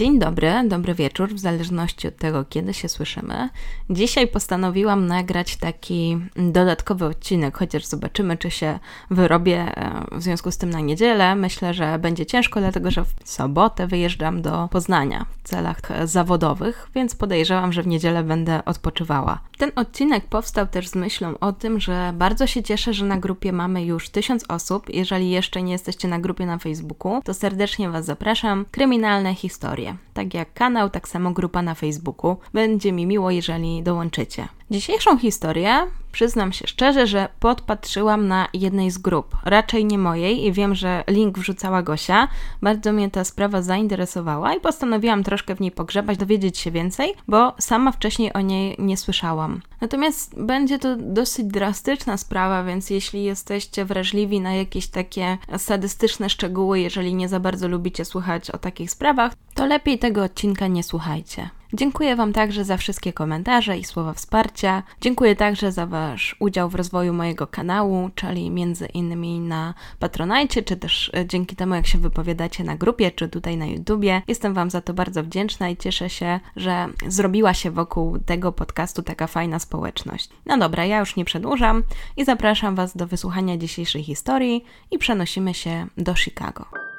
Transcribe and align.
Dzień 0.00 0.18
dobry, 0.18 0.52
dobry 0.68 0.94
wieczór, 0.94 1.34
w 1.34 1.38
zależności 1.38 2.08
od 2.08 2.16
tego, 2.16 2.44
kiedy 2.44 2.74
się 2.74 2.88
słyszymy. 2.88 3.48
Dzisiaj 3.90 4.28
postanowiłam 4.28 5.06
nagrać 5.06 5.56
taki 5.56 6.18
dodatkowy 6.36 7.04
odcinek, 7.04 7.58
chociaż 7.58 7.84
zobaczymy, 7.84 8.36
czy 8.36 8.50
się 8.50 8.78
wyrobię 9.10 9.58
e, 9.58 10.04
w 10.12 10.22
związku 10.22 10.50
z 10.50 10.58
tym 10.58 10.70
na 10.70 10.80
niedzielę. 10.80 11.34
Myślę, 11.34 11.74
że 11.74 11.98
będzie 11.98 12.26
ciężko, 12.26 12.60
dlatego 12.60 12.90
że 12.90 13.04
w 13.04 13.14
sobotę 13.24 13.86
wyjeżdżam 13.86 14.42
do 14.42 14.68
Poznania 14.70 15.26
w 15.42 15.48
celach 15.48 15.80
zawodowych, 16.04 16.90
więc 16.94 17.14
podejrzewam, 17.14 17.72
że 17.72 17.82
w 17.82 17.86
niedzielę 17.86 18.22
będę 18.22 18.64
odpoczywała. 18.64 19.40
Ten 19.58 19.72
odcinek 19.76 20.24
powstał 20.24 20.66
też 20.66 20.88
z 20.88 20.94
myślą 20.94 21.38
o 21.40 21.52
tym, 21.52 21.80
że 21.80 22.12
bardzo 22.14 22.46
się 22.46 22.62
cieszę, 22.62 22.94
że 22.94 23.04
na 23.04 23.16
grupie 23.18 23.52
mamy 23.52 23.84
już 23.84 24.08
tysiąc 24.08 24.44
osób. 24.48 24.88
Jeżeli 24.88 25.30
jeszcze 25.30 25.62
nie 25.62 25.72
jesteście 25.72 26.08
na 26.08 26.18
grupie 26.18 26.46
na 26.46 26.58
Facebooku, 26.58 27.22
to 27.24 27.34
serdecznie 27.34 27.90
Was 27.90 28.04
zapraszam. 28.04 28.64
Kryminalne 28.70 29.34
historie. 29.34 29.89
Tak 30.14 30.34
jak 30.34 30.54
kanał, 30.54 30.90
tak 30.90 31.08
samo 31.08 31.32
grupa 31.32 31.62
na 31.62 31.74
Facebooku. 31.74 32.36
Będzie 32.52 32.92
mi 32.92 33.06
miło, 33.06 33.30
jeżeli 33.30 33.82
dołączycie. 33.82 34.48
Dzisiejszą 34.70 35.18
historię 35.18 35.86
przyznam 36.12 36.52
się 36.52 36.66
szczerze, 36.66 37.06
że 37.06 37.28
podpatrzyłam 37.40 38.28
na 38.28 38.48
jednej 38.54 38.90
z 38.90 38.98
grup, 38.98 39.36
raczej 39.44 39.84
nie 39.84 39.98
mojej 39.98 40.46
i 40.46 40.52
wiem, 40.52 40.74
że 40.74 41.04
link 41.08 41.38
wrzucała 41.38 41.82
Gosia. 41.82 42.28
Bardzo 42.62 42.92
mnie 42.92 43.10
ta 43.10 43.24
sprawa 43.24 43.62
zainteresowała 43.62 44.54
i 44.54 44.60
postanowiłam 44.60 45.24
troszkę 45.24 45.54
w 45.54 45.60
niej 45.60 45.70
pogrzebać, 45.70 46.18
dowiedzieć 46.18 46.58
się 46.58 46.70
więcej, 46.70 47.14
bo 47.28 47.52
sama 47.58 47.92
wcześniej 47.92 48.32
o 48.32 48.40
niej 48.40 48.76
nie 48.78 48.96
słyszałam. 48.96 49.60
Natomiast 49.80 50.42
będzie 50.42 50.78
to 50.78 50.96
dosyć 50.96 51.46
drastyczna 51.46 52.16
sprawa, 52.16 52.64
więc 52.64 52.90
jeśli 52.90 53.24
jesteście 53.24 53.84
wrażliwi 53.84 54.40
na 54.40 54.54
jakieś 54.54 54.86
takie 54.86 55.38
sadystyczne 55.56 56.30
szczegóły, 56.30 56.80
jeżeli 56.80 57.14
nie 57.14 57.28
za 57.28 57.40
bardzo 57.40 57.68
lubicie 57.68 58.04
słuchać 58.04 58.50
o 58.50 58.58
takich 58.58 58.90
sprawach, 58.90 59.32
to 59.54 59.66
lepiej 59.66 59.98
tego 59.98 60.22
odcinka 60.24 60.66
nie 60.66 60.82
słuchajcie. 60.82 61.50
Dziękuję 61.72 62.16
Wam 62.16 62.32
także 62.32 62.64
za 62.64 62.76
wszystkie 62.76 63.12
komentarze 63.12 63.78
i 63.78 63.84
słowa 63.84 64.12
wsparcia. 64.12 64.82
Dziękuję 65.00 65.36
także 65.36 65.72
za 65.72 65.86
Wasz 65.86 66.36
udział 66.38 66.68
w 66.68 66.74
rozwoju 66.74 67.12
mojego 67.12 67.46
kanału, 67.46 68.10
czyli 68.14 68.50
między 68.50 68.86
innymi 68.86 69.40
na 69.40 69.74
Patronajcie, 69.98 70.62
czy 70.62 70.76
też 70.76 71.10
e, 71.14 71.26
dzięki 71.26 71.56
temu, 71.56 71.74
jak 71.74 71.86
się 71.86 71.98
wypowiadacie 71.98 72.64
na 72.64 72.76
grupie, 72.76 73.10
czy 73.10 73.28
tutaj 73.28 73.56
na 73.56 73.66
YouTubie. 73.66 74.22
Jestem 74.28 74.54
Wam 74.54 74.70
za 74.70 74.80
to 74.80 74.94
bardzo 74.94 75.22
wdzięczna 75.22 75.68
i 75.68 75.76
cieszę 75.76 76.10
się, 76.10 76.40
że 76.56 76.88
zrobiła 77.06 77.54
się 77.54 77.70
wokół 77.70 78.18
tego 78.18 78.52
podcastu 78.52 79.02
taka 79.02 79.26
fajna 79.26 79.58
społeczność. 79.58 80.28
No 80.46 80.58
dobra, 80.58 80.84
ja 80.84 80.98
już 80.98 81.16
nie 81.16 81.24
przedłużam 81.24 81.82
i 82.16 82.24
zapraszam 82.24 82.74
Was 82.74 82.96
do 82.96 83.06
wysłuchania 83.06 83.56
dzisiejszej 83.56 84.02
historii 84.02 84.64
i 84.90 84.98
przenosimy 84.98 85.54
się 85.54 85.86
do 85.96 86.14
Chicago. 86.14 86.89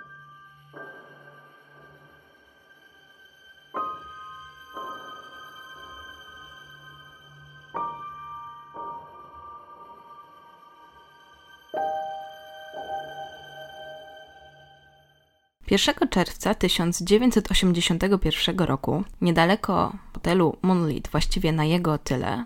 1 15.71 15.95
czerwca 16.09 16.55
1981 16.55 18.59
roku, 18.59 19.03
niedaleko 19.21 19.93
hotelu 20.13 20.57
Moonlit, 20.61 21.09
właściwie 21.11 21.51
na 21.51 21.65
jego 21.65 21.97
tyle, 21.97 22.45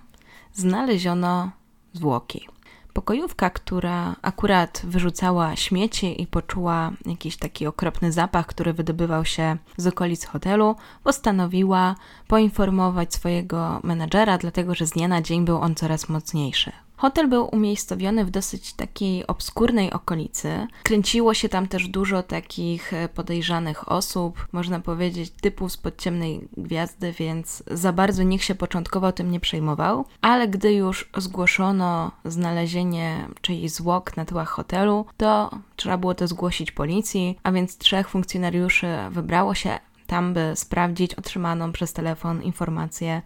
znaleziono 0.53 1.51
zwłoki. 1.93 2.47
Pokojówka, 2.93 3.49
która 3.49 4.15
akurat 4.21 4.81
wyrzucała 4.83 5.55
śmieci 5.55 6.21
i 6.21 6.27
poczuła 6.27 6.91
jakiś 7.05 7.37
taki 7.37 7.67
okropny 7.67 8.11
zapach, 8.11 8.45
który 8.45 8.73
wydobywał 8.73 9.25
się 9.25 9.57
z 9.77 9.87
okolic 9.87 10.25
hotelu, 10.25 10.75
postanowiła 11.03 11.95
poinformować 12.27 13.13
swojego 13.13 13.79
menedżera, 13.83 14.37
dlatego 14.37 14.75
że 14.75 14.85
z 14.85 14.91
dnia 14.91 15.07
na 15.07 15.21
dzień 15.21 15.45
był 15.45 15.57
on 15.57 15.75
coraz 15.75 16.09
mocniejszy. 16.09 16.71
Hotel 16.97 17.29
był 17.29 17.49
umiejscowiony 17.51 18.25
w 18.25 18.29
dosyć 18.31 18.73
takiej 18.73 19.27
obskurnej 19.27 19.91
okolicy. 19.91 20.67
Kręciło 20.83 21.33
się 21.33 21.49
tam 21.49 21.67
też 21.67 21.87
dużo 21.87 22.23
takich 22.23 22.93
e, 22.93 23.09
podejrzanych 23.09 23.91
osób, 23.91 24.47
można 24.51 24.79
powiedzieć 24.79 25.31
typów 25.41 25.71
z 25.71 25.77
podciemnej 25.77 26.47
gwiazdy, 26.57 27.11
więc 27.11 27.63
za 27.71 27.93
bardzo 27.93 28.23
nikt 28.23 28.43
się 28.43 28.55
początkowo 28.55 29.11
tym 29.11 29.31
nie 29.31 29.39
przejmował. 29.39 30.05
Ale 30.21 30.47
gdy 30.47 30.73
już 30.73 31.09
zgłoszono 31.17 32.11
znalezienie 32.25 33.27
czyichś 33.41 33.73
zwłok 33.73 34.17
na 34.17 34.25
tyłach 34.25 34.49
hotelu, 34.49 35.05
to 35.17 35.49
trzeba 35.75 35.97
było 35.97 36.13
to 36.15 36.27
zgłosić 36.27 36.71
policji, 36.71 37.39
a 37.43 37.51
więc 37.51 37.77
trzech 37.77 38.09
funkcjonariuszy 38.09 38.87
wybrało 39.09 39.53
się 39.53 39.79
tam, 40.07 40.33
by 40.33 40.51
sprawdzić 40.55 41.15
otrzymaną 41.15 41.71
przez 41.71 41.93
telefon 41.93 42.43
informację 42.43 43.21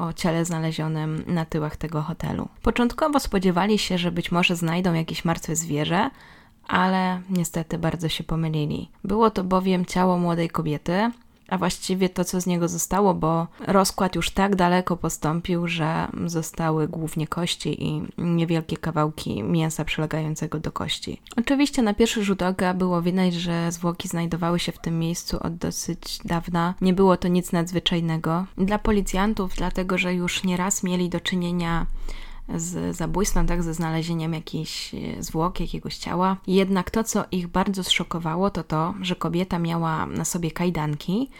o 0.00 0.12
ciele 0.12 0.44
znalezionym 0.44 1.24
na 1.26 1.44
tyłach 1.44 1.76
tego 1.76 2.02
hotelu. 2.02 2.48
Początkowo 2.62 3.20
spodziewali 3.20 3.78
się, 3.78 3.98
że 3.98 4.12
być 4.12 4.32
może 4.32 4.56
znajdą 4.56 4.94
jakieś 4.94 5.24
martwe 5.24 5.56
zwierzę, 5.56 6.10
ale 6.68 7.20
niestety 7.30 7.78
bardzo 7.78 8.08
się 8.08 8.24
pomylili. 8.24 8.90
Było 9.04 9.30
to 9.30 9.44
bowiem 9.44 9.86
ciało 9.86 10.18
młodej 10.18 10.48
kobiety, 10.48 11.10
a 11.50 11.58
właściwie 11.58 12.08
to, 12.08 12.24
co 12.24 12.40
z 12.40 12.46
niego 12.46 12.68
zostało, 12.68 13.14
bo 13.14 13.46
rozkład 13.66 14.16
już 14.16 14.30
tak 14.30 14.56
daleko 14.56 14.96
postąpił, 14.96 15.68
że 15.68 16.08
zostały 16.26 16.88
głównie 16.88 17.26
kości 17.26 17.84
i 17.84 18.02
niewielkie 18.18 18.76
kawałki 18.76 19.42
mięsa 19.42 19.84
przylegającego 19.84 20.60
do 20.60 20.72
kości. 20.72 21.20
Oczywiście 21.36 21.82
na 21.82 21.94
pierwszy 21.94 22.24
rzut 22.24 22.42
oka 22.42 22.74
było 22.74 23.02
widać, 23.02 23.34
że 23.34 23.72
zwłoki 23.72 24.08
znajdowały 24.08 24.58
się 24.58 24.72
w 24.72 24.78
tym 24.78 24.98
miejscu 24.98 25.38
od 25.42 25.56
dosyć 25.56 26.18
dawna. 26.24 26.74
Nie 26.80 26.92
było 26.92 27.16
to 27.16 27.28
nic 27.28 27.52
nadzwyczajnego. 27.52 28.46
Dla 28.58 28.78
policjantów, 28.78 29.52
dlatego 29.56 29.98
że 29.98 30.14
już 30.14 30.44
nieraz 30.44 30.82
mieli 30.82 31.08
do 31.08 31.20
czynienia 31.20 31.86
z 32.56 32.96
zabójstwem, 32.96 33.46
tak, 33.46 33.62
ze 33.62 33.74
znalezieniem 33.74 34.32
jakichś 34.32 34.94
e, 34.94 35.22
zwłok, 35.22 35.60
jakiegoś 35.60 35.96
ciała. 35.96 36.36
Jednak 36.46 36.90
to, 36.90 37.04
co 37.04 37.24
ich 37.30 37.48
bardzo 37.48 37.84
zszokowało, 37.84 38.50
to 38.50 38.62
to, 38.64 38.94
że 39.00 39.16
kobieta 39.16 39.58
miała 39.58 40.06
na 40.06 40.24
sobie 40.24 40.50
kajdanki, 40.50 41.30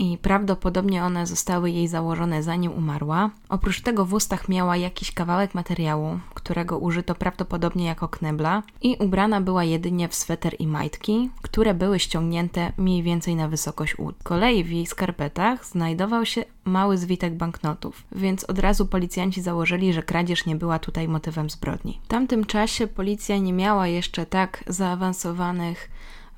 i 0.00 0.18
prawdopodobnie 0.18 1.04
one 1.04 1.26
zostały 1.26 1.70
jej 1.70 1.88
założone 1.88 2.42
zanim 2.42 2.72
umarła. 2.72 3.30
Oprócz 3.48 3.80
tego 3.80 4.04
w 4.04 4.14
ustach 4.14 4.48
miała 4.48 4.76
jakiś 4.76 5.12
kawałek 5.12 5.54
materiału, 5.54 6.18
którego 6.34 6.78
użyto 6.78 7.14
prawdopodobnie 7.14 7.84
jako 7.84 8.08
knebla 8.08 8.62
i 8.82 8.96
ubrana 8.98 9.40
była 9.40 9.64
jedynie 9.64 10.08
w 10.08 10.14
sweter 10.14 10.54
i 10.58 10.66
majtki, 10.66 11.30
które 11.42 11.74
były 11.74 11.98
ściągnięte 11.98 12.72
mniej 12.76 13.02
więcej 13.02 13.36
na 13.36 13.48
wysokość 13.48 13.98
ud. 13.98 14.16
Kolei 14.22 14.64
w 14.64 14.70
jej 14.70 14.86
skarpetach 14.86 15.66
znajdował 15.66 16.26
się 16.26 16.44
mały 16.64 16.98
zwitek 16.98 17.34
banknotów, 17.34 18.04
więc 18.12 18.44
od 18.44 18.58
razu 18.58 18.86
policjanci 18.86 19.42
założyli, 19.42 19.92
że 19.92 20.02
kradzież 20.02 20.46
nie 20.46 20.56
była 20.56 20.78
tutaj 20.78 21.08
motywem 21.08 21.50
zbrodni. 21.50 22.00
W 22.04 22.08
tamtym 22.08 22.44
czasie 22.44 22.86
policja 22.86 23.38
nie 23.38 23.52
miała 23.52 23.86
jeszcze 23.86 24.26
tak 24.26 24.64
zaawansowanych 24.66 25.90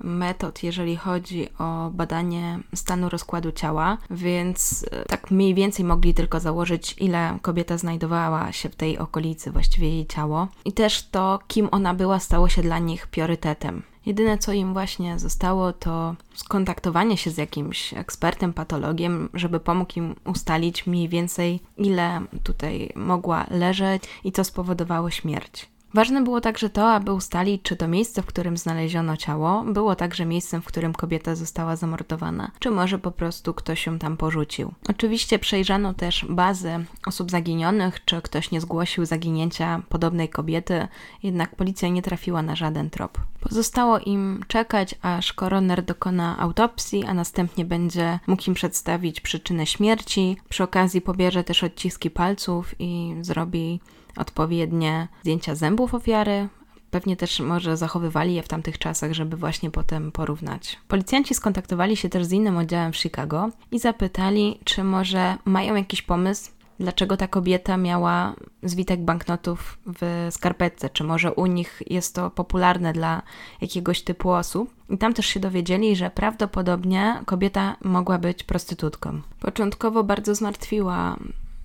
metod, 0.02 0.62
jeżeli 0.62 0.96
chodzi 0.96 1.48
o 1.58 1.90
badanie 1.90 2.58
stanu 2.74 3.08
rozkładu 3.08 3.52
ciała, 3.52 3.98
więc 4.10 4.86
e, 4.90 5.04
tak 5.04 5.30
mniej 5.30 5.54
więcej 5.54 5.84
mogli 5.84 6.14
tylko 6.14 6.40
założyć, 6.40 6.94
ile 6.98 7.38
kobieta 7.42 7.78
znajdowała 7.78 8.52
się 8.52 8.68
w 8.68 8.76
tej 8.76 8.98
okolicy, 8.98 9.50
właściwie 9.50 9.88
jej 9.88 10.06
ciało. 10.06 10.48
I 10.64 10.72
też 10.72 11.08
to, 11.08 11.38
kim 11.48 11.68
ona 11.70 11.94
była, 11.94 12.18
stało 12.18 12.48
się 12.48 12.62
dla 12.62 12.78
nich 12.78 13.06
priorytetem. 13.06 13.82
Jedyne, 14.06 14.38
co 14.38 14.52
im 14.52 14.72
właśnie 14.72 15.18
zostało, 15.18 15.72
to 15.72 16.14
skontaktowanie 16.34 17.16
się 17.16 17.30
z 17.30 17.36
jakimś 17.36 17.94
ekspertem, 17.94 18.52
patologiem, 18.52 19.28
żeby 19.34 19.60
pomógł 19.60 19.92
im 19.96 20.14
ustalić 20.24 20.86
mniej 20.86 21.08
więcej, 21.08 21.60
ile 21.76 22.20
tutaj 22.42 22.92
mogła 22.94 23.46
leżeć 23.50 24.02
i 24.24 24.32
co 24.32 24.44
spowodowało 24.44 25.10
śmierć. 25.10 25.71
Ważne 25.94 26.24
było 26.24 26.40
także 26.40 26.70
to, 26.70 26.92
aby 26.92 27.12
ustalić, 27.12 27.62
czy 27.62 27.76
to 27.76 27.88
miejsce, 27.88 28.22
w 28.22 28.26
którym 28.26 28.56
znaleziono 28.56 29.16
ciało, 29.16 29.64
było 29.64 29.96
także 29.96 30.26
miejscem, 30.26 30.62
w 30.62 30.64
którym 30.64 30.92
kobieta 30.92 31.34
została 31.34 31.76
zamordowana, 31.76 32.50
czy 32.58 32.70
może 32.70 32.98
po 32.98 33.10
prostu 33.10 33.54
ktoś 33.54 33.86
ją 33.86 33.98
tam 33.98 34.16
porzucił. 34.16 34.72
Oczywiście 34.88 35.38
przejrzano 35.38 35.94
też 35.94 36.26
bazy 36.28 36.84
osób 37.06 37.30
zaginionych, 37.30 38.04
czy 38.04 38.22
ktoś 38.22 38.50
nie 38.50 38.60
zgłosił 38.60 39.04
zaginięcia 39.04 39.82
podobnej 39.88 40.28
kobiety, 40.28 40.88
jednak 41.22 41.56
policja 41.56 41.88
nie 41.88 42.02
trafiła 42.02 42.42
na 42.42 42.56
żaden 42.56 42.90
trop. 42.90 43.18
Pozostało 43.40 43.98
im 43.98 44.44
czekać, 44.48 44.94
aż 45.02 45.32
koroner 45.32 45.82
dokona 45.82 46.38
autopsji, 46.38 47.04
a 47.04 47.14
następnie 47.14 47.64
będzie 47.64 48.18
mógł 48.26 48.42
im 48.48 48.54
przedstawić 48.54 49.20
przyczynę 49.20 49.66
śmierci. 49.66 50.36
Przy 50.48 50.62
okazji 50.62 51.00
pobierze 51.00 51.44
też 51.44 51.64
odciski 51.64 52.10
palców 52.10 52.74
i 52.78 53.14
zrobi 53.20 53.80
odpowiednie 54.16 55.08
zdjęcia 55.20 55.54
zębów 55.54 55.94
ofiary. 55.94 56.48
Pewnie 56.90 57.16
też 57.16 57.40
może 57.40 57.76
zachowywali 57.76 58.34
je 58.34 58.42
w 58.42 58.48
tamtych 58.48 58.78
czasach, 58.78 59.12
żeby 59.12 59.36
właśnie 59.36 59.70
potem 59.70 60.12
porównać. 60.12 60.78
Policjanci 60.88 61.34
skontaktowali 61.34 61.96
się 61.96 62.08
też 62.08 62.24
z 62.24 62.32
innym 62.32 62.56
oddziałem 62.56 62.92
w 62.92 62.96
Chicago 62.96 63.48
i 63.70 63.78
zapytali, 63.78 64.58
czy 64.64 64.84
może 64.84 65.36
mają 65.44 65.74
jakiś 65.74 66.02
pomysł, 66.02 66.50
dlaczego 66.80 67.16
ta 67.16 67.28
kobieta 67.28 67.76
miała 67.76 68.34
zwitek 68.62 69.00
banknotów 69.00 69.78
w 69.86 70.28
skarpetce, 70.30 70.90
czy 70.90 71.04
może 71.04 71.32
u 71.32 71.46
nich 71.46 71.82
jest 71.86 72.14
to 72.14 72.30
popularne 72.30 72.92
dla 72.92 73.22
jakiegoś 73.60 74.02
typu 74.02 74.30
osób. 74.30 74.74
I 74.90 74.98
tam 74.98 75.14
też 75.14 75.26
się 75.26 75.40
dowiedzieli, 75.40 75.96
że 75.96 76.10
prawdopodobnie 76.10 77.22
kobieta 77.26 77.76
mogła 77.84 78.18
być 78.18 78.44
prostytutką. 78.44 79.20
Początkowo 79.40 80.04
bardzo 80.04 80.34
zmartwiła 80.34 81.16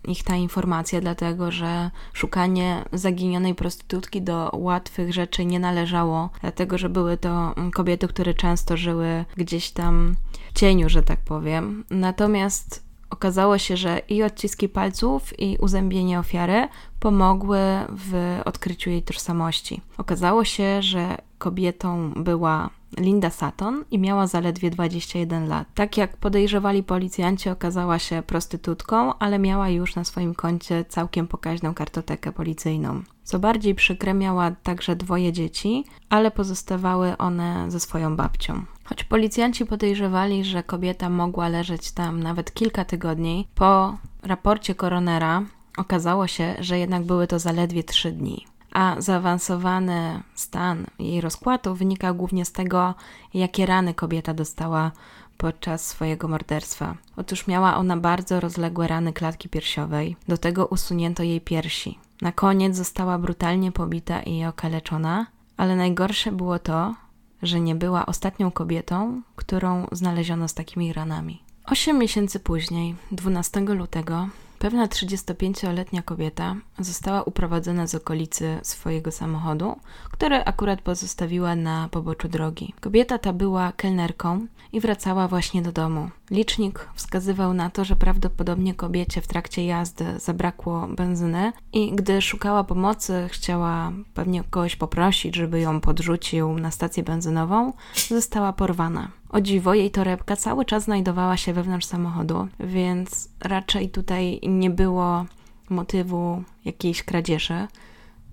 ich 0.07 0.24
ta 0.24 0.36
informacja, 0.36 1.01
dlatego 1.01 1.51
że 1.51 1.92
szukanie 2.13 2.86
zaginionej 2.94 3.56
prostytutki 3.56 4.21
do 4.21 4.50
łatwych 4.54 5.13
rzeczy 5.13 5.45
nie 5.45 5.59
należało, 5.59 6.30
dlatego 6.42 6.77
że 6.77 6.89
były 6.89 7.18
to 7.18 7.56
kobiety, 7.74 8.07
które 8.07 8.33
często 8.33 8.77
żyły 8.77 9.25
gdzieś 9.38 9.71
tam 9.71 10.15
w 10.54 10.59
cieniu, 10.59 10.89
że 10.89 11.04
tak 11.04 11.19
powiem. 11.19 11.83
Natomiast 11.89 12.88
okazało 13.09 13.57
się, 13.57 13.77
że 13.77 14.01
i 14.09 14.24
odciski 14.24 14.69
palców, 14.69 15.39
i 15.39 15.57
uzębienie 15.57 16.19
ofiary 16.19 16.68
pomogły 17.00 17.60
w 17.89 18.39
odkryciu 18.45 18.89
jej 18.89 19.03
tożsamości. 19.03 19.81
Okazało 19.98 20.45
się, 20.45 20.81
że 20.81 21.18
kobietą 21.38 22.12
była 22.15 22.69
Linda 22.98 23.30
Sutton 23.30 23.84
i 23.92 24.00
miała 24.00 24.28
zaledwie 24.28 24.69
21 24.69 25.48
lat. 25.48 25.68
Tak 25.75 25.98
jak 25.98 26.18
podejrzewali 26.18 26.84
policjanci, 26.84 27.50
okazała 27.50 28.00
się 28.00 28.24
prostytutką, 28.28 29.13
ale 29.19 29.39
miała 29.39 29.69
już 29.69 29.95
na 29.95 30.04
swoim 30.04 30.36
koncie 30.36 30.86
całkiem 30.86 31.28
pokaźną 31.28 31.74
kartotekę 31.74 32.31
policyjną. 32.31 33.01
Co 33.24 33.39
bardziej 33.39 33.75
przykre, 33.75 34.13
miała 34.13 34.51
także 34.51 34.95
dwoje 34.95 35.34
dzieci, 35.34 35.84
ale 36.10 36.31
pozostawały 36.31 37.18
one 37.18 37.72
ze 37.72 37.80
swoją 37.80 38.16
babcią. 38.16 38.66
Choć 38.84 39.04
policjanci 39.04 39.66
podejrzewali, 39.66 40.44
że 40.44 40.63
kobieta 40.63 41.10
mogła 41.10 41.48
leżeć 41.48 41.92
tam 41.92 42.24
nawet 42.24 42.54
kilka 42.54 42.86
tygodni, 42.86 43.48
po 43.56 43.98
raporcie 44.24 44.75
koronera 44.75 45.44
okazało 45.78 46.28
się, 46.28 46.56
że 46.60 46.80
jednak 46.80 47.04
były 47.04 47.28
to 47.28 47.39
zaledwie 47.39 47.84
trzy 47.84 48.12
dni 48.12 48.45
a 48.71 48.95
zaawansowany 48.99 50.23
stan 50.35 50.85
jej 50.99 51.21
rozkładu 51.21 51.75
wynika 51.75 52.13
głównie 52.13 52.45
z 52.45 52.51
tego, 52.51 52.95
jakie 53.33 53.65
rany 53.65 53.93
kobieta 53.93 54.33
dostała 54.33 54.91
podczas 55.37 55.87
swojego 55.87 56.27
morderstwa. 56.27 56.95
Otóż 57.17 57.47
miała 57.47 57.77
ona 57.77 57.97
bardzo 57.97 58.39
rozległe 58.39 58.87
rany 58.87 59.13
klatki 59.13 59.49
piersiowej, 59.49 60.15
do 60.27 60.37
tego 60.37 60.65
usunięto 60.65 61.23
jej 61.23 61.41
piersi. 61.41 61.99
Na 62.21 62.31
koniec 62.31 62.75
została 62.75 63.17
brutalnie 63.17 63.71
pobita 63.71 64.21
i 64.21 64.45
okaleczona, 64.45 65.27
ale 65.57 65.75
najgorsze 65.75 66.31
było 66.31 66.59
to, 66.59 66.95
że 67.41 67.59
nie 67.59 67.75
była 67.75 68.05
ostatnią 68.05 68.51
kobietą, 68.51 69.21
którą 69.35 69.87
znaleziono 69.91 70.47
z 70.47 70.53
takimi 70.53 70.93
ranami. 70.93 71.43
Osiem 71.65 71.97
miesięcy 71.97 72.39
później, 72.39 72.95
12 73.11 73.59
lutego, 73.59 74.27
Pewna 74.59 74.88
35-letnia 74.88 76.01
kobieta 76.01 76.56
została 76.80 77.24
uprowadzona 77.24 77.88
z 77.88 77.95
okolicy 77.95 78.59
swojego 78.63 79.12
samochodu, 79.12 79.75
który 80.12 80.36
akurat 80.36 80.81
pozostawiła 80.81 81.56
na 81.56 81.89
poboczu 81.92 82.27
drogi. 82.27 82.74
Kobieta 82.80 83.18
ta 83.18 83.33
była 83.33 83.71
kelnerką 83.71 84.48
i 84.71 84.80
wracała 84.80 85.27
właśnie 85.27 85.62
do 85.62 85.71
domu. 85.71 86.09
Licznik 86.31 86.89
wskazywał 86.95 87.53
na 87.53 87.69
to, 87.69 87.85
że 87.85 87.95
prawdopodobnie 87.95 88.74
kobiecie 88.74 89.21
w 89.21 89.27
trakcie 89.27 89.65
jazdy 89.65 90.19
zabrakło 90.19 90.88
benzyny 90.88 91.53
i 91.74 91.95
gdy 91.95 92.21
szukała 92.21 92.63
pomocy, 92.63 93.27
chciała 93.31 93.91
pewnie 94.13 94.44
kogoś 94.44 94.75
poprosić, 94.75 95.35
żeby 95.35 95.59
ją 95.59 95.81
podrzucił 95.81 96.59
na 96.59 96.71
stację 96.71 97.03
benzynową, 97.03 97.74
została 98.09 98.53
porwana. 98.53 99.12
O 99.29 99.41
dziwo, 99.41 99.74
jej 99.74 99.91
torebka 99.91 100.35
cały 100.35 100.65
czas 100.65 100.83
znajdowała 100.83 101.38
się 101.38 101.53
wewnątrz 101.53 101.85
samochodu, 101.88 102.47
więc 102.59 103.29
raczej 103.39 103.89
tutaj 103.89 104.39
nie 104.44 104.69
było 104.69 105.25
motywu 105.69 106.44
jakiejś 106.65 107.03
kradzieży. 107.03 107.68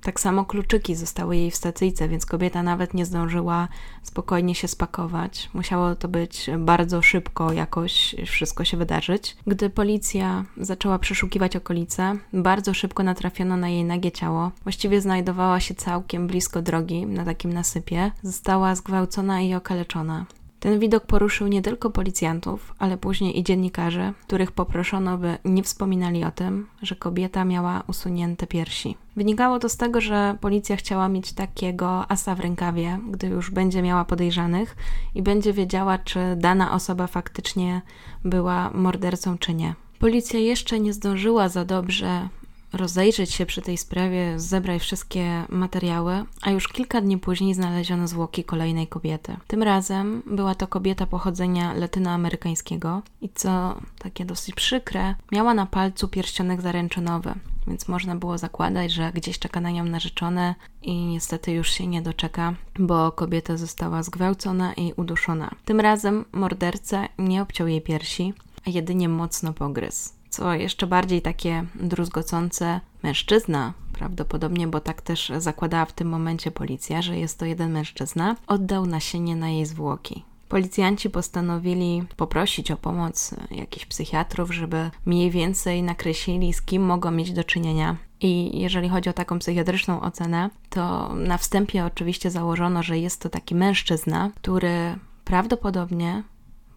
Tak 0.04 0.20
samo 0.20 0.44
kluczyki 0.44 0.94
zostały 0.94 1.36
jej 1.36 1.50
w 1.50 1.56
stacyjce, 1.56 2.08
więc 2.08 2.26
kobieta 2.26 2.62
nawet 2.62 2.94
nie 2.94 3.06
zdążyła 3.06 3.68
spokojnie 4.02 4.54
się 4.54 4.68
spakować. 4.68 5.50
Musiało 5.54 5.94
to 5.94 6.08
być 6.08 6.50
bardzo 6.58 7.02
szybko 7.02 7.52
jakoś 7.52 8.14
wszystko 8.26 8.64
się 8.64 8.76
wydarzyć. 8.76 9.36
Gdy 9.46 9.70
policja 9.70 10.44
zaczęła 10.56 10.98
przeszukiwać 10.98 11.56
okolice, 11.56 12.16
bardzo 12.32 12.74
szybko 12.74 13.02
natrafiono 13.02 13.56
na 13.56 13.68
jej 13.68 13.84
nagie 13.84 14.12
ciało. 14.12 14.50
Właściwie 14.62 15.00
znajdowała 15.00 15.60
się 15.60 15.74
całkiem 15.74 16.26
blisko 16.26 16.62
drogi, 16.62 17.06
na 17.06 17.24
takim 17.24 17.52
nasypie. 17.52 18.10
Została 18.22 18.74
zgwałcona 18.74 19.40
i 19.40 19.54
okaleczona. 19.54 20.26
Ten 20.64 20.78
widok 20.78 21.06
poruszył 21.06 21.46
nie 21.46 21.62
tylko 21.62 21.90
policjantów, 21.90 22.74
ale 22.78 22.96
później 22.96 23.38
i 23.38 23.44
dziennikarzy, 23.44 24.12
których 24.26 24.52
poproszono, 24.52 25.18
by 25.18 25.38
nie 25.44 25.62
wspominali 25.62 26.24
o 26.24 26.30
tym, 26.30 26.66
że 26.82 26.96
kobieta 26.96 27.44
miała 27.44 27.82
usunięte 27.86 28.46
piersi. 28.46 28.96
Wynikało 29.16 29.58
to 29.58 29.68
z 29.68 29.76
tego, 29.76 30.00
że 30.00 30.36
policja 30.40 30.76
chciała 30.76 31.08
mieć 31.08 31.32
takiego 31.32 32.10
asa 32.10 32.34
w 32.34 32.40
rękawie, 32.40 32.98
gdy 33.10 33.26
już 33.26 33.50
będzie 33.50 33.82
miała 33.82 34.04
podejrzanych 34.04 34.76
i 35.14 35.22
będzie 35.22 35.52
wiedziała, 35.52 35.98
czy 35.98 36.20
dana 36.36 36.72
osoba 36.72 37.06
faktycznie 37.06 37.82
była 38.24 38.70
mordercą, 38.70 39.38
czy 39.38 39.54
nie. 39.54 39.74
Policja 39.98 40.40
jeszcze 40.40 40.80
nie 40.80 40.92
zdążyła 40.92 41.48
za 41.48 41.64
dobrze 41.64 42.28
rozejrzeć 42.76 43.32
się 43.32 43.46
przy 43.46 43.62
tej 43.62 43.78
sprawie, 43.78 44.40
zebrać 44.40 44.82
wszystkie 44.82 45.44
materiały, 45.48 46.24
a 46.42 46.50
już 46.50 46.68
kilka 46.68 47.00
dni 47.00 47.18
później 47.18 47.54
znaleziono 47.54 48.08
zwłoki 48.08 48.44
kolejnej 48.44 48.86
kobiety. 48.86 49.36
Tym 49.46 49.62
razem 49.62 50.22
była 50.26 50.54
to 50.54 50.66
kobieta 50.66 51.06
pochodzenia 51.06 51.72
latynoamerykańskiego 51.72 53.02
i 53.20 53.28
co 53.34 53.80
takie 53.98 54.24
dosyć 54.24 54.54
przykre, 54.54 55.14
miała 55.32 55.54
na 55.54 55.66
palcu 55.66 56.08
pierścionek 56.08 56.62
zaręczynowy, 56.62 57.34
więc 57.66 57.88
można 57.88 58.16
było 58.16 58.38
zakładać, 58.38 58.92
że 58.92 59.12
gdzieś 59.12 59.38
czeka 59.38 59.60
na 59.60 59.70
nią 59.70 59.84
narzeczone 59.84 60.54
i 60.82 61.06
niestety 61.06 61.52
już 61.52 61.70
się 61.70 61.86
nie 61.86 62.02
doczeka, 62.02 62.54
bo 62.78 63.12
kobieta 63.12 63.56
została 63.56 64.02
zgwałcona 64.02 64.74
i 64.74 64.92
uduszona. 64.96 65.50
Tym 65.64 65.80
razem 65.80 66.24
morderca 66.32 67.08
nie 67.18 67.42
obciął 67.42 67.68
jej 67.68 67.80
piersi, 67.80 68.34
a 68.66 68.70
jedynie 68.70 69.08
mocno 69.08 69.52
pogryzł 69.52 70.10
co 70.34 70.54
jeszcze 70.54 70.86
bardziej 70.86 71.22
takie 71.22 71.64
druzgocące, 71.74 72.80
mężczyzna, 73.02 73.72
prawdopodobnie, 73.92 74.68
bo 74.68 74.80
tak 74.80 75.02
też 75.02 75.32
zakładała 75.38 75.84
w 75.84 75.92
tym 75.92 76.08
momencie 76.08 76.50
policja, 76.50 77.02
że 77.02 77.18
jest 77.18 77.38
to 77.38 77.44
jeden 77.44 77.72
mężczyzna, 77.72 78.36
oddał 78.46 78.86
nasienie 78.86 79.36
na 79.36 79.50
jej 79.50 79.66
zwłoki. 79.66 80.24
Policjanci 80.48 81.10
postanowili 81.10 82.02
poprosić 82.16 82.70
o 82.70 82.76
pomoc 82.76 83.34
jakichś 83.50 83.86
psychiatrów, 83.86 84.54
żeby 84.54 84.90
mniej 85.06 85.30
więcej 85.30 85.82
nakreślili, 85.82 86.52
z 86.52 86.62
kim 86.62 86.82
mogą 86.82 87.10
mieć 87.10 87.32
do 87.32 87.44
czynienia. 87.44 87.96
I 88.20 88.60
jeżeli 88.60 88.88
chodzi 88.88 89.10
o 89.10 89.12
taką 89.12 89.38
psychiatryczną 89.38 90.00
ocenę, 90.00 90.50
to 90.70 91.14
na 91.14 91.38
wstępie 91.38 91.84
oczywiście 91.84 92.30
założono, 92.30 92.82
że 92.82 92.98
jest 92.98 93.20
to 93.20 93.28
taki 93.28 93.54
mężczyzna, 93.54 94.30
który 94.34 94.98
prawdopodobnie 95.24 96.22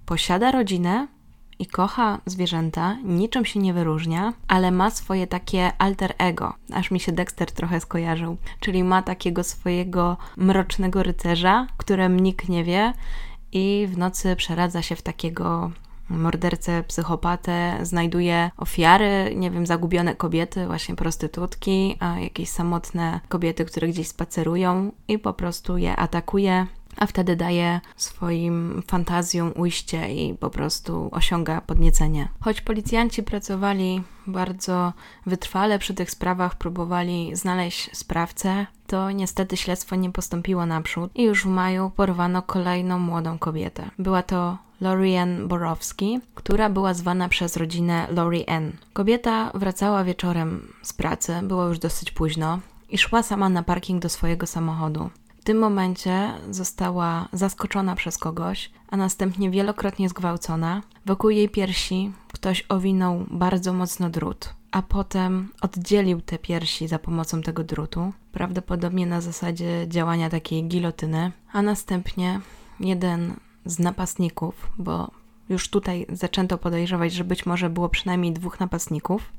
posiada 0.05 0.51
rodzinę, 0.51 1.07
i 1.59 1.65
kocha 1.65 2.21
zwierzęta, 2.25 2.97
niczym 3.03 3.45
się 3.45 3.59
nie 3.59 3.73
wyróżnia, 3.73 4.33
ale 4.47 4.71
ma 4.71 4.89
swoje 4.89 5.27
takie 5.27 5.71
alter 5.77 6.13
ego. 6.17 6.53
Aż 6.73 6.91
mi 6.91 6.99
się 6.99 7.11
Dexter 7.11 7.51
trochę 7.51 7.79
skojarzył. 7.79 8.37
Czyli 8.59 8.83
ma 8.83 9.01
takiego 9.01 9.43
swojego 9.43 10.17
mrocznego 10.37 11.03
rycerza, 11.03 11.67
którym 11.77 12.19
nikt 12.19 12.49
nie 12.49 12.63
wie 12.63 12.93
i 13.51 13.87
w 13.91 13.97
nocy 13.97 14.35
przeradza 14.35 14.81
się 14.81 14.95
w 14.95 15.01
takiego 15.01 15.71
mordercę, 16.09 16.83
psychopatę, 16.83 17.79
znajduje 17.81 18.51
ofiary, 18.57 19.33
nie 19.35 19.51
wiem, 19.51 19.65
zagubione 19.65 20.15
kobiety, 20.15 20.67
właśnie 20.67 20.95
prostytutki, 20.95 21.95
a 21.99 22.19
jakieś 22.19 22.49
samotne 22.49 23.19
kobiety, 23.29 23.65
które 23.65 23.87
gdzieś 23.87 24.07
spacerują 24.07 24.91
i 25.07 25.19
po 25.19 25.33
prostu 25.33 25.77
je 25.77 25.95
atakuje 25.95 26.67
a 26.97 27.05
wtedy 27.05 27.35
daje 27.35 27.81
swoim 27.95 28.83
fantazjom 28.87 29.53
ujście 29.55 30.13
i 30.13 30.33
po 30.33 30.49
prostu 30.49 31.09
osiąga 31.11 31.61
podniecenie. 31.61 32.29
Choć 32.39 32.61
policjanci 32.61 33.23
pracowali 33.23 34.03
bardzo 34.27 34.93
wytrwale 35.25 35.79
przy 35.79 35.93
tych 35.93 36.11
sprawach, 36.11 36.55
próbowali 36.55 37.35
znaleźć 37.35 37.97
sprawcę, 37.97 38.65
to 38.87 39.11
niestety 39.11 39.57
śledztwo 39.57 39.95
nie 39.95 40.11
postąpiło 40.11 40.65
naprzód 40.65 41.11
i 41.15 41.23
już 41.23 41.43
w 41.43 41.49
maju 41.49 41.91
porwano 41.95 42.41
kolejną 42.41 42.99
młodą 42.99 43.37
kobietę. 43.37 43.89
Była 43.99 44.23
to 44.23 44.57
Lorian 44.81 45.47
Borowski, 45.47 46.19
która 46.35 46.69
była 46.69 46.93
zwana 46.93 47.29
przez 47.29 47.57
rodzinę 47.57 48.07
Lori 48.11 48.47
Ann. 48.47 48.71
Kobieta 48.93 49.51
wracała 49.53 50.03
wieczorem 50.03 50.73
z 50.81 50.93
pracy, 50.93 51.39
było 51.43 51.67
już 51.67 51.79
dosyć 51.79 52.11
późno 52.11 52.59
i 52.89 52.97
szła 52.97 53.23
sama 53.23 53.49
na 53.49 53.63
parking 53.63 54.01
do 54.01 54.09
swojego 54.09 54.47
samochodu 54.47 55.09
tym 55.47 55.57
momencie 55.57 56.33
została 56.51 57.27
zaskoczona 57.33 57.95
przez 57.95 58.17
kogoś, 58.17 58.71
a 58.89 58.97
następnie 58.97 59.49
wielokrotnie 59.51 60.09
zgwałcona. 60.09 60.81
Wokół 61.05 61.29
jej 61.29 61.49
piersi 61.49 62.11
ktoś 62.33 62.65
owinął 62.69 63.25
bardzo 63.31 63.73
mocno 63.73 64.09
drut, 64.09 64.53
a 64.71 64.81
potem 64.81 65.49
oddzielił 65.61 66.21
te 66.21 66.37
piersi 66.37 66.87
za 66.87 66.99
pomocą 66.99 67.41
tego 67.41 67.63
drutu, 67.63 68.13
prawdopodobnie 68.31 69.05
na 69.05 69.21
zasadzie 69.21 69.85
działania 69.87 70.29
takiej 70.29 70.63
gilotyny, 70.63 71.31
a 71.53 71.61
następnie 71.61 72.41
jeden 72.79 73.33
z 73.65 73.79
napastników, 73.79 74.71
bo 74.77 75.11
już 75.49 75.69
tutaj 75.69 76.05
zaczęto 76.09 76.57
podejrzewać, 76.57 77.13
że 77.13 77.23
być 77.23 77.45
może 77.45 77.69
było 77.69 77.89
przynajmniej 77.89 78.33
dwóch 78.33 78.59
napastników, 78.59 79.31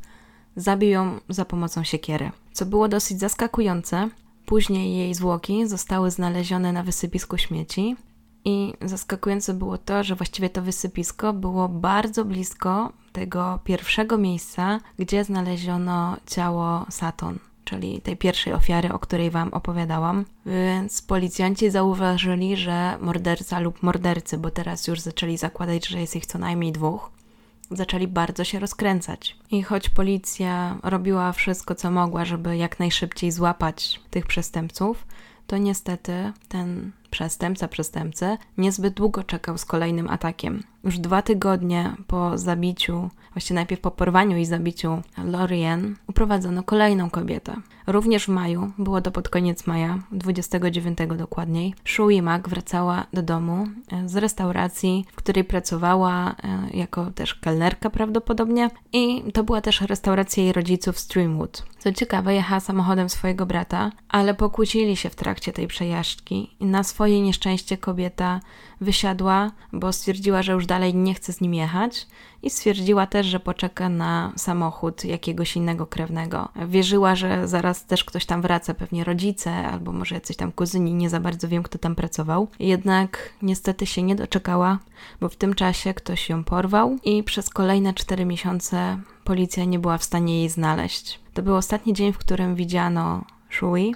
zabił 0.56 0.90
ją 0.90 1.20
za 1.28 1.44
pomocą 1.44 1.84
siekiery. 1.84 2.30
Co 2.52 2.66
było 2.66 2.88
dosyć 2.88 3.20
zaskakujące, 3.20 4.08
później 4.48 4.96
jej 4.96 5.14
zwłoki 5.14 5.66
zostały 5.66 6.10
znalezione 6.10 6.72
na 6.72 6.82
wysypisku 6.82 7.38
śmieci 7.38 7.96
i 8.44 8.72
zaskakujące 8.82 9.54
było 9.54 9.78
to, 9.78 10.04
że 10.04 10.14
właściwie 10.14 10.50
to 10.50 10.62
wysypisko 10.62 11.32
było 11.32 11.68
bardzo 11.68 12.24
blisko 12.24 12.92
tego 13.12 13.58
pierwszego 13.64 14.18
miejsca, 14.18 14.80
gdzie 14.98 15.24
znaleziono 15.24 16.16
ciało 16.26 16.86
Saton 16.90 17.38
czyli 17.64 18.00
tej 18.00 18.16
pierwszej 18.16 18.52
ofiary, 18.52 18.92
o 18.92 18.98
której 18.98 19.30
Wam 19.30 19.48
opowiadałam. 19.54 20.24
Więc 20.46 21.02
policjanci 21.02 21.70
zauważyli, 21.70 22.56
że 22.56 22.98
morderca 23.00 23.60
lub 23.60 23.82
mordercy, 23.82 24.38
bo 24.38 24.50
teraz 24.50 24.86
już 24.86 25.00
zaczęli 25.00 25.36
zakładać, 25.36 25.86
że 25.86 26.00
jest 26.00 26.16
ich 26.16 26.26
co 26.26 26.38
najmniej 26.38 26.72
dwóch, 26.72 27.10
zaczęli 27.70 28.08
bardzo 28.08 28.44
się 28.44 28.58
rozkręcać. 28.58 29.36
I 29.50 29.62
choć 29.62 29.88
policja 29.88 30.78
robiła 30.82 31.32
wszystko, 31.32 31.74
co 31.74 31.90
mogła, 31.90 32.24
żeby 32.24 32.56
jak 32.56 32.78
najszybciej 32.78 33.32
złapać 33.32 34.00
tych 34.10 34.26
przestępców, 34.26 35.06
to 35.46 35.58
niestety 35.58 36.32
ten 36.48 36.92
przestępca 37.10 37.68
przestępcy 37.68 38.38
niezbyt 38.58 38.94
długo 38.94 39.24
czekał 39.24 39.58
z 39.58 39.64
kolejnym 39.64 40.08
atakiem. 40.08 40.62
Już 40.84 40.98
dwa 40.98 41.22
tygodnie 41.22 41.92
po 42.06 42.38
zabiciu, 42.38 43.10
właściwie 43.32 43.54
najpierw 43.54 43.80
po 43.80 43.90
porwaniu 43.90 44.36
i 44.36 44.44
zabiciu 44.44 45.02
Lorien, 45.24 45.96
uprowadzono 46.06 46.62
kolejną 46.62 47.10
kobietę. 47.10 47.56
Również 47.86 48.24
w 48.24 48.28
maju, 48.28 48.72
było 48.78 49.00
to 49.00 49.10
pod 49.10 49.28
koniec 49.28 49.66
maja, 49.66 49.98
29 50.12 50.98
dokładniej, 51.16 51.74
Shui 51.84 52.22
Mak 52.22 52.48
wracała 52.48 53.06
do 53.12 53.22
domu 53.22 53.66
e, 53.92 54.08
z 54.08 54.16
restauracji, 54.16 55.04
w 55.12 55.16
której 55.16 55.44
pracowała 55.44 56.30
e, 56.30 56.76
jako 56.76 57.10
też 57.10 57.34
kelnerka 57.34 57.90
prawdopodobnie 57.90 58.70
i 58.92 59.32
to 59.32 59.44
była 59.44 59.60
też 59.60 59.80
restauracja 59.80 60.42
jej 60.42 60.52
rodziców 60.52 60.98
Streamwood. 60.98 61.64
Co 61.78 61.92
ciekawe, 61.92 62.34
jechała 62.34 62.60
samochodem 62.60 63.08
swojego 63.08 63.46
brata, 63.46 63.92
ale 64.08 64.34
pokłócili 64.34 64.96
się 64.96 65.10
w 65.10 65.14
trakcie 65.14 65.52
tej 65.52 65.66
przejażdżki 65.66 66.56
i 66.60 66.64
na 66.66 66.84
swoje 66.84 67.20
nieszczęście 67.20 67.76
kobieta 67.76 68.40
wysiadła, 68.80 69.50
bo 69.72 69.92
stwierdziła, 69.92 70.42
że 70.42 70.52
już 70.52 70.66
dalej 70.66 70.94
nie 70.94 71.14
chce 71.14 71.32
z 71.32 71.40
nim 71.40 71.54
jechać 71.54 72.06
i 72.42 72.50
stwierdziła 72.50 73.06
też, 73.06 73.26
że 73.26 73.40
poczeka 73.40 73.88
na 73.88 74.32
samochód 74.36 75.04
jakiegoś 75.04 75.56
innego 75.56 75.86
krewnego. 75.86 76.48
Wierzyła, 76.68 77.14
że 77.14 77.48
zaraz 77.48 77.86
też 77.86 78.04
ktoś 78.04 78.26
tam 78.26 78.42
wraca, 78.42 78.74
pewnie 78.74 79.04
rodzice 79.04 79.52
albo 79.54 79.92
może 79.92 80.14
jacyś 80.14 80.36
tam 80.36 80.52
kuzyni, 80.52 80.94
nie 80.94 81.10
za 81.10 81.20
bardzo 81.20 81.48
wiem, 81.48 81.62
kto 81.62 81.78
tam 81.78 81.94
pracował. 81.94 82.48
Jednak 82.58 83.32
niestety 83.42 83.86
się 83.86 84.02
nie 84.02 84.16
doczekała, 84.16 84.78
bo 85.20 85.28
w 85.28 85.36
tym 85.36 85.54
czasie 85.54 85.94
ktoś 85.94 86.28
ją 86.28 86.44
porwał 86.44 86.96
i 87.04 87.22
przez 87.22 87.50
kolejne 87.50 87.94
cztery 87.94 88.24
miesiące 88.24 88.98
policja 89.24 89.64
nie 89.64 89.78
była 89.78 89.98
w 89.98 90.04
stanie 90.04 90.38
jej 90.38 90.48
znaleźć. 90.48 91.20
To 91.34 91.42
był 91.42 91.56
ostatni 91.56 91.92
dzień, 91.92 92.12
w 92.12 92.18
którym 92.18 92.54
widziano 92.54 93.24
Shui, 93.50 93.94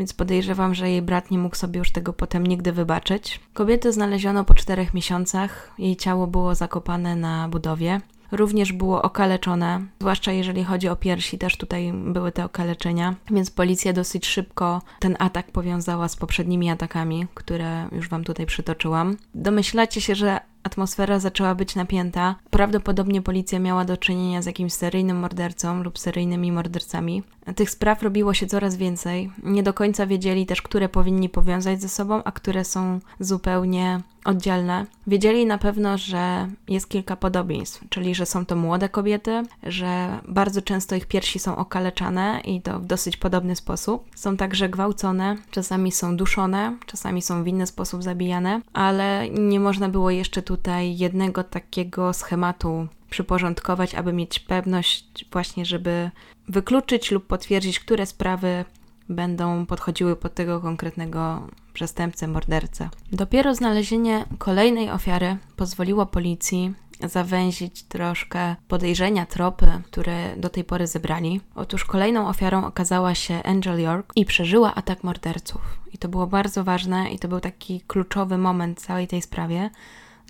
więc 0.00 0.12
podejrzewam, 0.12 0.74
że 0.74 0.90
jej 0.90 1.02
brat 1.02 1.30
nie 1.30 1.38
mógł 1.38 1.56
sobie 1.56 1.78
już 1.78 1.92
tego 1.92 2.12
potem 2.12 2.46
nigdy 2.46 2.72
wybaczyć. 2.72 3.40
Kobietę 3.52 3.92
znaleziono 3.92 4.44
po 4.44 4.54
czterech 4.54 4.94
miesiącach, 4.94 5.70
jej 5.78 5.96
ciało 5.96 6.26
było 6.26 6.54
zakopane 6.54 7.16
na 7.16 7.48
budowie. 7.48 8.00
Również 8.32 8.72
było 8.72 9.02
okaleczone, 9.02 9.80
zwłaszcza 10.00 10.32
jeżeli 10.32 10.64
chodzi 10.64 10.88
o 10.88 10.96
piersi, 10.96 11.38
też 11.38 11.56
tutaj 11.56 11.92
były 11.92 12.32
te 12.32 12.44
okaleczenia, 12.44 13.14
więc 13.30 13.50
policja 13.50 13.92
dosyć 13.92 14.26
szybko 14.26 14.82
ten 14.98 15.16
atak 15.18 15.52
powiązała 15.52 16.08
z 16.08 16.16
poprzednimi 16.16 16.70
atakami, 16.70 17.26
które 17.34 17.88
już 17.92 18.08
Wam 18.08 18.24
tutaj 18.24 18.46
przytoczyłam. 18.46 19.16
Domyślacie 19.34 20.00
się, 20.00 20.14
że 20.14 20.40
atmosfera 20.62 21.18
zaczęła 21.18 21.54
być 21.54 21.74
napięta. 21.74 22.34
Prawdopodobnie 22.50 23.22
policja 23.22 23.58
miała 23.58 23.84
do 23.84 23.96
czynienia 23.96 24.42
z 24.42 24.46
jakimś 24.46 24.72
seryjnym 24.72 25.18
mordercą 25.18 25.82
lub 25.82 25.98
seryjnymi 25.98 26.52
mordercami. 26.52 27.22
Tych 27.56 27.70
spraw 27.70 28.02
robiło 28.02 28.34
się 28.34 28.46
coraz 28.46 28.76
więcej. 28.76 29.30
Nie 29.42 29.62
do 29.62 29.74
końca 29.74 30.06
wiedzieli 30.06 30.46
też, 30.46 30.62
które 30.62 30.88
powinni 30.88 31.28
powiązać 31.28 31.82
ze 31.82 31.88
sobą, 31.88 32.24
a 32.24 32.32
które 32.32 32.64
są 32.64 33.00
zupełnie 33.20 34.00
oddzielne. 34.24 34.86
Wiedzieli 35.06 35.46
na 35.46 35.58
pewno, 35.58 35.98
że 35.98 36.48
jest 36.68 36.88
kilka 36.88 37.16
podobieństw, 37.16 37.84
czyli 37.88 38.14
że 38.14 38.26
są 38.26 38.46
to 38.46 38.56
młode 38.56 38.88
kobiety, 38.88 39.42
że 39.62 40.18
bardzo 40.28 40.62
często 40.62 40.96
ich 40.96 41.06
piersi 41.06 41.38
są 41.38 41.56
okaleczane 41.56 42.40
i 42.44 42.62
to 42.62 42.78
w 42.78 42.86
dosyć 42.86 43.16
podobny 43.16 43.56
sposób. 43.56 44.04
Są 44.14 44.36
także 44.36 44.68
gwałcone, 44.68 45.36
czasami 45.50 45.92
są 45.92 46.16
duszone, 46.16 46.76
czasami 46.86 47.22
są 47.22 47.44
w 47.44 47.46
inny 47.46 47.66
sposób 47.66 48.02
zabijane, 48.02 48.60
ale 48.72 49.30
nie 49.30 49.60
można 49.60 49.88
było 49.88 50.10
jeszcze 50.10 50.42
tutaj 50.50 50.96
jednego 50.96 51.44
takiego 51.44 52.12
schematu 52.12 52.86
przyporządkować, 53.10 53.94
aby 53.94 54.12
mieć 54.12 54.38
pewność 54.38 55.24
właśnie, 55.32 55.64
żeby 55.64 56.10
wykluczyć 56.48 57.10
lub 57.10 57.26
potwierdzić, 57.26 57.80
które 57.80 58.06
sprawy 58.06 58.64
będą 59.08 59.66
podchodziły 59.66 60.16
pod 60.16 60.34
tego 60.34 60.60
konkretnego 60.60 61.48
przestępcę, 61.72 62.28
mordercę. 62.28 62.88
Dopiero 63.12 63.54
znalezienie 63.54 64.24
kolejnej 64.38 64.90
ofiary 64.90 65.36
pozwoliło 65.56 66.06
policji 66.06 66.74
zawęzić 67.04 67.82
troszkę 67.82 68.56
podejrzenia, 68.68 69.26
tropy, 69.26 69.66
które 69.84 70.36
do 70.36 70.48
tej 70.48 70.64
pory 70.64 70.86
zebrali. 70.86 71.40
Otóż 71.54 71.84
kolejną 71.84 72.28
ofiarą 72.28 72.64
okazała 72.64 73.14
się 73.14 73.42
Angel 73.42 73.80
York 73.80 74.12
i 74.16 74.24
przeżyła 74.24 74.74
atak 74.74 75.04
morderców. 75.04 75.80
I 75.92 75.98
to 75.98 76.08
było 76.08 76.26
bardzo 76.26 76.64
ważne 76.64 77.10
i 77.10 77.18
to 77.18 77.28
był 77.28 77.40
taki 77.40 77.80
kluczowy 77.80 78.38
moment 78.38 78.80
całej 78.80 79.08
tej 79.08 79.22
sprawie, 79.22 79.70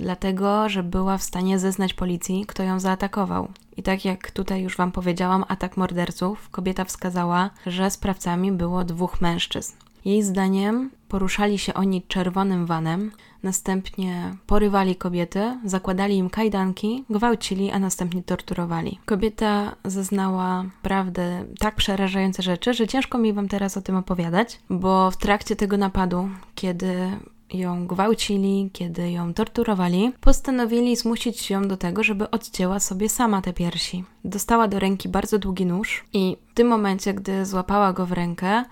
dlatego 0.00 0.68
że 0.68 0.82
była 0.82 1.18
w 1.18 1.22
stanie 1.22 1.58
zeznać 1.58 1.94
policji, 1.94 2.44
kto 2.46 2.62
ją 2.62 2.80
zaatakował. 2.80 3.48
I 3.76 3.82
tak 3.82 4.04
jak 4.04 4.30
tutaj 4.30 4.62
już 4.62 4.76
Wam 4.76 4.92
powiedziałam, 4.92 5.44
atak 5.48 5.76
morderców, 5.76 6.50
kobieta 6.50 6.84
wskazała, 6.84 7.50
że 7.66 7.90
sprawcami 7.90 8.52
było 8.52 8.84
dwóch 8.84 9.20
mężczyzn. 9.20 9.72
Jej 10.04 10.22
zdaniem 10.22 10.90
poruszali 11.08 11.58
się 11.58 11.74
oni 11.74 12.02
czerwonym 12.02 12.66
vanem, 12.66 13.12
następnie 13.42 14.36
porywali 14.46 14.96
kobiety, 14.96 15.58
zakładali 15.64 16.16
im 16.16 16.30
kajdanki, 16.30 17.04
gwałcili, 17.10 17.70
a 17.70 17.78
następnie 17.78 18.22
torturowali. 18.22 18.98
Kobieta 19.06 19.76
zeznała 19.84 20.64
prawdę 20.82 21.44
tak 21.58 21.76
przerażające 21.76 22.42
rzeczy, 22.42 22.74
że 22.74 22.88
ciężko 22.88 23.18
mi 23.18 23.32
wam 23.32 23.48
teraz 23.48 23.76
o 23.76 23.82
tym 23.82 23.96
opowiadać, 23.96 24.60
bo 24.70 25.10
w 25.10 25.16
trakcie 25.16 25.56
tego 25.56 25.76
napadu, 25.76 26.28
kiedy 26.54 27.10
ją 27.52 27.86
gwałcili, 27.86 28.70
kiedy 28.72 29.10
ją 29.10 29.34
torturowali, 29.34 30.12
postanowili 30.20 30.96
zmusić 30.96 31.50
ją 31.50 31.68
do 31.68 31.76
tego, 31.76 32.02
żeby 32.02 32.30
odcięła 32.30 32.80
sobie 32.80 33.08
sama 33.08 33.42
te 33.42 33.52
piersi. 33.52 34.04
Dostała 34.24 34.68
do 34.68 34.78
ręki 34.78 35.08
bardzo 35.08 35.38
długi 35.38 35.66
nóż 35.66 36.04
i 36.12 36.36
w 36.50 36.54
tym 36.54 36.68
momencie, 36.68 37.14
gdy 37.14 37.46
złapała 37.46 37.92
go 37.92 38.06
w 38.06 38.12
rękę, 38.12 38.64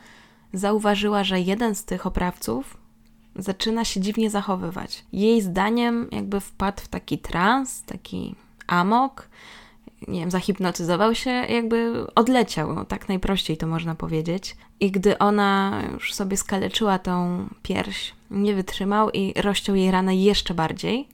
zauważyła, 0.53 1.25
że 1.25 1.41
jeden 1.41 1.75
z 1.75 1.85
tych 1.85 2.07
oprawców 2.07 2.77
zaczyna 3.37 3.85
się 3.85 4.01
dziwnie 4.01 4.31
zachowywać. 4.31 5.05
Jej 5.13 5.43
zdaniem 5.43 6.09
jakby 6.13 6.41
wpadł 6.41 6.83
w 6.83 6.89
taki 6.89 7.19
trans, 7.19 7.83
taki 7.83 8.35
amok, 8.67 9.29
nie 10.09 10.21
wiem, 10.21 10.31
zahipnotyzował 10.31 11.15
się, 11.15 11.31
jakby 11.31 12.07
odleciał, 12.15 12.75
no, 12.75 12.85
tak 12.85 13.09
najprościej 13.09 13.57
to 13.57 13.67
można 13.67 13.95
powiedzieć. 13.95 14.57
I 14.81 14.91
gdy 14.91 15.19
ona 15.19 15.83
już 15.93 16.15
sobie 16.15 16.37
skaleczyła 16.37 16.99
tą 16.99 17.47
pierś, 17.63 18.15
nie 18.31 18.55
wytrzymał 18.55 19.11
i 19.11 19.35
rozciął 19.43 19.77
jej 19.77 19.91
ranę 19.91 20.17
jeszcze 20.17 20.55
bardziej, 20.55 21.09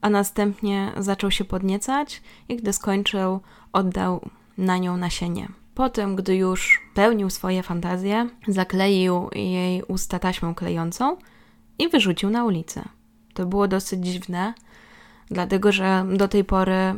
a 0.00 0.10
następnie 0.10 0.92
zaczął 0.96 1.30
się 1.30 1.44
podniecać 1.44 2.22
i 2.48 2.56
gdy 2.56 2.72
skończył, 2.72 3.40
oddał 3.72 4.20
na 4.58 4.78
nią 4.78 4.96
nasienie. 4.96 5.48
Potem, 5.74 6.16
gdy 6.16 6.36
już 6.36 6.80
pełnił 6.94 7.30
swoje 7.30 7.62
fantazje, 7.62 8.28
zakleił 8.48 9.28
jej 9.34 9.82
usta 9.82 10.18
taśmą 10.18 10.54
klejącą 10.54 11.16
i 11.78 11.88
wyrzucił 11.88 12.30
na 12.30 12.44
ulicę. 12.44 12.82
To 13.34 13.46
było 13.46 13.68
dosyć 13.68 14.06
dziwne, 14.06 14.54
dlatego 15.30 15.72
że 15.72 16.06
do 16.16 16.28
tej 16.28 16.44
pory 16.44 16.94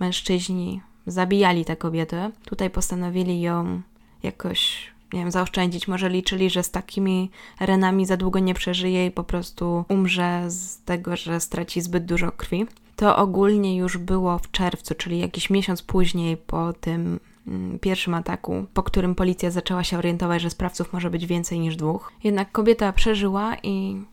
mężczyźni 0.00 0.80
zabijali 1.06 1.64
tę 1.64 1.76
kobietę. 1.76 2.30
Tutaj 2.44 2.70
postanowili 2.70 3.40
ją 3.40 3.82
jakoś, 4.22 4.90
nie 5.12 5.20
wiem, 5.20 5.30
zaoszczędzić. 5.30 5.88
Może 5.88 6.08
liczyli, 6.08 6.50
że 6.50 6.62
z 6.62 6.70
takimi 6.70 7.30
renami 7.60 8.06
za 8.06 8.16
długo 8.16 8.38
nie 8.38 8.54
przeżyje 8.54 9.06
i 9.06 9.10
po 9.10 9.24
prostu 9.24 9.84
umrze 9.88 10.44
z 10.50 10.82
tego, 10.84 11.16
że 11.16 11.40
straci 11.40 11.80
zbyt 11.80 12.04
dużo 12.04 12.32
krwi. 12.32 12.66
To 12.96 13.16
ogólnie 13.16 13.76
już 13.76 13.98
było 13.98 14.38
w 14.38 14.50
czerwcu, 14.50 14.94
czyli 14.94 15.18
jakiś 15.18 15.50
miesiąc 15.50 15.82
później 15.82 16.36
po 16.36 16.72
tym 16.72 17.20
Mm, 17.46 17.78
pierwszym 17.78 18.14
ataku, 18.14 18.66
po 18.74 18.82
którym 18.82 19.14
policja 19.14 19.50
zaczęła 19.50 19.84
się 19.84 19.98
orientować, 19.98 20.42
że 20.42 20.50
sprawców 20.50 20.92
może 20.92 21.10
być 21.10 21.26
więcej 21.26 21.60
niż 21.60 21.76
dwóch. 21.76 22.12
Jednak 22.24 22.52
kobieta 22.52 22.92
przeżyła 22.92 23.56
i 23.62 24.04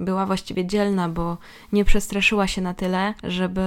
była 0.00 0.26
właściwie 0.26 0.66
dzielna, 0.66 1.08
bo 1.08 1.36
nie 1.72 1.84
przestraszyła 1.84 2.46
się 2.46 2.62
na 2.62 2.74
tyle, 2.74 3.14
żeby 3.24 3.62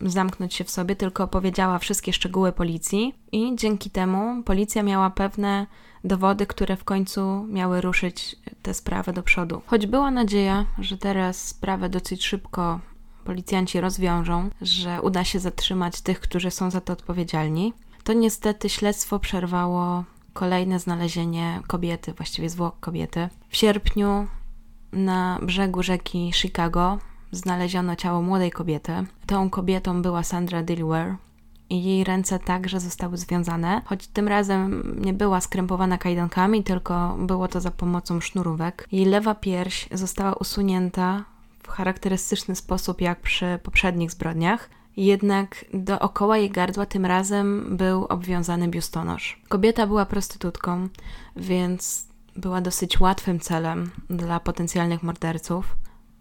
zamknąć 0.00 0.54
się 0.54 0.64
w 0.64 0.70
sobie, 0.70 0.96
tylko 0.96 1.24
opowiedziała 1.24 1.78
wszystkie 1.78 2.12
szczegóły 2.12 2.52
policji 2.52 3.14
i 3.32 3.56
dzięki 3.56 3.90
temu 3.90 4.42
policja 4.42 4.82
miała 4.82 5.10
pewne 5.10 5.66
dowody, 6.06 6.46
które 6.46 6.76
w 6.76 6.84
końcu 6.84 7.46
miały 7.48 7.80
ruszyć 7.80 8.36
tę 8.62 8.74
sprawę 8.74 9.12
do 9.12 9.22
przodu. 9.22 9.62
Choć 9.66 9.86
była 9.86 10.10
nadzieja, 10.10 10.66
że 10.78 10.98
teraz 10.98 11.48
sprawę 11.48 11.88
dosyć 11.88 12.26
szybko 12.26 12.80
policjanci 13.24 13.80
rozwiążą, 13.80 14.50
że 14.62 15.02
uda 15.02 15.24
się 15.24 15.38
zatrzymać 15.38 16.00
tych, 16.00 16.20
którzy 16.20 16.50
są 16.50 16.70
za 16.70 16.80
to 16.80 16.92
odpowiedzialni, 16.92 17.72
to 18.04 18.12
niestety 18.12 18.68
śledztwo 18.68 19.18
przerwało 19.18 20.04
kolejne 20.32 20.78
znalezienie 20.78 21.60
kobiety, 21.66 22.12
właściwie 22.12 22.50
zwłok 22.50 22.80
kobiety. 22.80 23.28
W 23.48 23.56
sierpniu 23.56 24.26
na 24.92 25.38
brzegu 25.42 25.82
rzeki 25.82 26.32
Chicago 26.34 26.98
znaleziono 27.32 27.96
ciało 27.96 28.22
młodej 28.22 28.50
kobiety. 28.50 28.92
Tą 29.26 29.50
kobietą 29.50 30.02
była 30.02 30.22
Sandra 30.22 30.62
Dilware 30.62 31.16
i 31.70 31.84
jej 31.84 32.04
ręce 32.04 32.38
także 32.38 32.80
zostały 32.80 33.16
związane, 33.16 33.82
choć 33.84 34.06
tym 34.06 34.28
razem 34.28 34.94
nie 35.04 35.12
była 35.12 35.40
skrępowana 35.40 35.98
kajdankami, 35.98 36.64
tylko 36.64 37.16
było 37.18 37.48
to 37.48 37.60
za 37.60 37.70
pomocą 37.70 38.20
sznurówek. 38.20 38.88
Jej 38.92 39.04
lewa 39.04 39.34
pierś 39.34 39.88
została 39.92 40.34
usunięta 40.34 41.24
w 41.62 41.68
charakterystyczny 41.68 42.56
sposób 42.56 43.00
jak 43.00 43.20
przy 43.20 43.58
poprzednich 43.62 44.10
zbrodniach, 44.10 44.70
jednak 44.96 45.64
dookoła 45.74 46.38
jej 46.38 46.50
gardła 46.50 46.86
tym 46.86 47.06
razem 47.06 47.76
był 47.76 48.04
obwiązany 48.04 48.68
biustonosz. 48.68 49.40
Kobieta 49.48 49.86
była 49.86 50.06
prostytutką, 50.06 50.88
więc 51.36 52.06
była 52.36 52.60
dosyć 52.60 53.00
łatwym 53.00 53.40
celem 53.40 53.90
dla 54.10 54.40
potencjalnych 54.40 55.02
morderców. 55.02 55.76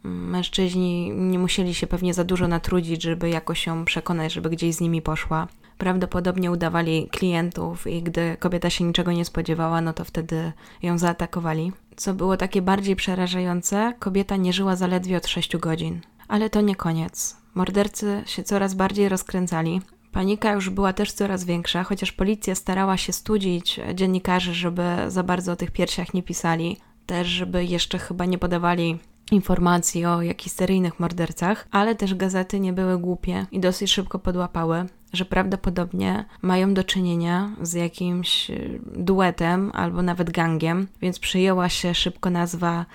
Mężczyźni 0.06 1.12
nie 1.12 1.40
musieli 1.40 1.74
się 1.74 1.88
pewnie 1.88 2.14
za 2.14 2.24
dużo 2.24 2.48
natrudzić, 2.48 3.04
żeby 3.04 3.30
jakoś 3.30 3.66
ją 3.66 3.86
przekonać, 3.86 4.34
żeby 4.34 4.50
gdzieś 4.50 4.76
z 4.76 4.82
nimi 4.82 5.02
poszła. 5.02 5.48
Prawdopodobnie 5.78 6.52
udawali 6.52 7.08
klientów 7.12 7.88
i 7.88 8.04
gdy 8.04 8.38
kobieta 8.40 8.70
się 8.70 8.84
niczego 8.84 9.12
nie 9.12 9.26
spodziewała, 9.26 9.82
no 9.82 9.94
to 9.94 10.04
wtedy 10.06 10.52
ją 10.84 10.98
zaatakowali. 10.98 11.72
Co 11.96 12.14
było 12.14 12.38
takie 12.38 12.62
bardziej 12.62 12.96
przerażające, 12.96 13.94
kobieta 14.00 14.36
nie 14.36 14.54
żyła 14.54 14.76
zaledwie 14.76 15.18
od 15.18 15.28
6 15.28 15.58
godzin. 15.58 16.02
Ale 16.28 16.50
to 16.50 16.62
nie 16.62 16.76
koniec. 16.76 17.38
Mordercy 17.56 18.24
się 18.26 18.44
coraz 18.44 18.74
bardziej 18.74 19.10
rozkręcali. 19.10 19.82
Panika 20.12 20.54
już 20.54 20.70
była 20.70 20.94
też 20.94 21.12
coraz 21.12 21.44
większa, 21.44 21.84
chociaż 21.84 22.12
policja 22.12 22.56
starała 22.56 22.98
się 22.98 23.14
studzić 23.14 23.80
dziennikarzy, 23.94 24.54
żeby 24.54 24.84
za 25.08 25.24
bardzo 25.24 25.52
o 25.52 25.56
tych 25.56 25.72
piersiach 25.72 26.14
nie 26.14 26.24
pisali, 26.24 26.78
też 27.06 27.28
żeby 27.28 27.66
jeszcze 27.66 28.00
chyba 28.00 28.26
nie 28.26 28.38
podawali 28.38 29.00
informacji 29.32 30.06
o 30.06 30.22
jakichś 30.22 30.56
seryjnych 30.56 31.00
mordercach, 31.00 31.68
ale 31.72 31.96
też 31.96 32.16
gazety 32.16 32.60
nie 32.60 32.74
były 32.74 32.98
głupie 32.98 33.46
i 33.52 33.60
dosyć 33.60 33.92
szybko 33.92 34.20
podłapały, 34.20 34.86
że 35.14 35.26
prawdopodobnie 35.26 36.26
mają 36.42 36.74
do 36.74 36.84
czynienia 36.84 37.52
z 37.62 37.74
jakimś 37.74 38.50
y, 38.50 38.80
duetem 38.96 39.72
albo 39.74 40.02
nawet 40.02 40.32
gangiem, 40.32 40.88
więc 41.02 41.20
przyjęła 41.20 41.70
się 41.70 41.94
szybko 41.94 42.30
nazwa 42.30 42.86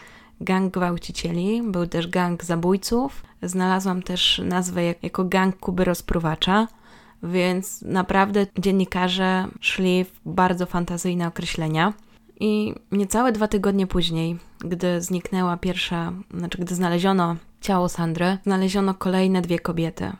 gang 0.40 0.75
gwałcicieli, 0.75 1.62
był 1.62 1.87
też 1.87 2.08
gang 2.08 2.44
zabójców. 2.44 3.22
Znalazłam 3.42 4.02
też 4.02 4.40
nazwę 4.44 4.94
jako 5.02 5.25
gang 5.25 5.56
Kuby 5.56 5.84
Rozpruwacza, 5.84 6.68
więc 7.22 7.82
naprawdę 7.82 8.46
dziennikarze 8.58 9.49
szli 9.60 10.04
w 10.04 10.20
bardzo 10.26 10.66
fantazyjne 10.66 11.28
określenia. 11.28 11.92
I 12.40 12.75
niecałe 12.92 13.32
dwa 13.32 13.49
tygodnie 13.49 13.87
później, 13.87 14.38
gdy 14.59 15.00
zniknęła 15.00 15.56
pierwsza, 15.56 16.12
znaczy 16.35 16.59
gdy 16.59 16.75
znaleziono 16.75 17.37
ciało 17.61 17.88
Sandry, 17.88 18.38
znaleziono 18.44 18.94
kolejne 18.94 19.42
dwie 19.42 19.59
kobiety. 19.59 20.12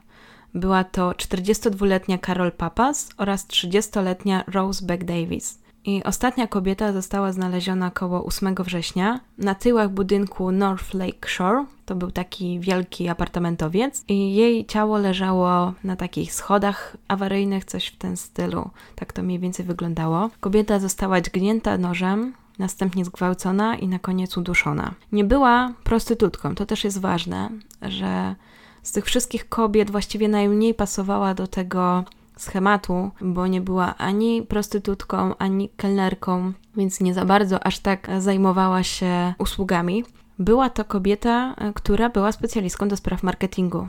Była 0.55 0.85
to 0.85 1.11
42-letnia 1.11 2.19
Carol 2.19 2.53
Papas 2.53 3.09
oraz 3.17 3.47
30-letnia 3.47 4.45
Rose 4.47 4.87
Beck 4.87 5.05
Davis. 5.05 5.60
I 5.85 6.03
ostatnia 6.05 6.47
kobieta 6.47 6.93
została 6.93 7.33
znaleziona 7.33 7.91
koło 7.91 8.25
8 8.25 8.55
września 8.55 9.21
na 9.39 9.55
tyłach 9.55 9.91
budynku 9.91 10.53
North 10.53 10.95
Lake 10.95 11.29
Shore. 11.29 11.65
To 11.87 11.95
był 11.95 12.11
taki 12.11 12.61
wielki 12.61 13.09
apartamentowiec 13.09 14.05
i 14.09 14.35
jej 14.35 14.67
ciało 14.67 14.99
leżało 14.99 15.73
na 15.85 15.97
takich 15.97 16.33
schodach 16.33 16.97
awaryjnych, 17.09 17.65
coś 17.65 17.87
w 17.87 17.97
ten 17.97 18.17
stylu. 18.17 18.71
Tak 18.95 19.13
to 19.13 19.23
mniej 19.23 19.39
więcej 19.39 19.67
wyglądało. 19.67 20.31
Kobieta 20.41 20.79
została 20.79 21.21
dźgnięta 21.21 21.79
nożem, 21.79 22.33
następnie 22.59 23.05
zgwałcona 23.05 23.77
i 23.77 23.89
na 23.89 23.99
koniec 23.99 24.37
uduszona. 24.37 24.95
Nie 25.13 25.25
była 25.25 25.73
prostytutką, 25.85 26.55
to 26.55 26.67
też 26.67 26.85
jest 26.85 27.01
ważne, 27.01 27.51
że 27.83 28.35
z 28.83 28.93
tych 28.93 29.05
wszystkich 29.05 29.49
kobiet 29.49 29.91
właściwie 29.91 30.29
najmniej 30.29 30.75
pasowała 30.75 31.35
do 31.35 31.47
tego 31.47 32.05
schematu, 32.43 33.11
bo 33.21 33.47
nie 33.47 33.61
była 33.61 33.97
ani 33.97 34.43
prostytutką, 34.43 35.37
ani 35.39 35.69
kelnerką, 35.69 36.53
więc 36.77 37.01
nie 37.01 37.15
za 37.15 37.25
bardzo 37.25 37.67
aż 37.67 37.79
tak 37.79 38.11
zajmowała 38.19 38.83
się 38.83 39.35
usługami. 39.39 40.05
Była 40.39 40.71
to 40.71 40.85
kobieta, 40.85 41.55
która 41.75 42.09
była 42.09 42.33
specjalistką 42.33 42.89
do 42.89 42.97
spraw 42.97 43.23
marketingu. 43.23 43.89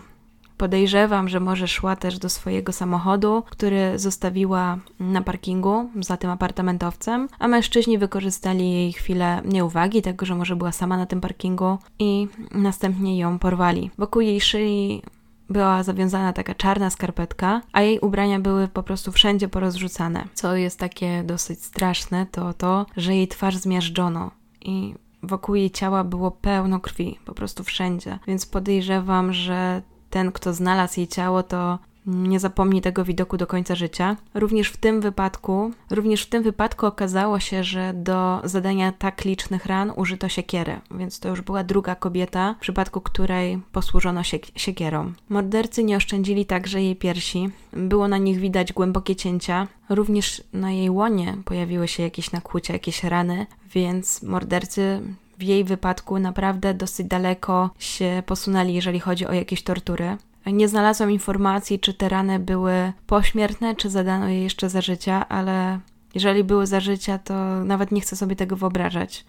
Podejrzewam, 0.57 1.29
że 1.29 1.39
może 1.39 1.67
szła 1.67 1.95
też 1.95 2.19
do 2.19 2.29
swojego 2.29 2.71
samochodu, 2.71 3.43
który 3.49 3.99
zostawiła 3.99 4.77
na 4.99 5.21
parkingu 5.21 5.89
za 5.99 6.17
tym 6.17 6.29
apartamentowcem, 6.29 7.27
a 7.39 7.47
mężczyźni 7.47 7.97
wykorzystali 7.97 8.71
jej 8.71 8.93
chwilę 8.93 9.41
nieuwagi, 9.45 10.01
tego, 10.01 10.25
że 10.25 10.35
może 10.35 10.55
była 10.55 10.71
sama 10.71 10.97
na 10.97 11.05
tym 11.05 11.21
parkingu 11.21 11.77
i 11.99 12.27
następnie 12.51 13.17
ją 13.17 13.39
porwali. 13.39 13.91
Wokół 13.97 14.21
jej 14.21 14.41
szyi 14.41 15.01
była 15.51 15.83
zawiązana 15.83 16.33
taka 16.33 16.55
czarna 16.55 16.89
skarpetka, 16.89 17.61
a 17.71 17.81
jej 17.81 17.99
ubrania 17.99 18.39
były 18.39 18.67
po 18.67 18.83
prostu 18.83 19.11
wszędzie 19.11 19.47
porozrzucane. 19.47 20.27
Co 20.33 20.55
jest 20.55 20.79
takie 20.79 21.23
dosyć 21.23 21.63
straszne, 21.63 22.25
to 22.31 22.53
to, 22.53 22.85
że 22.97 23.15
jej 23.15 23.27
twarz 23.27 23.57
zmiażdżono 23.57 24.31
i 24.61 24.95
wokół 25.23 25.55
jej 25.55 25.71
ciała 25.71 26.03
było 26.03 26.31
pełno 26.31 26.79
krwi, 26.79 27.19
po 27.25 27.33
prostu 27.33 27.63
wszędzie. 27.63 28.19
Więc 28.27 28.45
podejrzewam, 28.45 29.33
że 29.33 29.81
ten, 30.09 30.31
kto 30.31 30.53
znalazł 30.53 30.99
jej 30.99 31.07
ciało, 31.07 31.43
to 31.43 31.79
nie 32.05 32.39
zapomni 32.39 32.81
tego 32.81 33.05
widoku 33.05 33.37
do 33.37 33.47
końca 33.47 33.75
życia. 33.75 34.17
Również 34.33 34.69
w 34.69 34.77
tym 34.77 35.01
wypadku, 35.01 35.71
również 35.89 36.23
w 36.23 36.29
tym 36.29 36.43
wypadku 36.43 36.85
okazało 36.85 37.39
się, 37.39 37.63
że 37.63 37.93
do 37.93 38.41
zadania 38.43 38.91
tak 38.91 39.25
licznych 39.25 39.65
ran 39.65 39.93
użyto 39.95 40.29
siekiery, 40.29 40.79
więc 40.91 41.19
to 41.19 41.29
już 41.29 41.41
była 41.41 41.63
druga 41.63 41.95
kobieta, 41.95 42.55
w 42.57 42.61
przypadku 42.61 43.01
której 43.01 43.59
posłużono 43.71 44.23
się 44.23 44.39
siekierą. 44.55 45.13
Mordercy 45.29 45.83
nie 45.83 45.97
oszczędzili 45.97 46.45
także 46.45 46.81
jej 46.81 46.95
piersi. 46.95 47.49
Było 47.73 48.07
na 48.07 48.17
nich 48.17 48.39
widać 48.39 48.73
głębokie 48.73 49.15
cięcia. 49.15 49.67
Również 49.89 50.43
na 50.53 50.71
jej 50.71 50.89
łonie 50.89 51.37
pojawiły 51.45 51.87
się 51.87 52.03
jakieś 52.03 52.31
nakłucia, 52.31 52.73
jakieś 52.73 53.03
rany, 53.03 53.45
więc 53.73 54.23
mordercy 54.23 55.01
w 55.37 55.43
jej 55.43 55.63
wypadku 55.63 56.19
naprawdę 56.19 56.73
dosyć 56.73 57.07
daleko 57.07 57.69
się 57.79 58.23
posunęli, 58.25 58.73
jeżeli 58.73 58.99
chodzi 58.99 59.27
o 59.27 59.33
jakieś 59.33 59.63
tortury. 59.63 60.17
Nie 60.45 60.67
znalazłam 60.67 61.11
informacji, 61.11 61.79
czy 61.79 61.93
te 61.93 62.09
rany 62.09 62.39
były 62.39 62.93
pośmiertne, 63.07 63.75
czy 63.75 63.89
zadano 63.89 64.27
je 64.27 64.43
jeszcze 64.43 64.69
za 64.69 64.81
życia, 64.81 65.29
ale 65.29 65.79
jeżeli 66.15 66.43
były 66.43 66.67
za 66.67 66.79
życia, 66.79 67.17
to 67.17 67.63
nawet 67.63 67.91
nie 67.91 68.01
chcę 68.01 68.15
sobie 68.15 68.35
tego 68.35 68.55
wyobrażać. 68.55 69.25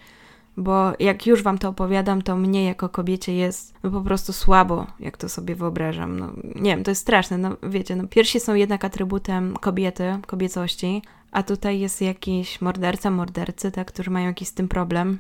Bo 0.57 0.93
jak 0.99 1.27
już 1.27 1.43
wam 1.43 1.59
to 1.59 1.69
opowiadam, 1.69 2.23
to 2.23 2.37
mnie 2.37 2.65
jako 2.65 2.89
kobiecie 2.89 3.35
jest 3.35 3.75
no, 3.83 3.91
po 3.91 4.01
prostu 4.01 4.33
słabo, 4.33 4.87
jak 5.01 5.17
to 5.17 5.29
sobie 5.29 5.55
wyobrażam. 5.55 6.19
No, 6.19 6.33
nie 6.55 6.71
wiem, 6.71 6.85
to 6.85 6.91
jest 6.91 7.03
straszne. 7.03 7.39
No, 7.39 7.57
wiecie, 7.63 7.97
no, 7.97 8.09
piersi 8.09 8.41
są 8.41 8.55
jednak 8.55 8.85
atrybutem 8.85 9.57
kobiety, 9.57 10.19
kobiecości, 10.27 11.03
a 11.31 11.43
tutaj 11.43 11.81
jest 11.81 12.01
jakiś 12.01 12.61
morderca, 12.61 13.11
mordercy, 13.11 13.73
tak, 13.73 13.87
którzy 13.87 14.11
mają 14.11 14.27
jakiś 14.27 14.49
z 14.49 14.55
tym 14.55 14.69
problem 14.69 15.19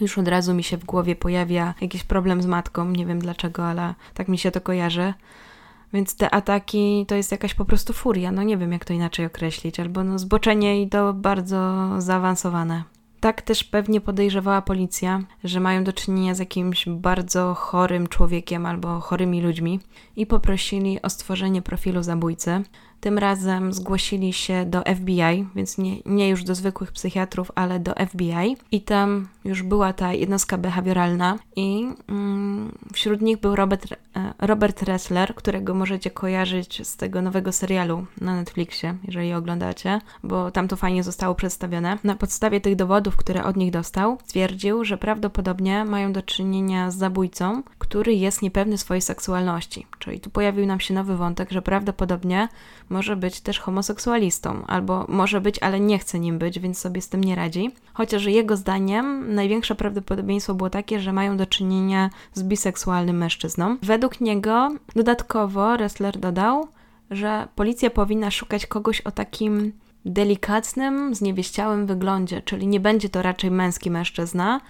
już 0.00 0.18
od 0.18 0.28
razu 0.28 0.54
mi 0.54 0.62
się 0.62 0.76
w 0.76 0.84
głowie 0.84 1.16
pojawia 1.16 1.74
jakiś 1.80 2.04
problem 2.04 2.42
z 2.42 2.46
matką, 2.46 2.90
nie 2.90 3.06
wiem 3.06 3.18
dlaczego, 3.18 3.66
ale 3.66 3.94
tak 4.14 4.28
mi 4.28 4.38
się 4.38 4.50
to 4.50 4.60
kojarzy. 4.60 5.14
Więc 5.92 6.16
te 6.16 6.34
ataki 6.34 7.04
to 7.08 7.14
jest 7.14 7.32
jakaś 7.32 7.54
po 7.54 7.64
prostu 7.64 7.92
furia, 7.92 8.32
no 8.32 8.42
nie 8.42 8.56
wiem 8.56 8.72
jak 8.72 8.84
to 8.84 8.92
inaczej 8.92 9.26
określić, 9.26 9.80
albo 9.80 10.04
no 10.04 10.18
zboczenie 10.18 10.82
i 10.82 10.88
to 10.88 11.12
bardzo 11.12 11.88
zaawansowane. 11.98 12.84
Tak 13.20 13.42
też 13.42 13.64
pewnie 13.64 14.00
podejrzewała 14.00 14.62
policja, 14.62 15.22
że 15.44 15.60
mają 15.60 15.84
do 15.84 15.92
czynienia 15.92 16.34
z 16.34 16.38
jakimś 16.38 16.88
bardzo 16.88 17.54
chorym 17.54 18.06
człowiekiem 18.06 18.66
albo 18.66 19.00
chorymi 19.00 19.42
ludźmi 19.42 19.80
i 20.16 20.26
poprosili 20.26 21.02
o 21.02 21.10
stworzenie 21.10 21.62
profilu 21.62 22.02
zabójcy. 22.02 22.62
Tym 23.02 23.18
razem 23.18 23.72
zgłosili 23.72 24.32
się 24.32 24.64
do 24.66 24.82
FBI, 24.96 25.46
więc 25.54 25.78
nie, 25.78 25.96
nie 26.06 26.28
już 26.28 26.44
do 26.44 26.54
zwykłych 26.54 26.92
psychiatrów, 26.92 27.52
ale 27.54 27.80
do 27.80 27.94
FBI. 28.08 28.56
I 28.72 28.80
tam 28.80 29.28
już 29.44 29.62
była 29.62 29.92
ta 29.92 30.12
jednostka 30.12 30.58
behawioralna, 30.58 31.38
i 31.56 31.88
mm, 32.08 32.72
wśród 32.92 33.20
nich 33.20 33.40
był 33.40 33.56
Robert, 33.56 33.92
e, 33.92 34.34
Robert 34.38 34.82
Ressler, 34.82 35.34
którego 35.34 35.74
możecie 35.74 36.10
kojarzyć 36.10 36.88
z 36.88 36.96
tego 36.96 37.22
nowego 37.22 37.52
serialu 37.52 38.06
na 38.20 38.36
Netflixie, 38.36 38.94
jeżeli 39.04 39.32
oglądacie, 39.32 40.00
bo 40.22 40.50
tam 40.50 40.68
to 40.68 40.76
fajnie 40.76 41.02
zostało 41.02 41.34
przedstawione. 41.34 41.98
Na 42.04 42.16
podstawie 42.16 42.60
tych 42.60 42.76
dowodów, 42.76 43.16
które 43.16 43.44
od 43.44 43.56
nich 43.56 43.70
dostał, 43.70 44.18
stwierdził, 44.24 44.84
że 44.84 44.98
prawdopodobnie 44.98 45.84
mają 45.84 46.12
do 46.12 46.22
czynienia 46.22 46.90
z 46.90 46.96
zabójcą, 46.96 47.62
który 47.78 48.14
jest 48.14 48.42
niepewny 48.42 48.78
swojej 48.78 49.02
seksualności. 49.02 49.86
Czyli 49.98 50.20
tu 50.20 50.30
pojawił 50.30 50.66
nam 50.66 50.80
się 50.80 50.94
nowy 50.94 51.16
wątek, 51.16 51.50
że 51.50 51.62
prawdopodobnie 51.62 52.48
może 52.92 53.16
być 53.16 53.40
też 53.40 53.58
homoseksualistą, 53.60 54.64
albo 54.66 55.06
może 55.08 55.40
być, 55.40 55.58
ale 55.58 55.80
nie 55.80 55.98
chce 55.98 56.20
nim 56.20 56.38
być, 56.38 56.58
więc 56.58 56.78
sobie 56.78 57.00
z 57.00 57.08
tym 57.08 57.24
nie 57.24 57.34
radzi. 57.34 57.70
Chociaż 57.94 58.24
jego 58.24 58.56
zdaniem 58.56 59.34
największe 59.34 59.74
prawdopodobieństwo 59.74 60.54
było 60.54 60.70
takie, 60.70 61.00
że 61.00 61.12
mają 61.12 61.36
do 61.36 61.46
czynienia 61.46 62.10
z 62.34 62.42
biseksualnym 62.42 63.16
mężczyzną. 63.16 63.76
Według 63.82 64.20
niego 64.20 64.68
dodatkowo 64.96 65.76
Ressler 65.76 66.18
dodał, 66.18 66.68
że 67.10 67.48
policja 67.54 67.90
powinna 67.90 68.30
szukać 68.30 68.66
kogoś 68.66 69.00
o 69.00 69.10
takim 69.10 69.72
delikatnym, 70.04 71.14
zniewieściałym 71.14 71.86
wyglądzie, 71.86 72.42
czyli 72.42 72.66
nie 72.66 72.80
będzie 72.80 73.08
to 73.08 73.22
raczej 73.22 73.50
męski 73.50 73.90
mężczyzna, 73.90 74.60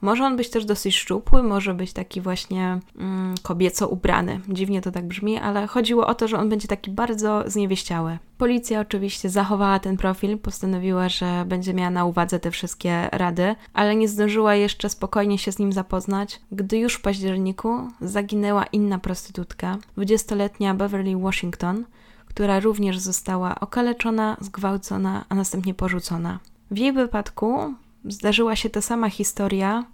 może 0.00 0.24
on 0.24 0.36
być 0.36 0.50
też 0.50 0.64
dosyć 0.64 0.96
szczupły, 0.96 1.42
może 1.42 1.74
być 1.74 1.92
taki 1.92 2.20
właśnie 2.20 2.80
mm, 2.98 3.34
kobieco 3.42 3.88
ubrany. 3.88 4.40
Dziwnie 4.48 4.80
to 4.80 4.92
tak 4.92 5.06
brzmi, 5.06 5.38
ale 5.38 5.66
chodziło 5.66 6.06
o 6.06 6.14
to, 6.14 6.28
że 6.28 6.38
on 6.38 6.48
będzie 6.48 6.68
taki 6.68 6.90
bardzo 6.90 7.44
zniewieściały. 7.46 8.18
Policja 8.38 8.80
oczywiście 8.80 9.30
zachowała 9.30 9.78
ten 9.78 9.96
profil, 9.96 10.38
postanowiła, 10.38 11.08
że 11.08 11.44
będzie 11.46 11.74
miała 11.74 11.90
na 11.90 12.04
uwadze 12.04 12.40
te 12.40 12.50
wszystkie 12.50 13.08
rady, 13.12 13.54
ale 13.72 13.96
nie 13.96 14.08
zdążyła 14.08 14.54
jeszcze 14.54 14.88
spokojnie 14.88 15.38
się 15.38 15.52
z 15.52 15.58
nim 15.58 15.72
zapoznać, 15.72 16.40
gdy 16.52 16.78
już 16.78 16.94
w 16.94 17.00
październiku 17.00 17.88
zaginęła 18.00 18.64
inna 18.64 18.98
prostytutka, 18.98 19.78
20-letnia 19.98 20.74
Beverly 20.74 21.16
Washington, 21.16 21.84
która 22.26 22.60
również 22.60 22.98
została 22.98 23.60
okaleczona, 23.60 24.36
zgwałcona, 24.40 25.24
a 25.28 25.34
następnie 25.34 25.74
porzucona. 25.74 26.38
W 26.70 26.78
jej 26.78 26.92
wypadku 26.92 27.74
zdarzyła 28.08 28.56
się 28.56 28.70
ta 28.70 28.80
sama 28.80 29.10
historia, 29.10 29.84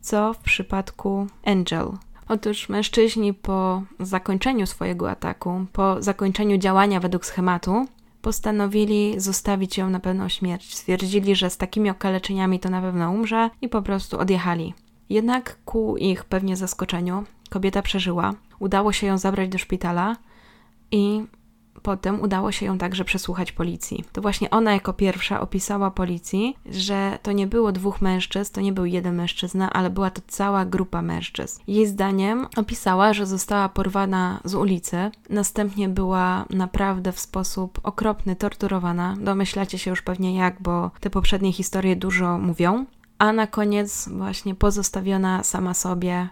co 0.00 0.34
w 0.34 0.38
przypadku 0.38 1.26
Angel. 1.44 1.86
Otóż 2.28 2.68
mężczyźni 2.68 3.34
po 3.34 3.82
zakończeniu 4.00 4.66
swojego 4.66 5.10
ataku, 5.10 5.66
po 5.72 6.02
zakończeniu 6.02 6.58
działania 6.58 7.00
według 7.00 7.26
schematu, 7.26 7.86
postanowili 8.22 9.20
zostawić 9.20 9.78
ją 9.78 9.90
na 9.90 10.00
pewną 10.00 10.28
śmierć. 10.28 10.74
Stwierdzili, 10.74 11.36
że 11.36 11.50
z 11.50 11.56
takimi 11.56 11.90
okaleczeniami 11.90 12.60
to 12.60 12.70
na 12.70 12.80
pewno 12.80 13.10
umrze 13.10 13.50
i 13.60 13.68
po 13.68 13.82
prostu 13.82 14.18
odjechali. 14.18 14.74
Jednak 15.08 15.58
ku 15.64 15.96
ich 15.96 16.24
pewnie 16.24 16.56
zaskoczeniu 16.56 17.24
kobieta 17.50 17.82
przeżyła. 17.82 18.34
Udało 18.58 18.92
się 18.92 19.06
ją 19.06 19.18
zabrać 19.18 19.48
do 19.48 19.58
szpitala 19.58 20.16
i 20.90 21.24
Potem 21.82 22.20
udało 22.20 22.52
się 22.52 22.66
ją 22.66 22.78
także 22.78 23.04
przesłuchać 23.04 23.52
policji. 23.52 24.04
To 24.12 24.22
właśnie 24.22 24.50
ona 24.50 24.72
jako 24.72 24.92
pierwsza 24.92 25.40
opisała 25.40 25.90
policji, 25.90 26.56
że 26.66 27.18
to 27.22 27.32
nie 27.32 27.46
było 27.46 27.72
dwóch 27.72 28.00
mężczyzn, 28.00 28.52
to 28.54 28.60
nie 28.60 28.72
był 28.72 28.84
jeden 28.84 29.14
mężczyzna, 29.14 29.72
ale 29.72 29.90
była 29.90 30.10
to 30.10 30.22
cała 30.26 30.64
grupa 30.64 31.02
mężczyzn. 31.02 31.60
Jej 31.66 31.86
zdaniem 31.86 32.46
opisała, 32.56 33.12
że 33.12 33.26
została 33.26 33.68
porwana 33.68 34.40
z 34.44 34.54
ulicy, 34.54 35.10
następnie 35.30 35.88
była 35.88 36.44
naprawdę 36.50 37.12
w 37.12 37.20
sposób 37.20 37.80
okropny 37.82 38.36
torturowana. 38.36 39.16
Domyślacie 39.20 39.78
się 39.78 39.90
już 39.90 40.02
pewnie 40.02 40.36
jak, 40.36 40.62
bo 40.62 40.90
te 41.00 41.10
poprzednie 41.10 41.52
historie 41.52 41.96
dużo 41.96 42.38
mówią. 42.38 42.86
A 43.18 43.32
na 43.32 43.46
koniec 43.46 44.08
właśnie 44.08 44.54
pozostawiona 44.54 45.42
sama 45.42 45.74
sobie, 45.74 46.28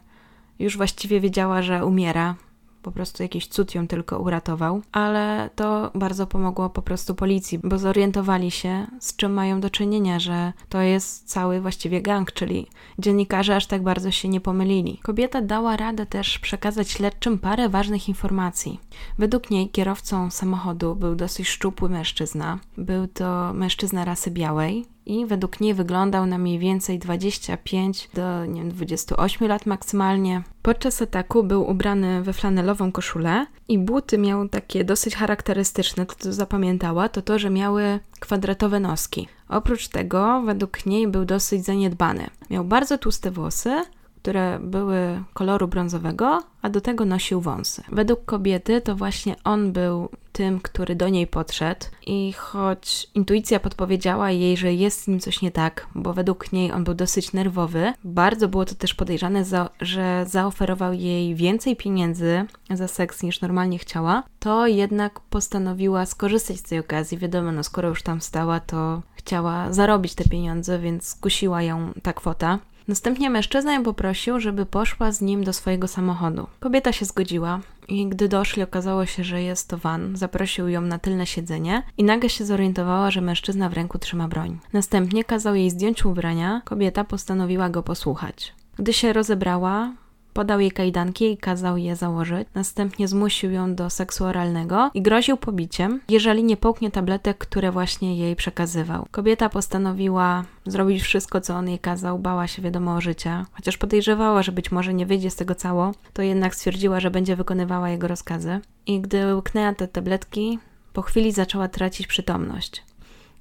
już 0.58 0.76
właściwie 0.76 1.20
wiedziała, 1.20 1.62
że 1.62 1.86
umiera 1.86 2.34
po 2.82 2.92
prostu 2.92 3.22
jakiś 3.22 3.46
cud 3.46 3.74
ją 3.74 3.86
tylko 3.86 4.18
uratował, 4.18 4.82
ale 4.92 5.50
to 5.56 5.90
bardzo 5.94 6.26
pomogło 6.26 6.70
po 6.70 6.82
prostu 6.82 7.14
policji, 7.14 7.58
bo 7.58 7.78
zorientowali 7.78 8.50
się, 8.50 8.86
z 9.00 9.16
czym 9.16 9.32
mają 9.32 9.60
do 9.60 9.70
czynienia, 9.70 10.18
że 10.18 10.52
to 10.68 10.80
jest 10.80 11.28
cały 11.28 11.60
właściwie 11.60 12.02
gang, 12.02 12.32
czyli 12.32 12.66
dziennikarze 12.98 13.56
aż 13.56 13.66
tak 13.66 13.82
bardzo 13.82 14.10
się 14.10 14.28
nie 14.28 14.40
pomylili. 14.40 14.98
Kobieta 15.02 15.42
dała 15.42 15.76
radę 15.76 16.06
też 16.06 16.38
przekazać 16.38 16.90
śledczym 16.90 17.38
parę 17.38 17.68
ważnych 17.68 18.08
informacji. 18.08 18.80
Według 19.18 19.50
niej 19.50 19.68
kierowcą 19.68 20.30
samochodu 20.30 20.96
był 20.96 21.14
dosyć 21.14 21.48
szczupły 21.48 21.88
mężczyzna. 21.88 22.58
Był 22.76 23.06
to 23.06 23.52
mężczyzna 23.54 24.04
rasy 24.04 24.30
białej, 24.30 24.86
i 25.10 25.26
według 25.26 25.60
niej 25.60 25.74
wyglądał 25.74 26.26
na 26.26 26.38
mniej 26.38 26.58
więcej 26.58 26.98
25 26.98 28.10
do 28.14 28.46
nie 28.46 28.60
wiem, 28.60 28.70
28 28.70 29.48
lat 29.48 29.66
maksymalnie. 29.66 30.42
Podczas 30.62 31.02
ataku 31.02 31.42
był 31.42 31.70
ubrany 31.70 32.22
we 32.22 32.32
flanelową 32.32 32.92
koszulę 32.92 33.46
i 33.68 33.78
buty 33.78 34.18
miał 34.18 34.48
takie 34.48 34.84
dosyć 34.84 35.14
charakterystyczne. 35.14 36.06
To, 36.06 36.14
co 36.18 36.32
zapamiętała, 36.32 37.08
to 37.08 37.22
to, 37.22 37.38
że 37.38 37.50
miały 37.50 38.00
kwadratowe 38.20 38.80
noski. 38.80 39.28
Oprócz 39.48 39.88
tego, 39.88 40.42
według 40.42 40.86
niej 40.86 41.08
był 41.08 41.24
dosyć 41.24 41.64
zaniedbany. 41.64 42.26
Miał 42.50 42.64
bardzo 42.64 42.98
tłuste 42.98 43.30
włosy, 43.30 43.84
które 44.22 44.58
były 44.62 45.22
koloru 45.34 45.68
brązowego, 45.68 46.42
a 46.62 46.70
do 46.70 46.80
tego 46.80 47.04
nosił 47.04 47.40
wąsy. 47.40 47.82
Według 47.92 48.24
kobiety 48.24 48.80
to 48.80 48.96
właśnie 48.96 49.36
on 49.44 49.72
był 49.72 50.08
tym, 50.32 50.60
który 50.60 50.94
do 50.96 51.08
niej 51.08 51.26
podszedł 51.26 51.86
i 52.06 52.32
choć 52.32 53.06
intuicja 53.14 53.60
podpowiedziała 53.60 54.30
jej, 54.30 54.56
że 54.56 54.74
jest 54.74 55.02
z 55.02 55.08
nim 55.08 55.20
coś 55.20 55.42
nie 55.42 55.50
tak, 55.50 55.86
bo 55.94 56.14
według 56.14 56.52
niej 56.52 56.72
on 56.72 56.84
był 56.84 56.94
dosyć 56.94 57.32
nerwowy, 57.32 57.92
bardzo 58.04 58.48
było 58.48 58.64
to 58.64 58.74
też 58.74 58.94
podejrzane, 58.94 59.44
za, 59.44 59.70
że 59.80 60.24
zaoferował 60.28 60.92
jej 60.92 61.34
więcej 61.34 61.76
pieniędzy 61.76 62.44
za 62.70 62.88
seks 62.88 63.22
niż 63.22 63.40
normalnie 63.40 63.78
chciała, 63.78 64.22
to 64.38 64.66
jednak 64.66 65.20
postanowiła 65.20 66.06
skorzystać 66.06 66.56
z 66.56 66.62
tej 66.62 66.78
okazji. 66.78 67.18
Wiadomo, 67.18 67.52
no 67.52 67.64
skoro 67.64 67.88
już 67.88 68.02
tam 68.02 68.20
stała, 68.20 68.60
to 68.60 69.02
chciała 69.14 69.72
zarobić 69.72 70.14
te 70.14 70.24
pieniądze, 70.24 70.78
więc 70.78 71.08
skusiła 71.08 71.62
ją 71.62 71.92
ta 72.02 72.12
kwota. 72.12 72.58
Następnie 72.88 73.30
mężczyzna 73.30 73.74
ją 73.74 73.82
poprosił, 73.82 74.40
żeby 74.40 74.66
poszła 74.66 75.12
z 75.12 75.20
nim 75.20 75.44
do 75.44 75.52
swojego 75.52 75.88
samochodu. 75.88 76.46
Kobieta 76.60 76.92
się 76.92 77.04
zgodziła 77.04 77.60
i 77.90 78.08
gdy 78.08 78.28
doszli, 78.28 78.62
okazało 78.62 79.06
się, 79.06 79.24
że 79.24 79.42
jest 79.42 79.68
to 79.68 79.78
van. 79.78 80.16
Zaprosił 80.16 80.68
ją 80.68 80.80
na 80.80 80.98
tylne 80.98 81.26
siedzenie 81.26 81.82
i 81.98 82.04
nagle 82.04 82.30
się 82.30 82.44
zorientowała, 82.44 83.10
że 83.10 83.20
mężczyzna 83.20 83.68
w 83.68 83.72
ręku 83.72 83.98
trzyma 83.98 84.28
broń. 84.28 84.58
Następnie 84.72 85.24
kazał 85.24 85.54
jej 85.54 85.70
zdjąć 85.70 86.04
ubrania, 86.04 86.62
kobieta 86.64 87.04
postanowiła 87.04 87.70
go 87.70 87.82
posłuchać. 87.82 88.54
Gdy 88.76 88.92
się 88.92 89.12
rozebrała, 89.12 89.92
Podał 90.32 90.60
jej 90.60 90.72
kajdanki 90.72 91.32
i 91.32 91.36
kazał 91.36 91.76
je 91.76 91.96
założyć. 91.96 92.48
Następnie 92.54 93.08
zmusił 93.08 93.52
ją 93.52 93.74
do 93.74 93.90
seksu 93.90 94.24
oralnego 94.24 94.90
i 94.94 95.02
groził 95.02 95.36
pobiciem, 95.36 96.00
jeżeli 96.08 96.44
nie 96.44 96.56
połknie 96.56 96.90
tabletek, 96.90 97.38
które 97.38 97.72
właśnie 97.72 98.16
jej 98.16 98.36
przekazywał. 98.36 99.06
Kobieta 99.10 99.48
postanowiła 99.48 100.44
zrobić 100.66 101.02
wszystko, 101.02 101.40
co 101.40 101.54
on 101.54 101.68
jej 101.68 101.78
kazał, 101.78 102.18
bała 102.18 102.46
się 102.46 102.62
wiadomo 102.62 102.94
o 102.94 103.00
życie. 103.00 103.44
Chociaż 103.52 103.76
podejrzewała, 103.76 104.42
że 104.42 104.52
być 104.52 104.72
może 104.72 104.94
nie 104.94 105.06
wyjdzie 105.06 105.30
z 105.30 105.36
tego 105.36 105.54
cało, 105.54 105.92
to 106.12 106.22
jednak 106.22 106.54
stwierdziła, 106.54 107.00
że 107.00 107.10
będzie 107.10 107.36
wykonywała 107.36 107.90
jego 107.90 108.08
rozkazy. 108.08 108.60
I 108.86 109.00
gdy 109.00 109.34
łyknęła 109.34 109.74
te 109.74 109.88
tabletki, 109.88 110.58
po 110.92 111.02
chwili 111.02 111.32
zaczęła 111.32 111.68
tracić 111.68 112.06
przytomność. 112.06 112.82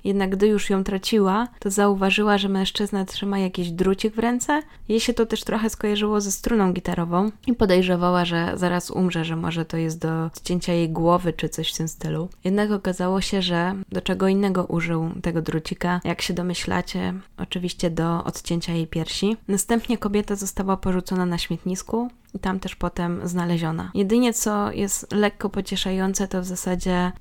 Jednak 0.03 0.29
gdy 0.29 0.47
już 0.47 0.69
ją 0.69 0.83
traciła, 0.83 1.47
to 1.59 1.71
zauważyła, 1.71 2.37
że 2.37 2.49
mężczyzna 2.49 3.05
trzyma 3.05 3.39
jakiś 3.39 3.71
drucik 3.71 4.15
w 4.15 4.19
ręce. 4.19 4.61
Jej 4.89 4.99
się 4.99 5.13
to 5.13 5.25
też 5.25 5.43
trochę 5.43 5.69
skojarzyło 5.69 6.21
ze 6.21 6.31
struną 6.31 6.73
gitarową 6.73 7.31
i 7.47 7.53
podejrzewała, 7.53 8.25
że 8.25 8.51
zaraz 8.55 8.91
umrze, 8.91 9.25
że 9.25 9.35
może 9.35 9.65
to 9.65 9.77
jest 9.77 9.99
do 9.99 10.29
ścięcia 10.37 10.73
jej 10.73 10.89
głowy 10.89 11.33
czy 11.33 11.49
coś 11.49 11.73
w 11.73 11.77
tym 11.77 11.87
stylu. 11.87 12.29
Jednak 12.43 12.71
okazało 12.71 13.21
się, 13.21 13.41
że 13.41 13.75
do 13.91 14.01
czego 14.01 14.27
innego 14.27 14.65
użył 14.65 15.09
tego 15.21 15.41
drucika, 15.41 16.01
jak 16.03 16.21
się 16.21 16.33
domyślacie, 16.33 17.13
oczywiście 17.37 17.89
do 17.89 18.23
odcięcia 18.23 18.73
jej 18.73 18.87
piersi. 18.87 19.37
Następnie 19.47 19.97
kobieta 19.97 20.35
została 20.35 20.77
porzucona 20.77 21.25
na 21.25 21.37
śmietnisku, 21.37 22.09
i 22.33 22.39
tam 22.39 22.59
też 22.59 22.75
potem 22.75 23.21
znaleziona. 23.23 23.91
Jedynie 23.93 24.33
co 24.33 24.71
jest 24.71 25.13
lekko 25.13 25.49
pocieszające, 25.49 26.27
to 26.27 26.41
w 26.41 26.45
zasadzie 26.45 27.11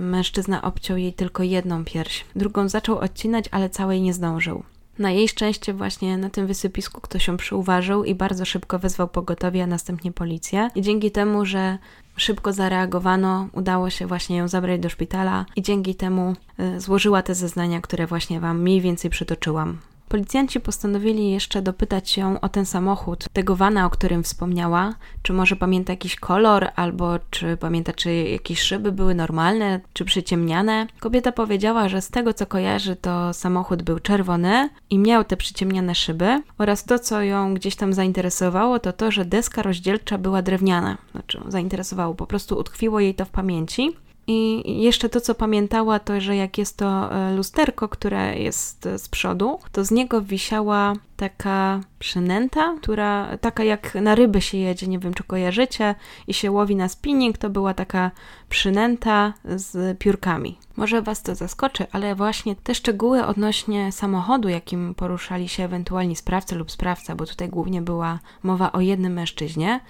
mężczyzna 0.00 0.62
obciął 0.62 0.96
jej 0.96 1.12
tylko 1.12 1.42
jedną 1.42 1.84
pierś. 1.84 2.24
Drugą 2.36 2.68
zaczął 2.68 2.98
odcinać, 2.98 3.44
ale 3.50 3.70
całej 3.70 4.02
nie 4.02 4.14
zdążył. 4.14 4.62
Na 4.98 5.10
jej 5.10 5.28
szczęście 5.28 5.74
właśnie 5.74 6.18
na 6.18 6.30
tym 6.30 6.46
wysypisku 6.46 7.00
ktoś 7.00 7.28
ją 7.28 7.36
przyuważył 7.36 8.04
i 8.04 8.14
bardzo 8.14 8.44
szybko 8.44 8.78
wezwał 8.78 9.08
pogotowie, 9.08 9.62
a 9.62 9.66
następnie 9.66 10.12
policję. 10.12 10.70
I 10.74 10.82
dzięki 10.82 11.10
temu, 11.10 11.46
że 11.46 11.78
szybko 12.16 12.52
zareagowano, 12.52 13.48
udało 13.52 13.90
się 13.90 14.06
właśnie 14.06 14.36
ją 14.36 14.48
zabrać 14.48 14.80
do 14.80 14.88
szpitala 14.88 15.46
i 15.56 15.62
dzięki 15.62 15.94
temu 15.94 16.34
y, 16.60 16.80
złożyła 16.80 17.22
te 17.22 17.34
zeznania, 17.34 17.80
które 17.80 18.06
właśnie 18.06 18.40
Wam 18.40 18.62
mniej 18.62 18.80
więcej 18.80 19.10
przytoczyłam. 19.10 19.78
Policjanci 20.08 20.60
postanowili 20.60 21.30
jeszcze 21.30 21.62
dopytać 21.62 22.16
ją 22.16 22.40
o 22.40 22.48
ten 22.48 22.66
samochód, 22.66 23.24
tego 23.32 23.56
wana, 23.56 23.86
o 23.86 23.90
którym 23.90 24.22
wspomniała, 24.22 24.94
czy 25.22 25.32
może 25.32 25.56
pamięta 25.56 25.92
jakiś 25.92 26.16
kolor, 26.16 26.68
albo 26.76 27.18
czy 27.30 27.56
pamięta, 27.56 27.92
czy 27.92 28.14
jakieś 28.14 28.60
szyby 28.60 28.92
były 28.92 29.14
normalne, 29.14 29.80
czy 29.92 30.04
przyciemniane. 30.04 30.86
Kobieta 31.00 31.32
powiedziała, 31.32 31.88
że 31.88 32.02
z 32.02 32.08
tego 32.08 32.34
co 32.34 32.46
kojarzy, 32.46 32.96
to 32.96 33.32
samochód 33.32 33.82
był 33.82 33.98
czerwony 33.98 34.68
i 34.90 34.98
miał 34.98 35.24
te 35.24 35.36
przyciemniane 35.36 35.94
szyby, 35.94 36.42
oraz 36.58 36.84
to, 36.84 36.98
co 36.98 37.22
ją 37.22 37.54
gdzieś 37.54 37.76
tam 37.76 37.92
zainteresowało, 37.92 38.78
to 38.78 38.92
to, 38.92 39.10
że 39.10 39.24
deska 39.24 39.62
rozdzielcza 39.62 40.18
była 40.18 40.42
drewniana. 40.42 40.98
Znaczy, 41.12 41.40
zainteresowało, 41.48 42.14
po 42.14 42.26
prostu 42.26 42.58
utkwiło 42.58 43.00
jej 43.00 43.14
to 43.14 43.24
w 43.24 43.30
pamięci. 43.30 43.96
I 44.26 44.62
jeszcze 44.82 45.08
to, 45.08 45.20
co 45.20 45.34
pamiętała, 45.34 45.98
to, 45.98 46.20
że 46.20 46.36
jak 46.36 46.58
jest 46.58 46.76
to 46.76 47.14
e, 47.14 47.34
lusterko, 47.34 47.88
które 47.88 48.38
jest 48.38 48.88
z 48.96 49.08
przodu, 49.08 49.58
to 49.72 49.84
z 49.84 49.90
niego 49.90 50.22
wisiała 50.22 50.92
taka 51.16 51.80
przynęta, 51.98 52.74
która 52.82 53.38
taka 53.38 53.64
jak 53.64 53.94
na 53.94 54.14
ryby 54.14 54.40
się 54.40 54.58
jedzie, 54.58 54.86
nie 54.86 54.98
wiem 54.98 55.14
czy 55.14 55.24
kojarzycie, 55.24 55.94
i 56.26 56.34
się 56.34 56.50
łowi 56.50 56.76
na 56.76 56.88
spinning, 56.88 57.38
to 57.38 57.50
była 57.50 57.74
taka 57.74 58.10
przynęta 58.48 59.32
z 59.44 59.98
piórkami. 59.98 60.58
Może 60.76 61.02
Was 61.02 61.22
to 61.22 61.34
zaskoczy, 61.34 61.86
ale 61.92 62.14
właśnie 62.14 62.56
te 62.56 62.74
szczegóły 62.74 63.24
odnośnie 63.24 63.92
samochodu, 63.92 64.48
jakim 64.48 64.94
poruszali 64.94 65.48
się 65.48 65.64
ewentualni 65.64 66.16
sprawcy 66.16 66.54
lub 66.54 66.70
sprawca, 66.70 67.16
bo 67.16 67.26
tutaj 67.26 67.48
głównie 67.48 67.82
była 67.82 68.18
mowa 68.42 68.72
o 68.72 68.80
jednym 68.80 69.12
mężczyźnie, 69.12 69.80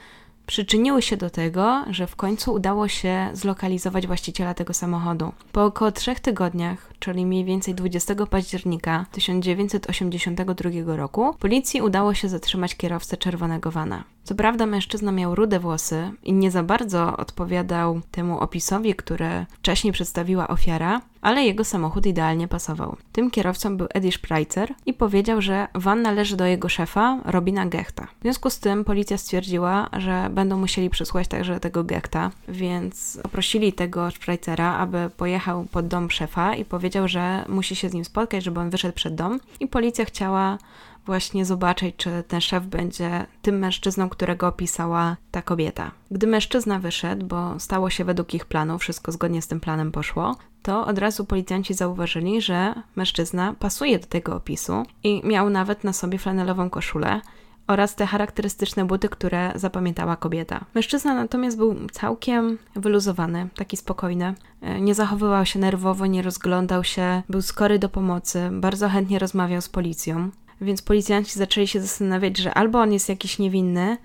przyczyniły 0.47 1.03
się 1.03 1.17
do 1.17 1.31
tego, 1.31 1.85
że 1.91 2.07
w 2.07 2.17
końcu 2.17 2.53
udało 2.53 2.89
się 2.89 3.31
zlokalizować 3.33 4.07
właściciela 4.07 4.55
tego 4.55 4.75
samochodu. 4.75 5.33
Po 5.53 5.65
około 5.65 5.93
trzech 5.93 6.21
tygodniach, 6.21 6.93
czyli 6.99 7.27
mniej 7.27 7.45
więcej 7.45 7.75
20 7.75 8.15
października 8.27 9.07
1982 9.13 10.97
roku, 10.97 11.35
policji 11.39 11.83
udało 11.83 12.15
się 12.15 12.29
zatrzymać 12.29 12.75
kierowcę 12.75 13.17
czerwonego 13.17 13.71
vana. 13.71 14.05
Co 14.25 14.35
prawda 14.35 14.67
mężczyzna 14.67 15.13
miał 15.13 15.35
rude 15.35 15.61
włosy 15.61 16.11
i 16.23 16.33
nie 16.33 16.51
za 16.51 16.63
bardzo 16.63 17.17
odpowiadał 17.17 18.01
temu 18.11 18.39
opisowi, 18.39 18.95
który 18.95 19.47
wcześniej 19.53 19.93
przedstawiła 19.93 20.49
ofiara, 20.49 21.01
ale 21.27 21.45
jego 21.45 21.65
samochód 21.65 22.07
idealnie 22.07 22.49
pasował. 22.49 22.97
Tym 23.13 23.31
kierowcą 23.31 23.77
był 23.77 23.87
Eddie 23.95 24.13
Spreitzer 24.13 24.75
i 24.87 24.95
powiedział, 24.95 25.43
że 25.43 25.69
van 25.75 26.03
należy 26.03 26.37
do 26.37 26.47
jego 26.47 26.69
szefa, 26.69 27.21
Robina 27.25 27.67
Gechta. 27.67 28.07
W 28.19 28.23
związku 28.23 28.51
z 28.51 28.59
tym 28.59 28.85
policja 28.85 29.19
stwierdziła, 29.19 29.89
że 29.93 30.31
będą 30.31 30.59
musieli 30.59 30.91
przesłuchać 30.91 31.29
także 31.29 31.61
tego 31.61 31.85
Gechta, 31.85 32.31
więc 32.49 33.19
poprosili 33.23 33.73
tego 33.73 34.11
Spreitzera, 34.11 34.75
aby 34.75 35.11
pojechał 35.17 35.65
pod 35.65 35.87
dom 35.89 36.11
szefa 36.11 36.55
i 36.55 36.65
powiedział, 36.65 37.09
że 37.09 37.45
musi 37.49 37.77
się 37.77 37.89
z 37.89 37.95
nim 37.95 38.05
spotkać, 38.05 38.45
żeby 38.45 38.61
on 38.61 38.71
wyszedł 38.71 38.95
przed 38.95 39.15
dom 39.15 39.41
i 39.61 39.67
policja 39.67 40.05
chciała 40.05 40.59
właśnie 41.07 41.45
zobaczyć, 41.45 41.97
czy 41.97 42.25
ten 42.29 42.41
szef 42.41 42.67
będzie 42.67 43.27
tym 43.43 43.59
mężczyzną, 43.59 44.09
którego 44.09 44.49
opisała 44.49 45.17
ta 45.31 45.43
kobieta. 45.43 45.91
Gdy 46.11 46.27
mężczyzna 46.27 46.79
wyszedł, 46.79 47.27
bo 47.27 47.61
stało 47.61 47.91
się 47.91 48.05
według 48.05 48.35
ich 48.35 48.45
planu, 48.45 48.79
wszystko 48.79 49.13
zgodnie 49.13 49.43
z 49.43 49.49
tym 49.49 49.61
planem 49.61 49.93
poszło, 49.93 50.37
to 50.63 50.87
od 50.87 50.99
razu 50.99 51.25
policjanci 51.25 51.75
zauważyli, 51.75 52.41
że 52.43 52.75
mężczyzna 52.97 53.55
pasuje 53.59 53.99
do 53.99 54.07
tego 54.07 54.37
opisu 54.37 54.83
i 55.05 55.23
miał 55.25 55.51
nawet 55.51 55.85
na 55.85 55.93
sobie 55.93 56.19
flanelową 56.19 56.71
koszulę 56.71 57.21
oraz 57.67 57.95
te 57.95 58.07
charakterystyczne 58.07 58.85
buty, 58.85 59.09
które 59.09 59.53
zapamiętała 59.55 60.17
kobieta. 60.17 60.65
Mężczyzna 60.75 61.15
natomiast 61.15 61.57
był 61.57 61.77
całkiem 61.93 62.59
wyluzowany, 62.77 63.49
taki 63.57 63.77
spokojny. 63.77 64.35
E, 64.61 64.81
nie 64.81 64.95
zachowywał 64.95 65.47
się 65.47 65.59
nerwowo, 65.59 66.07
nie 66.07 66.23
rozglądał 66.23 66.85
się, 66.85 67.23
był 67.29 67.43
skory 67.43 67.79
do 67.79 67.89
pomocy, 67.89 68.51
bardzo 68.53 68.89
chętnie 68.89 69.19
rozmawiał 69.19 69.61
z 69.61 69.69
policją. 69.69 70.31
Więc 70.61 70.83
policjanci 70.83 71.39
zaczęli 71.39 71.67
się 71.67 71.81
zastanawiać, 71.81 72.39
że 72.39 72.55
albo 72.55 72.81
on 72.81 72.93
jest 72.93 73.09
jakiś 73.09 73.39
niewinny, 73.39 73.97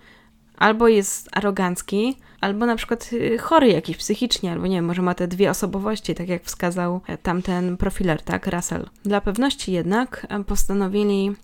albo 0.58 0.88
jest 0.88 1.30
arogancki, 1.32 2.18
albo 2.42 2.66
na 2.66 2.76
przykład 2.76 3.10
y, 3.14 3.38
chory 3.38 3.68
jakiś 3.68 3.98
psychicznie, 3.98 4.52
albo 4.52 4.68
nie 4.68 4.76
wiem, 4.76 4.86
może 4.86 5.02
ma 5.02 5.14
te 5.14 5.28
dwie 5.28 5.50
osobowości, 5.50 6.16
tak 6.16 6.30
jak 6.30 6.44
wskazał 6.44 7.02
e, 7.08 7.18
tamten 7.18 7.78
profiler, 7.78 8.22
tak, 8.22 8.48
Russell. 8.48 8.90
Dla 9.04 9.22
pewności 9.22 9.72
jednak 9.72 10.28
e, 10.30 10.44
postanowili 10.44 11.36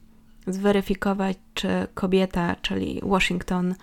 zweryfikować, 0.47 1.37
czy 1.53 1.87
kobieta, 1.93 2.55
czyli 2.61 3.01
Washington, 3.03 3.75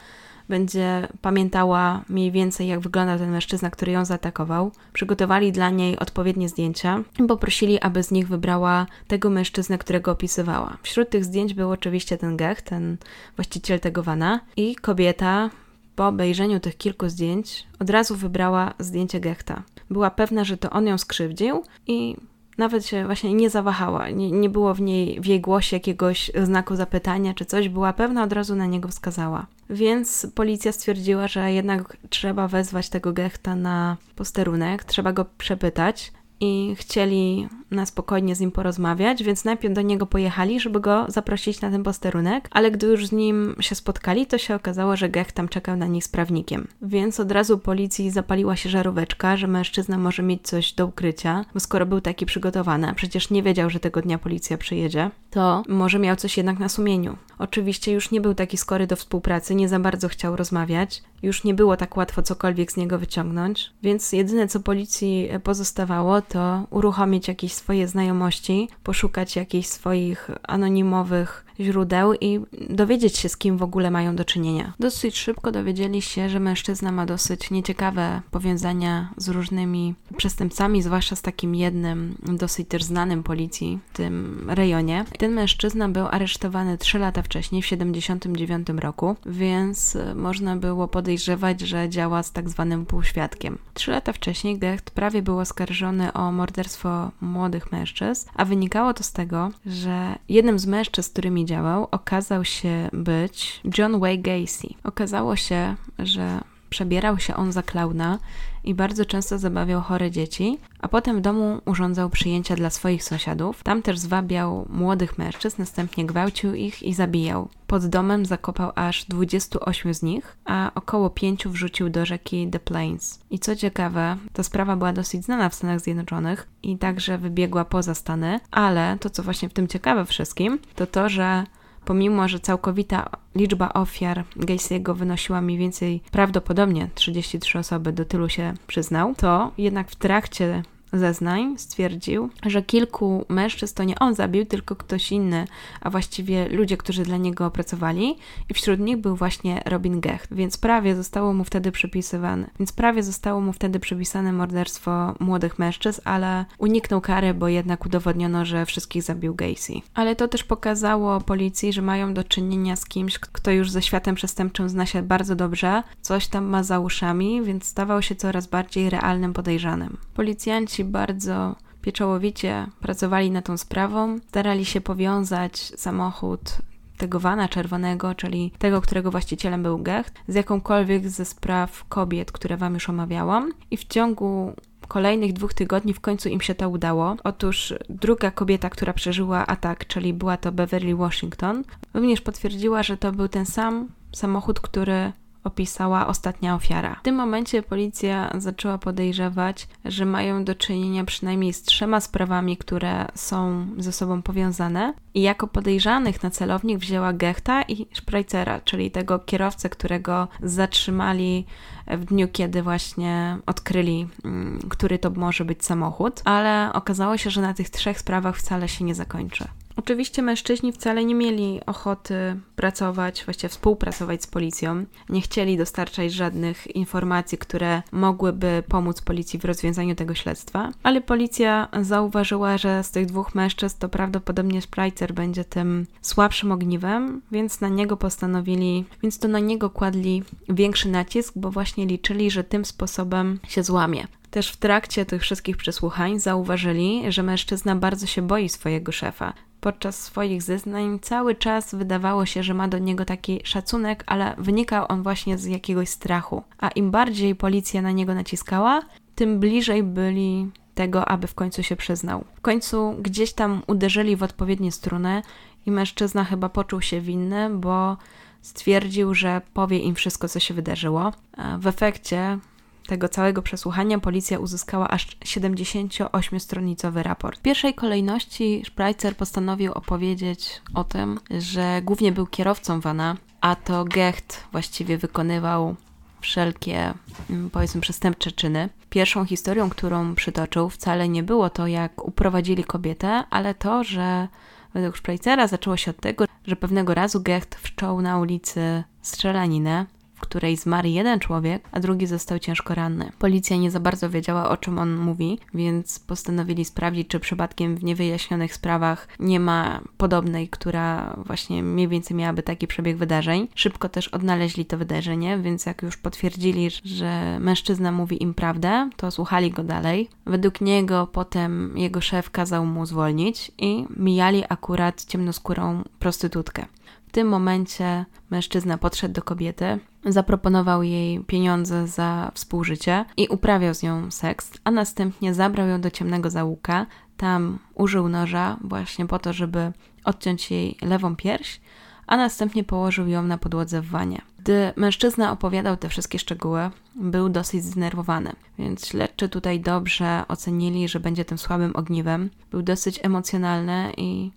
będzie 0.49 1.09
pamiętała 1.23 2.05
mniej 2.09 2.31
więcej, 2.31 2.69
jak 2.69 2.81
wyglądał 2.81 3.19
ten 3.19 3.31
mężczyzna, 3.31 3.71
który 3.71 3.93
ją 3.93 4.05
zaatakował. 4.05 4.73
Przygotowali 4.93 5.53
dla 5.53 5.71
niej 5.71 5.99
odpowiednie 5.99 6.49
zdjęcia 6.49 7.03
i 7.21 7.23
poprosili, 7.23 7.81
aby 7.81 8.03
z 8.03 8.11
nich 8.11 8.29
wybrała 8.29 8.87
tego 9.09 9.31
mężczyznę, 9.31 9.79
którego 9.79 10.11
opisywała. 10.11 10.77
Wśród 10.83 11.11
tych 11.11 11.25
zdjęć 11.25 11.55
był 11.55 11.71
oczywiście 11.71 12.19
ten 12.19 12.37
Gech, 12.37 12.63
ten 12.63 12.97
właściciel 13.37 13.81
tego 13.81 14.03
wana 14.03 14.41
i 14.57 14.77
kobieta 14.77 15.51
po 15.97 16.09
obejrzeniu 16.09 16.61
tych 16.61 16.77
kilku 16.77 17.09
zdjęć 17.09 17.67
od 17.79 17.91
razu 17.91 18.17
wybrała 18.17 18.75
zdjęcie 18.79 19.21
Gechta. 19.21 19.63
Była 19.91 20.11
pewna, 20.11 20.45
że 20.45 20.57
to 20.57 20.71
on 20.71 20.87
ją 20.87 20.99
skrzywdził 20.99 21.63
i 21.87 22.17
nawet 22.59 22.87
się 22.87 23.07
właśnie 23.07 23.35
nie 23.35 23.51
zawahała, 23.51 24.11
nie, 24.11 24.31
nie 24.31 24.51
było 24.51 24.75
w 24.75 24.81
niej 24.81 25.21
w 25.21 25.27
jej 25.27 25.41
głosie 25.41 25.77
jakiegoś 25.77 26.31
znaku 26.45 26.77
zapytania 26.77 27.35
czy 27.35 27.45
coś, 27.45 27.69
była 27.69 27.93
pewna, 27.93 28.23
od 28.23 28.33
razu 28.33 28.55
na 28.55 28.67
niego 28.67 28.89
wskazała. 28.89 29.47
Więc 29.71 30.27
policja 30.35 30.73
stwierdziła, 30.73 31.29
że 31.29 31.53
jednak 31.53 31.97
trzeba 32.11 32.49
wezwać 32.49 32.89
tego 32.89 33.13
Gechta 33.13 33.57
na 33.57 33.97
posterunek, 34.17 34.85
trzeba 34.85 35.13
go 35.13 35.25
przepytać 35.39 36.13
i 36.41 36.75
chcieli 36.79 37.49
na 37.71 37.87
spokojnie 37.87 38.35
z 38.35 38.41
nim 38.41 38.51
porozmawiać, 38.51 39.23
więc 39.23 39.45
najpierw 39.45 39.75
do 39.75 39.83
niego 39.83 40.07
pojechali, 40.07 40.61
żeby 40.61 40.81
go 40.81 41.05
zaprosić 41.09 41.61
na 41.61 41.71
ten 41.71 41.83
posterunek, 41.83 42.49
ale 42.51 42.71
gdy 42.71 42.87
już 42.87 43.07
z 43.07 43.13
nim 43.13 43.57
się 43.61 43.75
spotkali, 43.75 44.27
to 44.27 44.39
się 44.39 44.55
okazało, 44.55 44.97
że 44.97 45.09
Gech 45.09 45.33
tam 45.33 45.49
czekał 45.49 45.77
na 45.77 45.87
nich 45.87 46.05
z 46.05 46.09
prawnikiem. 46.09 46.69
Więc 46.83 47.21
od 47.21 47.33
razu 47.33 47.59
policji 47.59 48.11
zapaliła 48.11 48.57
się 48.57 48.69
żaróweczka, 48.69 49.37
że 49.37 49.47
mężczyzna 49.47 49.99
może 49.99 50.23
mieć 50.23 50.43
coś 50.43 50.73
do 50.73 50.87
ukrycia, 50.87 51.45
bo 51.55 51.61
skoro 51.61 51.87
był 51.87 52.01
taki 52.01 52.27
przygotowany, 52.27 52.89
a 52.89 52.95
przecież 52.95 53.31
nie 53.31 53.43
wiedział, 53.43 53.71
że 53.71 53.81
tego 53.81 54.03
dnia 54.03 54.19
policja 54.19 54.59
przyjedzie, 54.59 55.11
to 55.31 55.63
może 55.69 55.99
miał 55.99 56.17
coś 56.17 56.37
jednak 56.37 56.59
na 56.59 56.69
sumieniu. 56.69 57.17
Oczywiście 57.39 57.93
już 57.93 58.11
nie 58.11 58.21
był 58.21 58.35
taki 58.35 58.57
skory 58.57 58.87
do 58.87 58.97
współpracy, 58.97 59.55
nie 59.55 59.69
za 59.69 59.79
bardzo 59.79 60.09
chciał 60.09 60.37
rozmawiać, 60.37 61.03
już 61.23 61.45
nie 61.45 61.55
było 61.55 61.77
tak 61.77 61.97
łatwo 61.97 62.23
cokolwiek 62.23 62.73
z 62.73 62.77
niego 62.77 62.99
wyciągnąć, 62.99 63.73
więc 63.83 64.13
jedyne 64.13 64.49
co 64.49 64.61
policji 64.61 65.29
pozostawało 65.43 66.23
to 66.29 66.67
uruchomić 66.71 67.29
jakieś 67.29 67.53
swoje 67.53 67.89
znajomości, 67.89 68.69
poszukać 68.83 69.37
jakichś 69.37 69.69
swoich 69.69 70.31
anonimowych 70.43 71.44
źródeł 71.61 72.15
i 72.21 72.41
dowiedzieć 72.71 73.19
się, 73.19 73.29
z 73.29 73.37
kim 73.37 73.59
w 73.59 73.63
ogóle 73.63 73.91
mają 73.91 74.17
do 74.17 74.25
czynienia. 74.25 74.73
Dosyć 74.81 75.19
szybko 75.19 75.53
dowiedzieli 75.53 76.03
się, 76.03 76.29
że 76.29 76.41
mężczyzna 76.41 76.93
ma 76.93 77.07
dosyć 77.07 77.51
nieciekawe 77.51 78.23
powiązania 78.31 79.11
z 79.17 79.29
różnymi 79.29 79.95
przestępcami, 80.17 80.83
zwłaszcza 80.83 81.17
z 81.17 81.23
takim 81.23 81.55
jednym, 81.55 82.17
dosyć 82.23 82.69
też 82.69 82.85
znanym 82.85 83.23
policji 83.23 83.79
w 83.93 83.97
tym 83.97 84.47
rejonie. 84.49 85.05
Ten 85.19 85.33
mężczyzna 85.33 85.89
był 85.89 86.07
aresztowany 86.07 86.79
3 86.79 86.99
lata 86.99 87.23
wcześniej, 87.23 87.63
w 87.63 87.67
79 87.67 88.69
roku, 88.77 89.17
więc 89.27 89.99
można 90.15 90.57
było 90.57 90.89
podejrzewać, 90.89 91.61
że 91.61 91.89
działa 91.89 92.23
z 92.23 92.33
tak 92.33 92.51
zwanym 92.51 92.87
półświadkiem. 92.87 93.59
Trzy 93.75 93.91
lata 93.91 94.13
wcześniej 94.13 94.59
Gecht 94.59 94.91
prawie 94.91 95.23
był 95.23 95.39
oskarżony 95.39 96.13
o 96.13 96.33
morderstwo 96.33 97.11
młodych 97.21 97.73
mężczyzn, 97.73 98.29
a 98.35 98.45
wynikało 98.45 98.95
to 98.95 99.03
z 99.03 99.13
tego, 99.13 99.51
że 99.67 100.15
jednym 100.29 100.59
z 100.59 100.67
mężczyzn, 100.67 101.09
z 101.09 101.13
którymi 101.13 101.44
działał, 101.47 101.89
okazał 101.91 102.45
się 102.45 102.89
być 102.93 103.61
John 103.79 104.01
Wayne 104.01 104.23
Gacy. 104.23 104.69
Okazało 104.85 105.37
się, 105.37 105.75
że 105.99 106.41
przebierał 106.71 107.19
się 107.19 107.37
on 107.37 107.53
za 107.53 107.63
klauna 107.63 108.19
i 108.65 108.75
bardzo 108.75 109.05
często 109.05 109.39
zabawiał 109.39 109.81
chore 109.81 110.11
dzieci, 110.11 110.59
a 110.81 110.89
potem 110.89 111.19
w 111.19 111.21
domu 111.21 111.61
urządzał 111.65 112.11
przyjęcia 112.11 112.57
dla 112.57 112.71
swoich 112.71 113.05
sąsiadów. 113.05 113.63
Tam 113.63 113.83
też 113.83 113.99
zwabiał 113.99 114.67
młodych 114.71 115.19
mężczyzn, 115.19 115.57
następnie 115.59 116.07
gwałcił 116.07 116.55
ich 116.55 116.83
i 116.83 116.95
zabijał. 116.95 117.49
Pod 117.67 117.87
domem 117.87 118.27
zakopał 118.27 118.73
aż 118.75 119.05
28 119.05 119.95
z 119.95 120.03
nich, 120.03 120.37
a 120.45 120.71
około 120.75 121.11
5 121.11 121.49
wrzucił 121.49 121.91
do 121.91 122.07
rzeki 122.07 122.49
The 122.51 122.59
Plains. 122.59 123.21
I 123.31 123.39
co 123.39 123.57
ciekawe, 123.57 124.17
ta 124.33 124.43
sprawa 124.43 124.77
była 124.77 124.93
dosyć 124.93 125.25
znana 125.25 125.49
w 125.49 125.55
Stanach 125.55 125.81
Zjednoczonych 125.81 126.49
i 126.63 126.79
także 126.79 127.19
wybiegła 127.19 127.65
poza 127.65 127.95
Stany, 127.95 128.41
ale 128.51 128.97
to 129.01 129.11
co 129.11 129.23
właśnie 129.23 129.49
w 129.49 129.53
tym 129.53 129.69
ciekawe 129.69 130.05
wszystkim, 130.05 130.59
to 130.75 130.87
to, 130.87 131.09
że 131.09 131.45
pomimo 131.85 132.29
że 132.29 132.41
całkowita 132.41 133.11
liczba 133.35 133.73
ofiar 133.73 134.25
Gacy'ego 134.37 134.95
wynosiła 134.95 135.41
mniej 135.41 135.59
więcej 135.59 136.01
prawdopodobnie 136.11 136.89
33 136.95 137.59
osoby, 137.59 137.93
do 137.93 138.05
tylu 138.05 138.29
się 138.29 138.55
przyznał, 138.67 139.15
to 139.15 139.53
jednak 139.59 139.91
w 139.91 139.97
trakcie 139.97 140.63
zeznań 140.99 141.59
stwierdził, 141.59 142.31
że 142.47 142.63
kilku 142.63 143.25
mężczyzn 143.29 143.75
to 143.75 143.85
nie 143.85 143.99
on 143.99 144.15
zabił, 144.15 144.47
tylko 144.47 144.77
ktoś 144.77 145.13
inny, 145.13 145.45
a 145.81 145.91
właściwie 145.91 146.49
ludzie, 146.49 146.77
którzy 146.77 147.03
dla 147.03 147.17
niego 147.17 147.51
pracowali 147.51 148.17
i 148.51 148.55
wśród 148.55 148.81
nich 148.81 148.97
był 148.97 149.17
właśnie 149.17 149.63
Robin 149.67 150.01
Gecht, 150.01 150.35
więc 150.35 150.57
prawie 150.57 150.97
zostało 150.97 151.33
mu 151.33 151.45
wtedy 151.45 151.73
przypisywane, 151.73 152.51
więc 152.59 152.73
prawie 152.73 153.03
zostało 153.03 153.41
mu 153.41 153.53
wtedy 153.53 153.81
przypisane 153.81 154.33
morderstwo 154.33 155.15
młodych 155.21 155.59
mężczyzn, 155.59 156.01
ale 156.05 156.45
uniknął 156.59 157.01
kary, 157.01 157.35
bo 157.35 157.49
jednak 157.49 157.87
udowodniono, 157.87 158.45
że 158.45 158.67
wszystkich 158.67 159.03
zabił 159.03 159.35
Gacy. 159.35 159.73
Ale 159.95 160.17
to 160.17 160.29
też 160.29 160.45
pokazało 160.45 161.21
policji, 161.21 161.73
że 161.73 161.83
mają 161.83 162.15
do 162.15 162.25
czynienia 162.25 162.77
z 162.77 162.85
kimś, 162.87 163.19
kto 163.19 163.51
już 163.51 163.71
ze 163.71 163.83
światem 163.83 164.15
przestępczym 164.15 164.69
zna 164.69 164.87
się 164.87 165.03
bardzo 165.03 165.37
dobrze, 165.37 165.83
coś 166.03 166.29
tam 166.29 166.45
ma 166.45 166.63
za 166.63 166.81
uszami, 166.81 167.43
więc 167.43 167.65
stawał 167.65 168.03
się 168.03 168.15
coraz 168.15 168.47
bardziej 168.47 168.91
realnym 168.91 169.33
podejrzanym. 169.33 169.97
Policjanci 170.15 170.84
bardzo 170.85 171.57
pieczołowicie 171.83 172.67
pracowali 172.81 173.31
nad 173.31 173.45
tą 173.45 173.57
sprawą, 173.57 174.19
starali 174.29 174.65
się 174.65 174.81
powiązać 174.81 175.57
samochód 175.57 176.59
tego 176.97 177.21
wana 177.21 177.49
czerwonego, 177.49 178.15
czyli 178.15 178.53
tego, 178.59 178.81
którego 178.81 179.11
właścicielem 179.11 179.63
był 179.63 179.79
Gecht, 179.79 180.15
z 180.29 180.35
jakąkolwiek 180.35 181.09
ze 181.09 181.25
spraw 181.25 181.85
kobiet, 181.89 182.33
które 182.33 182.57
Wam 182.57 182.75
już 182.75 182.89
omawiałam. 182.89 183.53
I 183.71 183.77
w 183.77 183.85
ciągu 183.85 184.53
kolejnych 184.89 185.33
dwóch 185.33 185.55
tygodni 185.55 185.95
w 185.95 186.01
końcu 186.01 186.29
im 186.29 186.41
się 186.41 186.55
to 186.55 186.69
udało. 186.69 187.17
Otóż 187.25 187.75
druga 187.89 188.31
kobieta, 188.31 188.71
która 188.71 188.93
przeżyła 188.93 189.47
atak, 189.47 189.87
czyli 189.87 190.15
była 190.15 190.37
to 190.37 190.53
Beverly 190.53 190.97
Washington, 190.97 191.65
również 191.95 192.21
potwierdziła, 192.21 192.83
że 192.83 192.97
to 192.97 193.13
był 193.13 193.29
ten 193.29 193.47
sam 193.47 193.89
samochód, 194.13 194.61
który 194.61 195.13
opisała 195.45 196.07
ostatnia 196.07 196.55
ofiara. 196.55 196.97
W 197.01 197.03
tym 197.03 197.15
momencie 197.15 197.63
policja 197.63 198.31
zaczęła 198.39 198.79
podejrzewać, 198.79 199.69
że 199.85 200.05
mają 200.05 200.45
do 200.45 200.55
czynienia 200.55 201.05
przynajmniej 201.05 201.53
z 201.53 201.63
trzema 201.63 202.01
sprawami, 202.01 202.57
które 202.57 203.07
są 203.15 203.67
ze 203.79 203.93
sobą 203.93 204.23
powiązane. 204.23 204.95
I 205.15 205.23
jako 205.23 205.47
podejrzanych 205.47 206.23
na 206.23 206.31
celownik 206.31 206.79
wzięła 206.79 207.13
Gechta 207.13 207.63
i 207.63 207.87
Spreizera, 207.95 208.61
czyli 208.61 208.91
tego 208.91 209.19
kierowcę, 209.19 209.69
którego 209.69 210.29
zatrzymali 210.43 211.47
w 211.87 212.05
dniu, 212.05 212.29
kiedy 212.33 212.63
właśnie 212.63 213.39
odkryli, 213.47 214.09
mm, 214.25 214.59
który 214.69 214.99
to 214.99 215.11
może 215.11 215.45
być 215.45 215.65
samochód, 215.65 216.23
ale 216.25 216.71
okazało 216.73 217.17
się, 217.17 217.31
że 217.31 217.41
na 217.41 217.55
tych 217.55 217.71
trzech 217.71 217.99
sprawach 217.99 218.37
wcale 218.37 218.69
się 218.69 218.85
nie 218.85 218.95
zakończy. 218.95 219.49
Oczywiście 219.77 220.23
mężczyźni 220.23 220.73
wcale 220.73 221.05
nie 221.05 221.15
mieli 221.15 221.61
ochoty 221.67 222.37
pracować, 222.57 223.25
właściwie 223.25 223.49
współpracować 223.49 224.23
z 224.23 224.27
policją. 224.27 224.85
Nie 225.09 225.21
chcieli 225.21 225.57
dostarczać 225.57 226.13
żadnych 226.13 226.77
informacji, 226.77 227.39
które 227.39 227.83
mogłyby 227.93 228.63
pomóc 228.69 229.01
policji 229.01 229.39
w 229.39 229.45
rozwiązaniu 229.45 229.95
tego 229.95 230.15
śledztwa, 230.15 230.71
ale 230.83 231.01
policja 231.01 231.69
zauważyła, 231.83 232.59
że 232.59 232.85
z 232.85 232.91
tych 232.91 233.07
dwóch 233.07 233.35
mężczyzn 233.35 233.77
to 233.79 233.89
prawdopodobnie 233.89 234.63
Spreitzer 234.63 235.13
będzie 235.13 235.45
tym 235.45 235.87
słabszym 236.03 236.53
ogniwem, 236.53 237.23
więc 237.33 237.61
na 237.61 237.69
niego 237.69 237.97
postanowili, 237.97 238.85
więc 239.03 239.19
to 239.19 239.29
na 239.29 239.39
niego 239.39 239.71
kładli 239.71 240.23
większy 240.49 240.89
nacisk, 240.89 241.35
bo 241.37 241.51
właśnie 241.51 241.87
liczyli, 241.87 242.31
że 242.31 242.45
tym 242.45 242.65
sposobem 242.65 243.41
się 243.49 243.63
złamie. 243.63 244.07
Też 244.31 244.51
w 244.51 244.57
trakcie 244.57 245.07
tych 245.07 245.23
wszystkich 245.23 245.57
przesłuchań 245.57 246.21
zauważyli, 246.21 247.13
że 247.13 247.23
mężczyzna 247.23 247.77
bardzo 247.77 248.07
się 248.07 248.23
boi 248.23 248.49
swojego 248.49 248.93
szefa 248.93 249.33
podczas 249.65 250.01
swoich 250.01 250.43
zeznań 250.43 250.99
cały 251.03 251.35
czas 251.35 251.75
wydawało 251.75 252.27
się, 252.27 252.43
że 252.43 252.55
ma 252.55 252.69
do 252.69 252.79
niego 252.79 253.05
taki 253.05 253.41
szacunek, 253.45 254.05
ale 254.07 254.35
wynikał 254.39 254.87
on 254.89 255.03
właśnie 255.03 255.39
z 255.39 255.45
jakiegoś 255.45 255.89
strachu. 255.89 256.43
A 256.59 256.69
im 256.69 256.91
bardziej 256.91 257.35
policja 257.35 257.83
na 257.83 257.91
niego 257.91 258.15
naciskała, 258.15 258.83
tym 259.15 259.41
bliżej 259.41 259.83
byli 259.83 260.51
tego, 260.75 261.09
aby 261.09 261.27
w 261.27 261.35
końcu 261.35 261.63
się 261.63 261.77
przyznał. 261.77 262.25
W 262.35 262.41
końcu 262.41 262.95
gdzieś 262.99 263.33
tam 263.33 263.63
uderzyli 263.67 264.17
w 264.17 264.23
odpowiednie 264.23 264.73
struny 264.73 265.23
i 265.67 265.71
mężczyzna 265.71 266.25
chyba 266.25 266.49
poczuł 266.49 266.81
się 266.81 267.01
winny, 267.01 267.51
bo 267.51 267.97
stwierdził, 268.43 269.15
że 269.15 269.41
powie 269.55 269.79
im 269.79 269.95
wszystko, 269.95 270.29
co 270.29 270.41
się 270.41 270.55
wydarzyło. 270.55 271.13
W 271.59 271.67
efekcie 271.67 272.39
tego 272.87 273.09
całego 273.09 273.43
przesłuchania 273.43 273.99
policja 273.99 274.39
uzyskała 274.39 274.89
aż 274.89 275.07
78-stronicowy 275.07 277.03
raport. 277.03 277.39
W 277.39 277.43
pierwszej 277.43 277.75
kolejności 277.75 278.63
Spreitzer 278.67 279.17
postanowił 279.17 279.73
opowiedzieć 279.73 280.63
o 280.75 280.85
tym, 280.85 281.21
że 281.39 281.83
głównie 281.83 282.13
był 282.13 282.27
kierowcą 282.27 282.81
vana, 282.81 283.17
a 283.41 283.57
to 283.57 283.85
Gecht 283.85 284.45
właściwie 284.53 284.99
wykonywał 284.99 285.77
wszelkie, 286.21 286.95
mm, 287.31 287.51
powiedzmy, 287.51 287.81
przestępcze 287.81 288.33
czyny. 288.33 288.69
Pierwszą 288.91 289.25
historią, 289.25 289.71
którą 289.71 290.15
przytoczył, 290.15 290.71
wcale 290.71 291.09
nie 291.09 291.23
było 291.23 291.51
to, 291.51 291.67
jak 291.67 292.05
uprowadzili 292.05 292.65
kobietę, 292.65 293.25
ale 293.31 293.55
to, 293.55 293.85
że 293.85 294.29
według 294.75 294.99
Spreitzera 294.99 295.47
zaczęło 295.47 295.77
się 295.77 295.91
od 295.91 296.01
tego, 296.01 296.25
że 296.47 296.57
pewnego 296.57 296.95
razu 296.95 297.23
Gecht 297.23 297.55
wszczął 297.55 298.03
na 298.03 298.19
ulicy 298.19 298.85
strzelaninę 299.03 299.87
której 300.27 300.57
zmarł 300.57 300.89
jeden 300.89 301.21
człowiek, 301.21 301.69
a 301.73 301.81
drugi 301.81 302.07
został 302.07 302.39
ciężko 302.39 302.75
ranny. 302.75 303.13
Policja 303.19 303.57
nie 303.57 303.71
za 303.71 303.81
bardzo 303.81 304.11
wiedziała, 304.11 304.49
o 304.49 304.57
czym 304.57 304.79
on 304.79 304.97
mówi, 304.97 305.39
więc 305.55 305.99
postanowili 305.99 306.65
sprawdzić, 306.65 307.09
czy 307.09 307.21
przypadkiem 307.21 307.77
w 307.77 307.85
niewyjaśnionych 307.85 308.55
sprawach 308.55 309.09
nie 309.21 309.41
ma 309.41 309.81
podobnej, 309.97 310.49
która 310.49 311.17
właśnie 311.27 311.63
mniej 311.63 311.89
więcej 311.89 312.17
miałaby 312.17 312.43
taki 312.43 312.67
przebieg 312.67 312.97
wydarzeń. 312.97 313.49
Szybko 313.55 313.89
też 313.89 314.09
odnaleźli 314.09 314.65
to 314.65 314.79
wydarzenie, 314.79 315.39
więc 315.39 315.67
jak 315.67 315.83
już 315.83 315.97
potwierdzili, 315.97 316.69
że 316.85 317.39
mężczyzna 317.41 317.93
mówi 317.93 318.23
im 318.23 318.35
prawdę, 318.35 318.91
to 318.97 319.11
słuchali 319.11 319.51
go 319.51 319.65
dalej. 319.65 320.09
Według 320.27 320.61
niego 320.61 321.07
potem 321.07 321.79
jego 321.79 322.01
szef 322.01 322.31
kazał 322.31 322.67
mu 322.67 322.87
zwolnić 322.87 323.53
i 323.59 323.87
mijali 323.97 324.45
akurat 324.49 325.05
ciemnoskórą 325.05 325.83
prostytutkę 325.99 326.67
tym 327.15 327.29
momencie 327.29 328.05
mężczyzna 328.31 328.79
podszedł 328.79 329.15
do 329.15 329.23
kobiety, 329.23 329.79
zaproponował 330.05 330.83
jej 330.83 331.21
pieniądze 331.21 331.87
za 331.87 332.31
współżycie 332.35 333.05
i 333.17 333.29
uprawiał 333.29 333.75
z 333.75 333.83
nią 333.83 334.11
seks, 334.11 334.53
a 334.65 334.71
następnie 334.71 335.35
zabrał 335.35 335.69
ją 335.69 335.81
do 335.81 335.91
ciemnego 335.91 336.31
załuka. 336.31 336.87
Tam 337.17 337.59
użył 337.75 338.09
noża 338.09 338.57
właśnie 338.61 339.07
po 339.07 339.19
to, 339.19 339.33
żeby 339.33 339.73
odciąć 340.05 340.51
jej 340.51 340.77
lewą 340.83 341.17
pierś, 341.17 341.61
a 342.07 342.17
następnie 342.17 342.65
położył 342.65 343.09
ją 343.09 343.23
na 343.23 343.39
podłodze 343.39 343.81
w 343.81 343.89
wanie. 343.89 344.21
Gdy 344.39 344.73
mężczyzna 344.77 345.33
opowiadał 345.33 345.77
te 345.77 345.89
wszystkie 345.89 346.19
szczegóły, 346.19 346.71
był 346.95 347.29
dosyć 347.29 347.65
zdenerwowany, 347.65 348.33
więc 348.59 348.87
śledczy 348.87 349.29
tutaj 349.29 349.61
dobrze 349.61 350.25
ocenili, 350.29 350.89
że 350.89 351.01
będzie 351.01 351.25
tym 351.25 351.39
słabym 351.39 351.77
ogniwem. 351.77 352.31
Był 352.51 352.63
dosyć 352.63 353.01
emocjonalny 353.03 353.93
i 353.97 354.31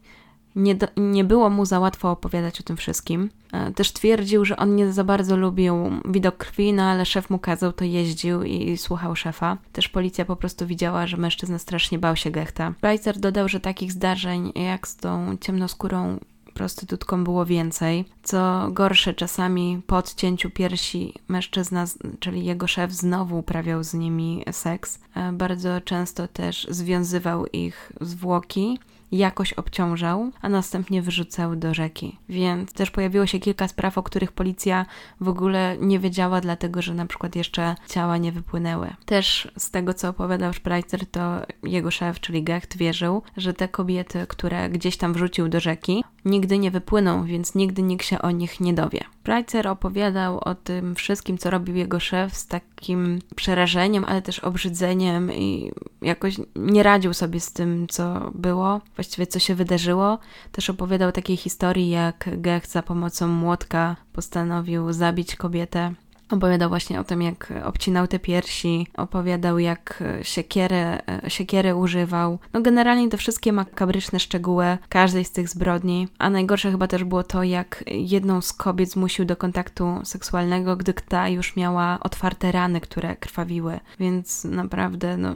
nie, 0.57 0.75
do, 0.75 0.87
nie 0.97 1.23
było 1.23 1.49
mu 1.49 1.65
za 1.65 1.79
łatwo 1.79 2.11
opowiadać 2.11 2.59
o 2.59 2.63
tym 2.63 2.77
wszystkim. 2.77 3.29
E, 3.51 3.71
też 3.71 3.91
twierdził, 3.91 4.45
że 4.45 4.57
on 4.57 4.75
nie 4.75 4.93
za 4.93 5.03
bardzo 5.03 5.37
lubił 5.37 5.75
widok 6.05 6.37
krwi, 6.37 6.73
no 6.73 6.83
ale 6.83 7.05
szef 7.05 7.29
mu 7.29 7.39
kazał, 7.39 7.73
to 7.73 7.85
jeździł 7.85 8.43
i 8.43 8.77
słuchał 8.77 9.15
szefa. 9.15 9.57
Też 9.71 9.89
policja 9.89 10.25
po 10.25 10.35
prostu 10.35 10.67
widziała, 10.67 11.07
że 11.07 11.17
mężczyzna 11.17 11.59
strasznie 11.59 11.99
bał 11.99 12.15
się 12.15 12.31
Gechta. 12.31 12.73
Reiser 12.81 13.19
dodał, 13.19 13.49
że 13.49 13.59
takich 13.59 13.91
zdarzeń 13.91 14.51
jak 14.55 14.87
z 14.87 14.95
tą 14.95 15.37
ciemnoskórą 15.41 16.19
prostytutką 16.57 17.23
było 17.23 17.45
więcej. 17.45 18.05
Co 18.23 18.67
gorsze, 18.71 19.13
czasami 19.13 19.81
po 19.87 19.97
odcięciu 19.97 20.49
piersi 20.49 21.13
mężczyzna, 21.27 21.85
czyli 22.19 22.45
jego 22.45 22.67
szef, 22.67 22.91
znowu 22.91 23.39
uprawiał 23.39 23.83
z 23.83 23.93
nimi 23.93 24.43
seks. 24.51 24.99
E, 25.15 25.31
bardzo 25.31 25.81
często 25.81 26.27
też 26.27 26.67
związywał 26.69 27.45
ich 27.45 27.91
zwłoki 28.01 28.79
jakoś 29.11 29.53
obciążał, 29.53 30.31
a 30.41 30.49
następnie 30.49 31.01
wyrzucał 31.01 31.55
do 31.55 31.73
rzeki. 31.73 32.17
Więc 32.29 32.73
też 32.73 32.91
pojawiło 32.91 33.25
się 33.25 33.39
kilka 33.39 33.67
spraw, 33.67 33.97
o 33.97 34.03
których 34.03 34.31
policja 34.31 34.85
w 35.21 35.29
ogóle 35.29 35.77
nie 35.79 35.99
wiedziała, 35.99 36.41
dlatego 36.41 36.81
że 36.81 36.93
na 36.93 37.05
przykład 37.05 37.35
jeszcze 37.35 37.75
ciała 37.89 38.17
nie 38.17 38.31
wypłynęły. 38.31 38.93
Też 39.05 39.51
z 39.57 39.71
tego, 39.71 39.93
co 39.93 40.09
opowiadał 40.09 40.53
Spreitzer, 40.53 41.05
to 41.05 41.41
jego 41.63 41.91
szef, 41.91 42.19
czyli 42.19 42.43
Gecht, 42.43 42.77
wierzył, 42.77 43.21
że 43.37 43.53
te 43.53 43.67
kobiety, 43.67 44.25
które 44.27 44.69
gdzieś 44.69 44.97
tam 44.97 45.13
wrzucił 45.13 45.47
do 45.47 45.59
rzeki, 45.59 46.03
nigdy 46.27 46.57
nie 46.57 46.71
wypłyną, 46.71 47.25
więc 47.25 47.55
nigdy 47.55 47.83
nikt 47.83 48.05
się 48.05 48.19
o 48.21 48.31
nich 48.31 48.59
nie 48.59 48.73
dowie. 48.73 48.99
Spreitzer 49.19 49.67
opowiadał 49.67 50.39
o 50.39 50.55
tym 50.55 50.95
wszystkim, 50.95 51.37
co 51.37 51.49
robił 51.49 51.75
jego 51.75 51.99
szef 51.99 52.35
z 52.35 52.47
takim 52.47 53.19
przerażeniem, 53.35 54.05
ale 54.07 54.21
też 54.21 54.39
obrzydzeniem 54.39 55.31
i 55.33 55.71
jakoś 56.01 56.35
nie 56.55 56.83
radził 56.83 57.13
sobie 57.13 57.39
z 57.39 57.53
tym, 57.53 57.87
co 57.89 58.31
było 58.35 58.81
właściwie 58.95 59.27
co 59.27 59.39
się 59.39 59.55
wydarzyło. 59.55 60.19
Też 60.51 60.69
opowiadał 60.69 61.11
takiej 61.11 61.37
historii, 61.37 61.89
jak 61.89 62.29
Gech 62.41 62.67
za 62.67 62.83
pomocą 62.83 63.27
młotka 63.27 63.95
postanowił 64.13 64.93
zabić 64.93 65.35
kobietę. 65.35 65.93
Opowiadał 66.31 66.69
właśnie 66.69 66.99
o 66.99 67.03
tym, 67.03 67.21
jak 67.21 67.53
obcinał 67.63 68.07
te 68.07 68.19
piersi, 68.19 68.87
opowiadał, 68.97 69.59
jak 69.59 70.03
siekierę, 70.21 70.99
siekierę 71.27 71.75
używał. 71.75 72.39
No 72.53 72.61
generalnie 72.61 73.09
te 73.09 73.17
wszystkie 73.17 73.53
makabryczne 73.53 74.19
szczegóły 74.19 74.77
każdej 74.89 75.25
z 75.25 75.31
tych 75.31 75.49
zbrodni. 75.49 76.07
A 76.19 76.29
najgorsze 76.29 76.71
chyba 76.71 76.87
też 76.87 77.03
było 77.03 77.23
to, 77.23 77.43
jak 77.43 77.83
jedną 77.87 78.41
z 78.41 78.53
kobiet 78.53 78.91
zmusił 78.91 79.25
do 79.25 79.35
kontaktu 79.35 79.99
seksualnego, 80.03 80.75
gdy 80.75 80.93
ta 80.93 81.29
już 81.29 81.55
miała 81.55 81.99
otwarte 81.99 82.51
rany, 82.51 82.81
które 82.81 83.15
krwawiły. 83.15 83.79
Więc 83.99 84.43
naprawdę, 84.43 85.17
no 85.17 85.33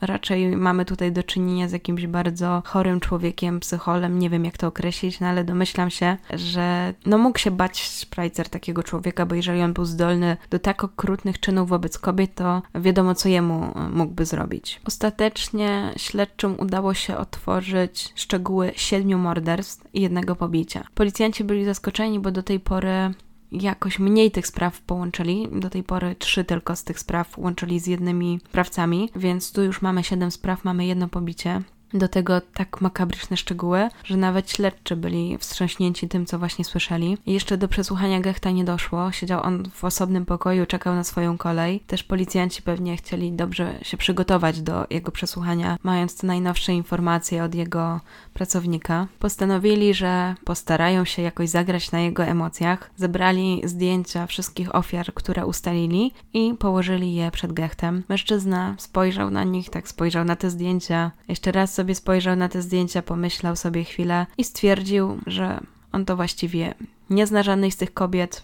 raczej 0.00 0.56
mamy 0.56 0.84
tutaj 0.84 1.12
do 1.12 1.22
czynienia 1.22 1.68
z 1.68 1.72
jakimś 1.72 2.06
bardzo 2.06 2.62
chorym 2.66 3.00
człowiekiem, 3.00 3.60
psycholem, 3.60 4.18
nie 4.18 4.30
wiem 4.30 4.44
jak 4.44 4.58
to 4.58 4.66
określić, 4.66 5.20
no 5.20 5.26
ale 5.26 5.44
domyślam 5.44 5.90
się, 5.90 6.16
że 6.32 6.94
no 7.06 7.18
mógł 7.18 7.38
się 7.38 7.50
bać 7.50 7.88
Spreitzer 7.88 8.48
takiego 8.48 8.82
człowieka, 8.82 9.26
bo 9.26 9.34
jeżeli 9.34 9.62
on 9.62 9.72
był 9.72 9.84
zdolny 9.84 10.36
do 10.50 10.58
tak 10.58 10.84
okrutnych 10.84 11.40
czynów 11.40 11.68
wobec 11.68 11.98
kobiet, 11.98 12.34
to 12.34 12.62
wiadomo 12.74 13.14
co 13.14 13.28
jemu 13.28 13.74
mógłby 13.92 14.24
zrobić. 14.24 14.80
Ostatecznie 14.84 15.92
śledczym 15.96 16.60
udało 16.60 16.94
się 16.94 17.16
otworzyć 17.16 18.12
szczegóły 18.14 18.72
siedmiu 18.76 19.18
morderstw 19.18 19.86
i 19.94 20.00
jednego 20.00 20.36
pobicia. 20.36 20.84
Policjanci 20.94 21.44
byli 21.44 21.64
zaskoczeni, 21.64 22.20
bo 22.20 22.30
do 22.30 22.42
tej 22.42 22.60
pory 22.60 23.14
jakoś 23.52 23.98
mniej 23.98 24.30
tych 24.30 24.46
spraw 24.46 24.80
połączyli. 24.80 25.48
Do 25.52 25.70
tej 25.70 25.82
pory 25.82 26.16
trzy 26.18 26.44
tylko 26.44 26.76
z 26.76 26.84
tych 26.84 27.00
spraw 27.00 27.38
łączyli 27.38 27.80
z 27.80 27.86
jednymi 27.86 28.40
sprawcami, 28.48 29.10
więc 29.16 29.52
tu 29.52 29.62
już 29.62 29.82
mamy 29.82 30.04
siedem 30.04 30.30
spraw, 30.30 30.64
mamy 30.64 30.86
jedno 30.86 31.08
pobicie. 31.08 31.62
Do 31.94 32.08
tego 32.08 32.40
tak 32.40 32.80
makabryczne 32.80 33.36
szczegóły, 33.36 33.88
że 34.04 34.16
nawet 34.16 34.50
śledczy 34.50 34.96
byli 34.96 35.38
wstrząśnięci 35.38 36.08
tym, 36.08 36.26
co 36.26 36.38
właśnie 36.38 36.64
słyszeli. 36.64 37.18
I 37.26 37.32
jeszcze 37.32 37.56
do 37.56 37.68
przesłuchania 37.68 38.20
Gechta 38.20 38.50
nie 38.50 38.64
doszło. 38.64 39.12
Siedział 39.12 39.42
on 39.42 39.70
w 39.74 39.84
osobnym 39.84 40.26
pokoju, 40.26 40.66
czekał 40.66 40.94
na 40.94 41.04
swoją 41.04 41.38
kolej. 41.38 41.80
Też 41.80 42.02
policjanci 42.02 42.62
pewnie 42.62 42.96
chcieli 42.96 43.32
dobrze 43.32 43.78
się 43.82 43.96
przygotować 43.96 44.60
do 44.62 44.86
jego 44.90 45.12
przesłuchania, 45.12 45.76
mając 45.82 46.16
te 46.16 46.26
najnowsze 46.26 46.72
informacje 46.72 47.44
od 47.44 47.54
jego 47.54 48.00
pracownika. 48.34 49.06
Postanowili, 49.18 49.94
że 49.94 50.34
postarają 50.44 51.04
się 51.04 51.22
jakoś 51.22 51.48
zagrać 51.48 51.92
na 51.92 52.00
jego 52.00 52.24
emocjach. 52.24 52.90
Zebrali 52.96 53.62
zdjęcia 53.64 54.26
wszystkich 54.26 54.74
ofiar, 54.74 55.14
które 55.14 55.46
ustalili 55.46 56.12
i 56.34 56.54
położyli 56.58 57.14
je 57.14 57.30
przed 57.30 57.52
Gechtem. 57.52 58.02
Mężczyzna 58.08 58.74
spojrzał 58.78 59.30
na 59.30 59.44
nich, 59.44 59.70
tak 59.70 59.88
spojrzał 59.88 60.24
na 60.24 60.36
te 60.36 60.50
zdjęcia, 60.50 61.10
jeszcze 61.28 61.52
raz 61.52 61.79
sobie 61.80 61.94
spojrzał 61.94 62.36
na 62.36 62.48
te 62.48 62.62
zdjęcia, 62.62 63.02
pomyślał 63.02 63.56
sobie 63.56 63.84
chwilę 63.84 64.26
i 64.38 64.44
stwierdził, 64.44 65.18
że 65.26 65.60
on 65.92 66.04
to 66.04 66.16
właściwie 66.16 66.74
nie 67.10 67.26
zna 67.26 67.42
żadnej 67.42 67.70
z 67.70 67.76
tych 67.76 67.94
kobiet, 67.94 68.42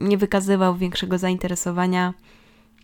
nie 0.00 0.18
wykazywał 0.18 0.76
większego 0.76 1.18
zainteresowania, 1.18 2.14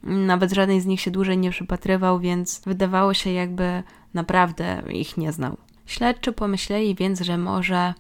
nawet 0.03 0.53
żadnej 0.53 0.81
z 0.81 0.87
nich 0.87 1.01
się 1.01 1.11
dłużej 1.11 1.39
nie 1.39 1.51
przypatrywał, 1.51 2.21
więc 2.21 2.63
wydawało 2.67 3.15
się, 3.15 3.31
jakby 3.33 3.83
naprawdę 4.15 4.83
ich 4.93 5.17
nie 5.17 5.33
znał. 5.33 5.57
Śledczy 5.87 6.33
pomyśleli 6.33 6.95
więc, 6.95 7.21
że 7.21 7.39
może 7.39 7.95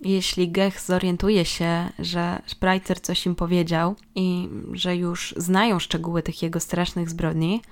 jeśli 0.00 0.50
Gech 0.50 0.80
zorientuje 0.80 1.44
się, 1.44 1.88
że 1.98 2.42
Spreiter 2.46 3.00
coś 3.00 3.26
im 3.26 3.34
powiedział 3.34 3.96
i 4.14 4.48
że 4.72 4.96
już 4.96 5.34
znają 5.36 5.78
szczegóły 5.78 6.22
tych 6.22 6.42
jego 6.42 6.60
strasznych 6.60 7.10
zbrodni, 7.10 7.62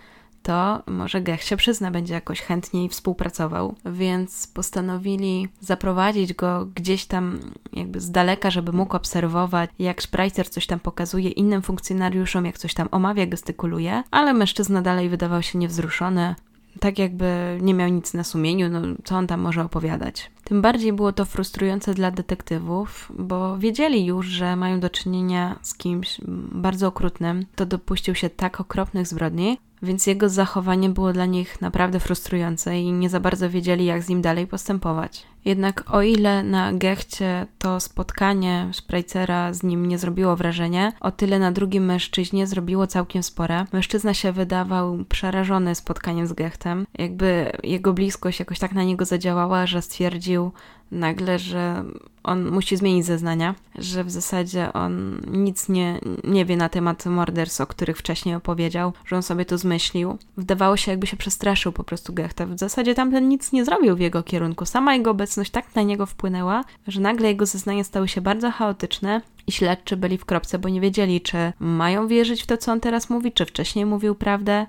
to 0.45 0.83
może 0.87 1.21
Gech 1.21 1.43
się 1.43 1.57
przyzna, 1.57 1.91
będzie 1.91 2.15
jakoś 2.15 2.41
chętniej 2.41 2.89
współpracował, 2.89 3.75
więc 3.87 4.47
postanowili 4.47 5.49
zaprowadzić 5.61 6.35
go 6.35 6.67
gdzieś 6.75 7.07
tam 7.07 7.39
jakby 7.73 8.01
z 8.01 8.11
daleka, 8.11 8.51
żeby 8.51 8.73
mógł 8.73 8.97
obserwować, 8.97 9.71
jak 9.79 10.03
Spreiter 10.03 10.51
coś 10.51 10.67
tam 10.67 10.81
pokazuje 10.81 11.31
innym 11.31 11.63
funkcjonariuszom, 11.63 12.47
jak 12.47 12.59
coś 12.59 12.75
tam 12.75 12.89
omawia, 12.91 13.27
gestykuluje, 13.27 14.03
ale 14.11 14.35
mężczyzna 14.35 14.83
dalej 14.83 15.09
wydawał 15.09 15.43
się 15.43 15.59
niewzruszony, 15.59 16.35
tak 16.81 16.99
jakby 16.99 17.59
nie 17.61 17.75
miał 17.75 17.89
nic 17.89 18.15
na 18.15 18.25
sumieniu, 18.25 18.69
no 18.69 18.81
co 19.05 19.17
on 19.17 19.27
tam 19.27 19.41
może 19.41 19.65
opowiadać. 19.65 20.31
Tym 20.45 20.63
bardziej 20.63 20.93
było 20.93 21.13
to 21.13 21.25
frustrujące 21.25 21.95
dla 21.95 22.11
detektywów, 22.11 23.13
bo 23.19 23.59
wiedzieli 23.59 24.07
już, 24.07 24.27
że 24.27 24.57
mają 24.57 24.81
do 24.81 24.91
czynienia 24.91 25.59
z 25.63 25.75
kimś 25.75 26.21
bardzo 26.53 26.89
okrutnym, 26.89 27.47
kto 27.53 27.67
dopuścił 27.67 28.15
się 28.15 28.31
tak 28.31 28.61
okropnych 28.61 29.07
zbrodni, 29.07 29.59
więc 29.85 30.07
jego 30.07 30.29
zachowanie 30.29 30.89
było 30.89 31.13
dla 31.13 31.27
nich 31.27 31.61
naprawdę 31.61 32.01
frustrujące 32.01 32.79
i 32.79 32.93
nie 32.93 33.11
za 33.11 33.21
bardzo 33.21 33.51
wiedzieli, 33.51 33.85
jak 33.85 34.03
z 34.03 34.09
nim 34.09 34.23
dalej 34.23 34.47
postępować. 34.47 35.27
Jednak 35.45 35.95
o 35.95 36.03
ile 36.03 36.43
na 36.43 36.73
Gechcie 36.73 37.47
to 37.59 37.81
spotkanie 37.81 38.69
Spreicera 38.73 39.53
z 39.53 39.63
nim 39.63 39.87
nie 39.87 39.99
zrobiło 39.99 40.37
wrażenia, 40.37 40.93
o 41.01 41.11
tyle 41.11 41.39
na 41.39 41.53
drugim 41.53 41.85
mężczyźnie 41.85 42.47
zrobiło 42.47 42.87
całkiem 42.87 43.23
spore. 43.23 43.67
Mężczyzna 43.73 44.15
się 44.15 44.33
wydawał 44.33 45.05
przerażony 45.09 45.75
spotkaniem 45.75 46.27
z 46.27 46.33
Gechtem, 46.33 46.87
jakby 46.99 47.53
jego 47.63 47.93
bliskość 47.93 48.39
jakoś 48.39 48.59
tak 48.59 48.73
na 48.73 48.85
niego 48.85 49.05
zadziałała, 49.05 49.67
że 49.67 49.83
stwierdził, 49.83 50.53
nagle, 50.91 51.39
że 51.39 51.85
on 52.25 52.51
musi 52.51 52.77
zmienić 52.77 53.07
zeznania, 53.07 53.55
że 53.75 54.05
w 54.05 54.11
zasadzie 54.11 54.73
on 54.73 55.21
nic 55.31 55.69
nie, 55.69 55.99
nie 56.25 56.45
wie 56.45 56.57
na 56.57 56.69
temat 56.69 57.07
morderstw, 57.07 57.61
o 57.61 57.67
których 57.67 57.99
wcześniej 57.99 58.35
opowiedział, 58.35 58.93
że 59.07 59.17
on 59.17 59.23
sobie 59.23 59.45
to 59.45 59.59
zmyślił. 59.59 60.19
Wydawało 60.37 60.77
się, 60.77 60.91
jakby 60.91 61.07
się 61.07 61.17
przestraszył 61.17 61.73
po 61.73 61.85
prostu 61.85 62.13
Gechta. 62.13 62.47
W 62.47 62.59
zasadzie 62.59 62.95
tamten 62.95 63.29
nic 63.29 63.53
nie 63.53 63.65
zrobił 63.65 63.97
w 63.97 64.01
jego 64.01 64.23
kierunku. 64.23 64.67
Sama 64.67 64.95
jego 64.95 65.11
obecność 65.11 65.51
tak 65.51 65.75
na 65.75 65.83
niego 65.83 66.07
wpłynęła, 66.07 66.65
że 66.87 67.01
nagle 67.01 67.29
jego 67.29 67.47
zeznania 67.47 67.85
stały 67.85 68.09
się 68.09 68.21
bardzo 68.21 68.51
chaotyczne 68.51 69.21
i 69.47 69.53
śledczy 69.53 69.97
byli 69.97 70.19
w 70.19 70.25
kropce, 70.25 70.59
bo 70.59 70.69
nie 70.69 70.81
wiedzieli, 70.81 71.21
czy 71.21 71.53
mają 71.61 72.09
wierzyć 72.09 72.43
w 72.43 72.47
to, 72.47 72.57
co 72.57 72.73
on 72.73 72.81
teraz 72.81 73.11
mówi, 73.11 73.33
czy 73.33 73.47
wcześniej 73.47 73.87
mówił 73.87 74.15
prawdę. 74.15 74.67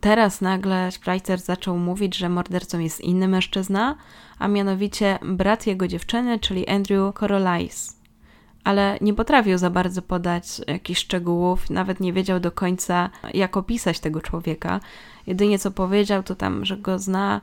Teraz 0.00 0.40
nagle 0.40 0.92
Spreiter 0.92 1.40
zaczął 1.40 1.78
mówić, 1.78 2.16
że 2.16 2.28
mordercą 2.28 2.78
jest 2.78 3.00
inny 3.00 3.28
mężczyzna, 3.28 3.96
a 4.38 4.48
mianowicie 4.48 5.18
brat 5.22 5.66
jego 5.66 5.88
dziewczyny, 5.88 6.38
czyli 6.38 6.68
Andrew 6.68 7.14
Corolais. 7.14 7.96
Ale 8.64 8.98
nie 9.00 9.14
potrafił 9.14 9.58
za 9.58 9.70
bardzo 9.70 10.02
podać 10.02 10.60
jakichś 10.66 11.00
szczegółów, 11.00 11.70
nawet 11.70 12.00
nie 12.00 12.12
wiedział 12.12 12.40
do 12.40 12.52
końca, 12.52 13.10
jak 13.34 13.56
opisać 13.56 14.00
tego 14.00 14.20
człowieka. 14.20 14.80
Jedynie 15.26 15.58
co 15.58 15.70
powiedział, 15.70 16.22
to 16.22 16.34
tam, 16.34 16.64
że 16.64 16.76
go 16.76 16.98
zna 16.98 17.40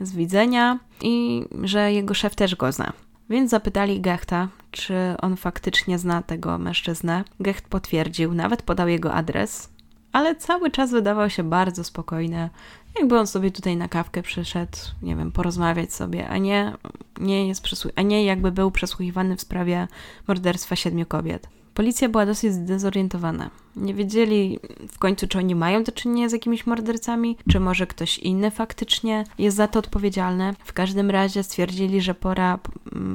z 0.00 0.12
widzenia 0.12 0.78
i 1.02 1.44
że 1.62 1.92
jego 1.92 2.14
szef 2.14 2.34
też 2.34 2.56
go 2.56 2.72
zna. 2.72 2.92
Więc 3.30 3.50
zapytali 3.50 4.00
Gechta, 4.00 4.48
czy 4.70 4.94
on 5.22 5.36
faktycznie 5.36 5.98
zna 5.98 6.22
tego 6.22 6.58
mężczyznę. 6.58 7.24
Gecht 7.40 7.68
potwierdził, 7.68 8.34
nawet 8.34 8.62
podał 8.62 8.88
jego 8.88 9.12
adres, 9.14 9.70
ale 10.12 10.36
cały 10.36 10.70
czas 10.70 10.90
wydawał 10.90 11.30
się 11.30 11.42
bardzo 11.42 11.84
spokojny, 11.84 12.50
jakby 12.98 13.18
on 13.18 13.26
sobie 13.26 13.50
tutaj 13.50 13.76
na 13.76 13.88
kawkę 13.88 14.22
przyszedł, 14.22 14.78
nie 15.02 15.16
wiem, 15.16 15.32
porozmawiać 15.32 15.92
sobie, 15.92 16.28
a 16.28 16.38
nie, 16.38 16.72
nie, 17.20 17.48
jest 17.48 17.62
a 17.96 18.02
nie 18.02 18.24
jakby 18.24 18.52
był 18.52 18.70
przesłuchiwany 18.70 19.36
w 19.36 19.40
sprawie 19.40 19.88
morderstwa 20.28 20.76
siedmiu 20.76 21.06
kobiet. 21.06 21.48
Policja 21.78 22.08
była 22.08 22.26
dosyć 22.26 22.52
zdezorientowana. 22.52 23.50
Nie 23.76 23.94
wiedzieli 23.94 24.58
w 24.88 24.98
końcu, 24.98 25.28
czy 25.28 25.38
oni 25.38 25.54
mają 25.54 25.84
do 25.84 25.92
czynienia 25.92 26.28
z 26.28 26.32
jakimiś 26.32 26.66
mordercami, 26.66 27.36
czy 27.50 27.60
może 27.60 27.86
ktoś 27.86 28.18
inny 28.18 28.50
faktycznie 28.50 29.24
jest 29.38 29.56
za 29.56 29.68
to 29.68 29.78
odpowiedzialny. 29.78 30.54
W 30.64 30.72
każdym 30.72 31.10
razie 31.10 31.42
stwierdzili, 31.42 32.00
że 32.00 32.14
pora, 32.14 32.58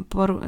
por, 0.09 0.41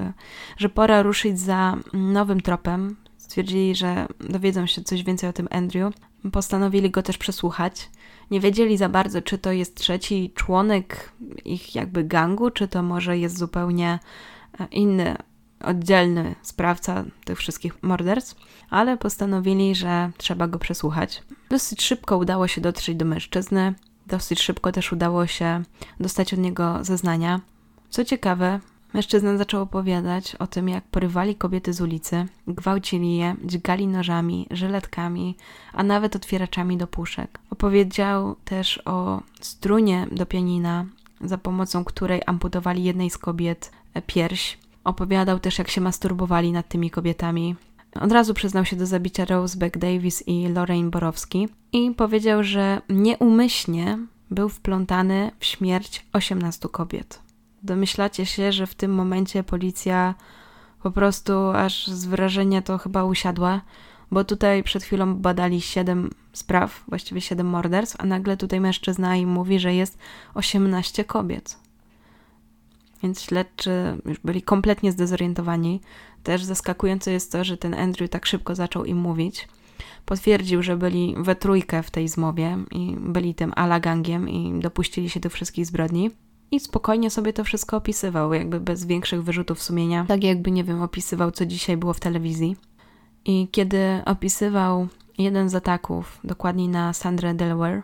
że 0.57 0.69
pora 0.69 1.01
ruszyć 1.01 1.39
za 1.39 1.78
nowym 1.93 2.41
tropem. 2.41 2.95
Stwierdzili, 3.26 3.76
że 3.76 4.07
dowiedzą 4.19 4.65
się 4.67 4.82
coś 4.82 5.03
więcej 5.03 5.30
o 5.30 5.34
tym 5.34 5.47
Andrew. 5.51 5.93
Postanowili 6.32 6.91
go 6.91 7.03
też 7.03 7.17
przesłuchać. 7.17 7.89
Nie 8.32 8.39
wiedzieli 8.39 8.78
za 8.78 8.89
bardzo, 8.89 9.21
czy 9.21 9.38
to 9.38 9.51
jest 9.51 9.76
trzeci 9.76 10.32
członek 10.36 11.11
ich 11.45 11.76
jakby 11.76 12.03
gangu, 12.03 12.51
czy 12.51 12.67
to 12.67 12.84
może 12.84 13.17
jest 13.17 13.38
zupełnie 13.38 13.99
e, 14.59 14.67
inny 14.71 15.15
oddzielny 15.63 16.36
sprawca 16.41 17.03
tych 17.23 17.38
wszystkich 17.38 17.84
morderstw, 17.84 18.36
ale 18.69 18.97
postanowili, 18.97 19.76
że 19.76 20.11
trzeba 20.17 20.47
go 20.47 20.59
przesłuchać. 20.59 21.23
Dosyć 21.49 21.82
szybko 21.82 22.17
udało 22.17 22.47
się 22.47 22.61
dotrzeć 22.61 22.95
do 22.95 23.05
mężczyzny, 23.05 23.73
dosyć 24.07 24.41
szybko 24.41 24.71
też 24.71 24.91
udało 24.91 25.28
się 25.28 25.63
dostać 25.99 26.34
od 26.34 26.39
niego 26.39 26.80
zeznania. 26.82 27.41
Co 27.89 28.05
ciekawe, 28.05 28.59
mężczyzna 28.95 29.37
zaczął 29.37 29.61
opowiadać 29.61 30.35
o 30.35 30.47
tym, 30.47 30.69
jak 30.69 30.83
porywali 30.83 31.35
kobiety 31.35 31.73
z 31.73 31.81
ulicy, 31.81 32.25
gwałcili 32.47 33.17
je, 33.17 33.35
dźgali 33.43 33.87
nożami, 33.87 34.47
żyletkami, 34.51 35.37
a 35.73 35.83
nawet 35.83 36.15
otwieraczami 36.15 36.77
do 36.77 36.87
puszek. 36.87 37.39
Opowiedział 37.49 38.35
też 38.45 38.81
o 38.85 39.21
strunie 39.41 40.07
do 40.11 40.25
pianina, 40.25 40.85
za 41.21 41.37
pomocą 41.37 41.83
której 41.83 42.21
amputowali 42.25 42.83
jednej 42.83 43.09
z 43.09 43.17
kobiet 43.17 43.71
pierś, 44.07 44.57
Opowiadał 44.85 45.39
też, 45.39 45.57
jak 45.57 45.69
się 45.69 45.81
masturbowali 45.81 46.51
nad 46.51 46.67
tymi 46.67 46.89
kobietami. 46.89 47.55
Od 48.01 48.11
razu 48.11 48.33
przyznał 48.33 48.65
się 48.65 48.75
do 48.75 48.85
zabicia 48.85 49.25
Rose 49.25 49.57
Beck 49.57 49.77
Davis 49.77 50.27
i 50.27 50.47
Lorraine 50.47 50.89
Borowski 50.89 51.47
i 51.71 51.91
powiedział, 51.91 52.43
że 52.43 52.81
nieumyślnie 52.89 53.97
był 54.31 54.49
wplątany 54.49 55.31
w 55.39 55.45
śmierć 55.45 56.05
18 56.13 56.69
kobiet. 56.69 57.24
Domyślacie 57.66 58.26
się, 58.26 58.51
że 58.51 58.68
w 58.68 58.76
tym 58.76 58.93
momencie 58.93 59.43
policja 59.43 60.16
po 60.84 60.91
prostu 60.91 61.34
aż 61.49 61.88
z 61.88 62.05
wrażenia 62.05 62.61
to 62.61 62.78
chyba 62.78 63.03
usiadła, 63.03 63.61
bo 64.11 64.24
tutaj 64.24 64.63
przed 64.63 64.84
chwilą 64.84 65.16
badali 65.16 65.61
7 65.61 66.09
spraw, 66.34 66.84
właściwie 66.88 67.22
7 67.22 67.47
morderstw, 67.47 67.95
a 67.99 68.05
nagle 68.05 68.38
tutaj 68.38 68.59
mężczyzna 68.59 69.16
im 69.16 69.30
mówi, 69.30 69.59
że 69.59 69.74
jest 69.74 69.97
18 70.34 71.03
kobiet 71.03 71.66
więc 73.05 73.22
śledczy 73.22 73.72
już 74.05 74.20
byli 74.20 74.41
kompletnie 74.41 74.91
zdezorientowani. 74.91 75.82
Też 76.24 76.43
zaskakujące 76.43 77.11
jest 77.11 77.32
to, 77.32 77.43
że 77.43 77.57
ten 77.57 77.74
Andrew 77.74 78.09
tak 78.09 78.26
szybko 78.26 78.55
zaczął 78.55 78.86
im 78.86 78.97
mówić. 78.97 79.47
Potwierdził, 80.05 80.63
że 80.63 80.78
byli 80.78 81.16
we 81.18 81.36
trójkę 81.36 81.84
w 81.84 81.91
tej 81.91 82.07
zmowie 82.07 82.57
i 82.72 82.95
byli 82.99 83.36
tym 83.36 83.53
ala 83.55 83.80
gangiem 83.80 84.30
i 84.30 84.59
dopuścili 84.59 85.09
się 85.09 85.20
tych 85.20 85.34
wszystkich 85.34 85.66
zbrodni. 85.66 86.11
I 86.51 86.59
spokojnie 86.59 87.09
sobie 87.09 87.33
to 87.33 87.43
wszystko 87.43 87.77
opisywał, 87.77 88.33
jakby 88.33 88.59
bez 88.59 88.85
większych 88.85 89.23
wyrzutów 89.23 89.63
sumienia. 89.63 90.05
Tak 90.07 90.23
jakby, 90.23 90.51
nie 90.51 90.63
wiem, 90.63 90.81
opisywał, 90.81 91.31
co 91.31 91.45
dzisiaj 91.45 91.77
było 91.77 91.93
w 91.93 91.99
telewizji. 91.99 92.55
I 93.25 93.47
kiedy 93.51 94.01
opisywał 94.05 94.87
jeden 95.17 95.49
z 95.49 95.55
ataków, 95.55 96.19
dokładniej 96.23 96.67
na 96.67 96.93
Sandrę 96.93 97.33
Delaware, 97.33 97.81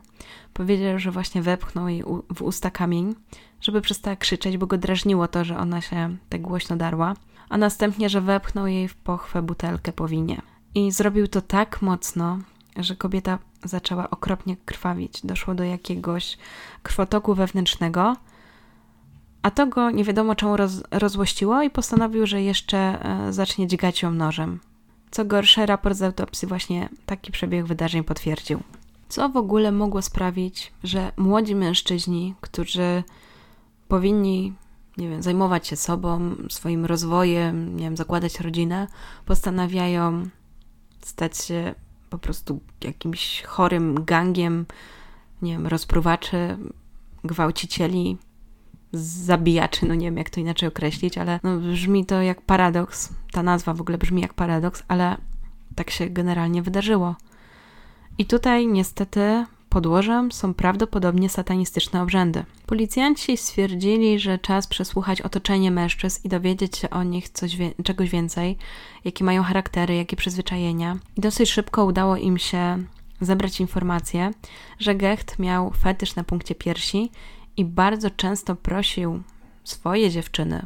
powiedział, 0.53 0.99
że 0.99 1.11
właśnie 1.11 1.41
wepchnął 1.41 1.87
jej 1.87 2.03
w 2.35 2.41
usta 2.41 2.71
kamień, 2.71 3.15
żeby 3.61 3.81
przestała 3.81 4.15
krzyczeć, 4.15 4.57
bo 4.57 4.67
go 4.67 4.77
drażniło 4.77 5.27
to, 5.27 5.43
że 5.43 5.57
ona 5.57 5.81
się 5.81 6.17
tak 6.29 6.41
głośno 6.41 6.75
darła, 6.75 7.13
a 7.49 7.57
następnie, 7.57 8.09
że 8.09 8.21
wepchnął 8.21 8.67
jej 8.67 8.87
w 8.87 8.95
pochwę 8.95 9.41
butelkę 9.41 9.93
po 9.93 10.07
winie. 10.07 10.41
I 10.75 10.91
zrobił 10.91 11.27
to 11.27 11.41
tak 11.41 11.81
mocno, 11.81 12.39
że 12.77 12.95
kobieta 12.95 13.39
zaczęła 13.63 14.09
okropnie 14.09 14.57
krwawić. 14.65 15.21
Doszło 15.23 15.55
do 15.55 15.63
jakiegoś 15.63 16.37
krwotoku 16.83 17.35
wewnętrznego, 17.35 18.15
A 19.41 19.51
to 19.51 19.67
go 19.67 19.91
nie 19.91 20.03
wiadomo 20.03 20.35
czemu 20.35 20.57
roz, 20.57 20.83
rozłościło 20.91 21.61
i 21.61 21.69
postanowił, 21.69 22.27
że 22.27 22.41
jeszcze 22.41 22.77
e, 22.77 23.33
zacznie 23.33 23.67
dźgać 23.67 24.01
ją 24.01 24.11
nożem. 24.11 24.59
Co 25.11 25.25
gorsze, 25.25 25.65
raport 25.65 25.97
z 25.97 26.01
autopsji 26.01 26.47
właśnie 26.47 26.89
taki 27.05 27.31
przebieg 27.31 27.65
wydarzeń 27.65 28.03
potwierdził. 28.03 28.59
Co 29.09 29.29
w 29.29 29.37
ogóle 29.37 29.71
mogło 29.71 30.01
sprawić, 30.01 30.73
że 30.83 31.11
młodzi 31.17 31.55
mężczyźni, 31.55 32.35
którzy 32.41 33.03
powinni, 33.87 34.53
nie 34.97 35.09
wiem, 35.09 35.23
zajmować 35.23 35.67
się 35.67 35.75
sobą, 35.75 36.35
swoim 36.49 36.85
rozwojem, 36.85 37.77
nie 37.77 37.83
wiem, 37.83 37.97
zakładać 37.97 38.39
rodzinę, 38.39 38.87
postanawiają 39.25 40.23
stać 41.01 41.37
się 41.37 41.75
po 42.09 42.17
prostu 42.17 42.59
jakimś 42.83 43.43
chorym 43.43 44.05
gangiem, 44.05 44.65
nie 45.41 45.51
wiem, 45.51 45.67
rozpruwaczy, 45.67 46.57
gwałcicieli, 47.23 48.17
zabijaczy, 48.93 49.85
no 49.85 49.95
nie 49.95 50.05
wiem 50.05 50.17
jak 50.17 50.29
to 50.29 50.39
inaczej 50.39 50.69
określić, 50.69 51.17
ale 51.17 51.39
no 51.43 51.57
brzmi 51.57 52.05
to 52.05 52.21
jak 52.21 52.41
paradoks. 52.41 53.09
Ta 53.31 53.43
nazwa 53.43 53.73
w 53.73 53.81
ogóle 53.81 53.97
brzmi 53.97 54.21
jak 54.21 54.33
paradoks, 54.33 54.83
ale 54.87 55.17
tak 55.75 55.89
się 55.89 56.09
generalnie 56.09 56.61
wydarzyło. 56.61 57.15
I 58.17 58.25
tutaj 58.25 58.67
niestety 58.67 59.45
podłożem 59.69 60.31
są 60.31 60.53
prawdopodobnie 60.53 61.29
satanistyczne 61.29 62.01
obrzędy. 62.01 62.43
Policjanci 62.65 63.37
stwierdzili, 63.37 64.19
że 64.19 64.39
czas 64.39 64.67
przesłuchać 64.67 65.21
otoczenie 65.21 65.71
mężczyzn 65.71 66.21
i 66.23 66.29
dowiedzieć 66.29 66.77
się 66.77 66.89
o 66.89 67.03
nich 67.03 67.29
coś 67.29 67.55
wie 67.55 67.71
czegoś 67.83 68.09
więcej, 68.09 68.57
jakie 69.05 69.23
mają 69.23 69.43
charaktery, 69.43 69.95
jakie 69.95 70.15
przyzwyczajenia. 70.15 70.97
I 71.17 71.21
dosyć 71.21 71.49
szybko 71.51 71.85
udało 71.85 72.17
im 72.17 72.37
się 72.37 72.83
zebrać 73.21 73.59
informację, 73.59 74.31
że 74.79 74.95
Gecht 74.95 75.39
miał 75.39 75.71
fetysz 75.71 76.15
na 76.15 76.23
punkcie 76.23 76.55
piersi 76.55 77.11
i 77.57 77.65
bardzo 77.65 78.09
często 78.09 78.55
prosił 78.55 79.23
swoje 79.63 80.09
dziewczyny, 80.09 80.65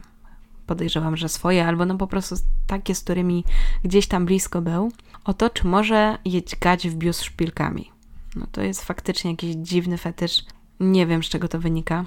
podejrzewam, 0.67 1.17
że 1.17 1.29
swoje, 1.29 1.67
albo 1.67 1.85
no 1.85 1.97
po 1.97 2.07
prostu 2.07 2.35
takie, 2.67 2.95
z 2.95 3.03
którymi 3.03 3.43
gdzieś 3.83 4.07
tam 4.07 4.25
blisko 4.25 4.61
był, 4.61 4.91
o 5.25 5.33
to, 5.33 5.49
czy 5.49 5.67
może 5.67 6.17
je 6.25 6.41
gać 6.61 6.89
w 6.89 6.95
biust 6.95 7.23
szpilkami. 7.23 7.91
No 8.35 8.47
to 8.51 8.61
jest 8.61 8.83
faktycznie 8.83 9.31
jakiś 9.31 9.55
dziwny 9.55 9.97
fetysz. 9.97 10.45
Nie 10.79 11.07
wiem, 11.07 11.23
z 11.23 11.29
czego 11.29 11.47
to 11.47 11.59
wynika, 11.59 12.05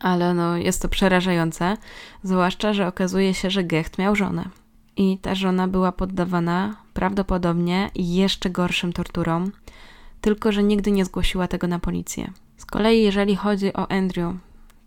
ale 0.00 0.34
no 0.34 0.56
jest 0.56 0.82
to 0.82 0.88
przerażające, 0.88 1.76
zwłaszcza, 2.22 2.72
że 2.72 2.86
okazuje 2.86 3.34
się, 3.34 3.50
że 3.50 3.64
Gecht 3.64 3.98
miał 3.98 4.16
żonę. 4.16 4.48
I 4.96 5.18
ta 5.18 5.34
żona 5.34 5.68
była 5.68 5.92
poddawana 5.92 6.76
prawdopodobnie 6.92 7.90
jeszcze 7.94 8.50
gorszym 8.50 8.92
torturom, 8.92 9.52
tylko 10.20 10.52
że 10.52 10.62
nigdy 10.62 10.90
nie 10.90 11.04
zgłosiła 11.04 11.48
tego 11.48 11.66
na 11.66 11.78
policję. 11.78 12.32
Z 12.64 12.66
kolei, 12.66 13.02
jeżeli 13.02 13.36
chodzi 13.36 13.72
o 13.72 13.90
Andrew, 13.90 14.34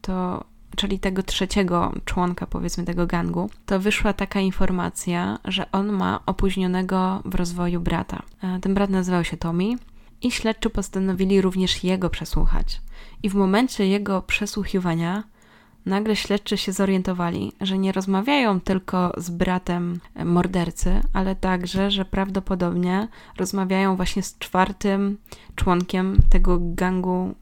to 0.01 0.43
czyli 0.75 0.99
tego 0.99 1.23
trzeciego 1.23 1.93
członka, 2.05 2.47
powiedzmy, 2.47 2.83
tego 2.83 3.07
gangu, 3.07 3.49
to 3.65 3.79
wyszła 3.79 4.13
taka 4.13 4.39
informacja, 4.39 5.39
że 5.45 5.71
on 5.71 5.91
ma 5.91 6.19
opóźnionego 6.25 7.21
w 7.25 7.35
rozwoju 7.35 7.79
brata. 7.79 8.21
E, 8.43 8.59
ten 8.59 8.73
brat 8.73 8.89
nazywał 8.89 9.23
się 9.23 9.37
Tommy 9.37 9.75
i 10.21 10.31
śledczy 10.31 10.69
postanowili 10.69 11.41
również 11.41 11.83
jego 11.83 12.09
przesłuchać. 12.09 12.81
I 13.23 13.29
w 13.29 13.35
momencie 13.35 13.87
jego 13.87 14.21
przesłuchiwania 14.21 15.23
nagle 15.85 16.15
śledczy 16.15 16.57
się 16.57 16.71
zorientowali, 16.71 17.51
że 17.61 17.77
nie 17.77 17.91
rozmawiają 17.91 18.61
tylko 18.61 19.11
z 19.17 19.29
bratem 19.29 19.99
mordercy, 20.25 21.01
ale 21.13 21.35
także, 21.35 21.91
że 21.91 22.05
prawdopodobnie 22.05 23.07
rozmawiają 23.37 23.95
właśnie 23.95 24.23
z 24.23 24.37
czwartym 24.37 25.17
członkiem 25.55 26.17
tego 26.29 26.57
gangu 26.61 27.35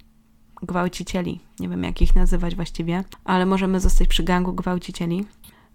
gwałcicieli. 0.63 1.39
Nie 1.59 1.69
wiem, 1.69 1.83
jak 1.83 2.01
ich 2.01 2.15
nazywać 2.15 2.55
właściwie, 2.55 3.03
ale 3.25 3.45
możemy 3.45 3.79
zostać 3.79 4.07
przy 4.07 4.23
gangu 4.23 4.53
gwałcicieli. 4.53 5.25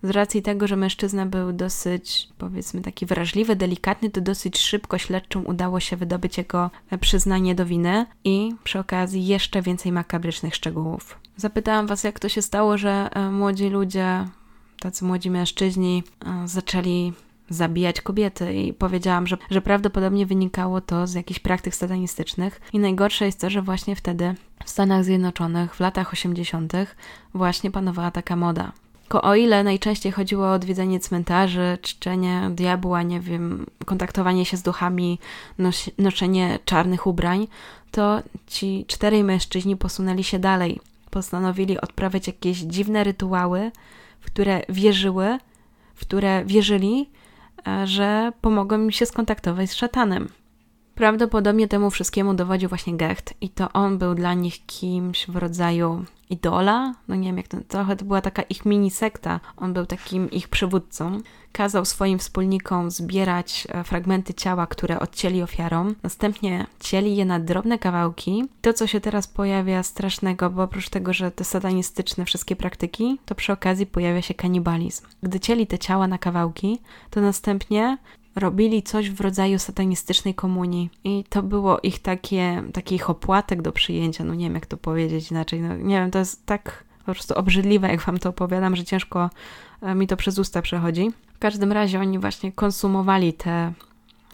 Z 0.03 0.11
racji 0.11 0.43
tego, 0.43 0.67
że 0.67 0.77
mężczyzna 0.77 1.27
był 1.27 1.53
dosyć, 1.53 2.29
powiedzmy, 2.39 2.81
taki 2.81 3.07
wrażliwy, 3.07 3.57
delikatny, 3.57 4.11
to 4.11 4.21
dosyć 4.21 4.59
szybko 4.59 4.99
śledczym 4.99 5.47
udało 5.47 5.81
się 5.81 5.97
wydobyć 5.97 6.39
jego 6.39 6.71
przyznanie 7.01 7.55
do 7.55 7.67
winy 7.67 8.07
i 8.25 8.55
przy 8.65 8.79
okazji 8.79 9.27
jeszcze 9.27 9.63
więcej 9.63 9.93
makabrycznych 9.93 10.55
szczegółów. 10.55 11.21
Zapytałam 11.37 11.87
Was, 11.87 12.05
jak 12.05 12.19
to 12.19 12.29
się 12.29 12.43
stało, 12.43 12.79
że 12.79 13.09
e, 13.13 13.31
młodzi 13.31 13.69
ludzie, 13.69 14.27
tacy 14.81 15.05
młodzi 15.05 15.31
mężczyźni, 15.31 16.03
e, 16.27 16.49
zaczęli 16.49 17.13
zabijać 17.51 18.01
kobiety 18.01 18.55
i 18.55 18.73
powiedziałam, 18.73 19.27
że, 19.27 19.37
że 19.51 19.63
prawdopodobnie 19.63 20.27
wynikało 20.27 20.81
to 20.81 21.07
z 21.07 21.15
jakichś 21.15 21.41
praktyk 21.41 21.75
satanistycznych 21.75 22.61
i 22.73 22.79
najgorsze 22.79 23.27
jest 23.27 23.41
to, 23.41 23.51
że 23.51 23.63
właśnie 23.63 23.97
wtedy 23.97 24.35
w 24.65 24.71
Stanach 24.71 25.05
Zjednoczonych 25.05 25.75
w 25.75 25.81
latach 25.81 26.13
80. 26.13 26.73
właśnie 27.35 27.71
panowała 27.71 28.11
taka 28.11 28.37
moda. 28.37 28.73
Tylko 29.11 29.23
o 29.23 29.35
ile 29.35 29.65
najczęściej 29.65 30.13
chodziło 30.13 30.47
o 30.47 30.53
odwiedzenie 30.53 31.01
cmentarzy, 31.01 31.79
czczenie 31.83 32.51
diabła, 32.51 33.03
nie 33.03 33.21
wiem, 33.21 33.67
kontaktowanie 33.85 34.45
się 34.45 34.57
z 34.57 34.63
duchami, 34.63 35.19
nos 35.59 35.91
noszenie 35.99 36.59
czarnych 36.65 37.07
ubrań, 37.07 37.47
to 37.91 38.23
ci 38.47 38.85
czterej 38.89 39.25
mężczyźni 39.25 39.77
posunęli 39.77 40.25
się 40.25 40.39
dalej. 40.39 40.81
Postanowili 41.11 41.81
odprawiać 41.81 42.27
jakieś 42.27 42.59
dziwne 42.59 43.05
rytuały, 43.05 43.71
w 44.21 44.27
które 44.27 44.63
wierzyły, 44.69 45.39
w 45.95 46.01
które 46.01 46.45
wierzyli, 46.45 47.09
że 47.85 48.33
pomogą 48.41 48.81
im 48.81 48.91
się 48.91 49.07
skontaktować 49.07 49.71
z 49.71 49.75
szatanem. 49.75 50.29
Prawdopodobnie 51.01 51.69
temu 51.69 51.91
wszystkiemu 51.91 52.35
dowodził 52.35 52.69
właśnie 52.69 52.97
Gecht 52.97 53.35
i 53.41 53.49
to 53.49 53.73
on 53.73 53.99
był 53.99 54.15
dla 54.15 54.35
nich 54.35 54.67
kimś 54.67 55.27
w 55.27 55.37
rodzaju 55.37 56.05
idola, 56.31 56.95
no 57.09 57.15
nie 57.15 57.27
wiem 57.29 57.37
jak 57.37 57.49
to, 57.49 57.57
trochę 57.69 57.97
to 57.97 58.05
była 58.05 58.21
taka 58.21 58.43
ich 58.43 58.67
mini 58.67 58.91
sekta, 58.91 59.41
on 59.57 59.73
był 59.73 59.87
takim 59.87 60.31
ich 60.31 60.49
przywódcą. 60.49 61.19
Kazał 61.53 61.85
swoim 61.85 62.19
wspólnikom 62.19 62.91
zbierać 62.91 63.67
e, 63.71 63.85
fragmenty 63.85 64.35
ciała, 64.35 64.67
które 64.67 65.01
odcięli 65.01 65.43
ofiarom, 65.43 65.95
następnie 66.03 66.67
cieli 66.81 67.17
je 67.17 67.25
na 67.25 67.41
drobne 67.41 67.79
kawałki. 67.79 68.45
To, 68.61 68.73
co 68.73 68.87
się 68.87 69.01
teraz 69.01 69.27
pojawia 69.27 69.83
strasznego, 69.83 70.51
bo 70.51 70.63
oprócz 70.63 70.89
tego, 70.89 71.13
że 71.13 71.31
te 71.31 71.45
satanistyczne 71.45 72.25
wszystkie 72.25 72.57
praktyki, 72.57 73.19
to 73.27 73.35
przy 73.35 73.53
okazji 73.53 73.87
pojawia 73.87 74.23
się 74.23 74.35
kanibalizm. 74.35 75.07
Gdy 75.23 75.41
cieli 75.41 75.67
te 75.67 75.79
ciała 75.79 76.07
na 76.07 76.19
kawałki, 76.19 76.79
to 77.11 77.21
następnie 77.21 77.99
robili 78.37 78.83
coś 78.83 79.11
w 79.11 79.21
rodzaju 79.21 79.59
satanistycznej 79.59 80.35
komunii. 80.35 80.91
I 81.05 81.25
to 81.29 81.43
było 81.43 81.81
ich 81.83 81.99
takie, 81.99 82.63
taki 82.73 82.95
ich 82.95 83.11
opłatek 83.11 83.63
do 83.63 83.73
przyjęcia. 83.73 84.25
No 84.25 84.35
nie 84.35 84.45
wiem, 84.45 84.55
jak 84.55 84.67
to 84.67 84.77
powiedzieć 84.77 85.31
inaczej. 85.31 85.61
No, 85.61 85.77
nie 85.77 86.01
wiem, 86.01 86.11
to 86.11 86.19
jest 86.19 86.47
tak 86.47 86.85
po 86.99 87.13
prostu 87.13 87.35
obrzydliwe, 87.35 87.89
jak 87.89 88.01
wam 88.01 88.19
to 88.19 88.29
opowiadam, 88.29 88.77
że 88.77 88.85
ciężko 88.85 89.31
e, 89.83 89.95
mi 89.95 90.07
to 90.07 90.17
przez 90.17 90.39
usta 90.39 90.63
przechodzi. 90.63 91.11
W 91.35 91.39
każdym 91.39 91.73
razie 91.73 92.01
oni 92.01 92.19
właśnie 92.19 92.53
konsumowali 92.53 93.33
te 93.33 93.73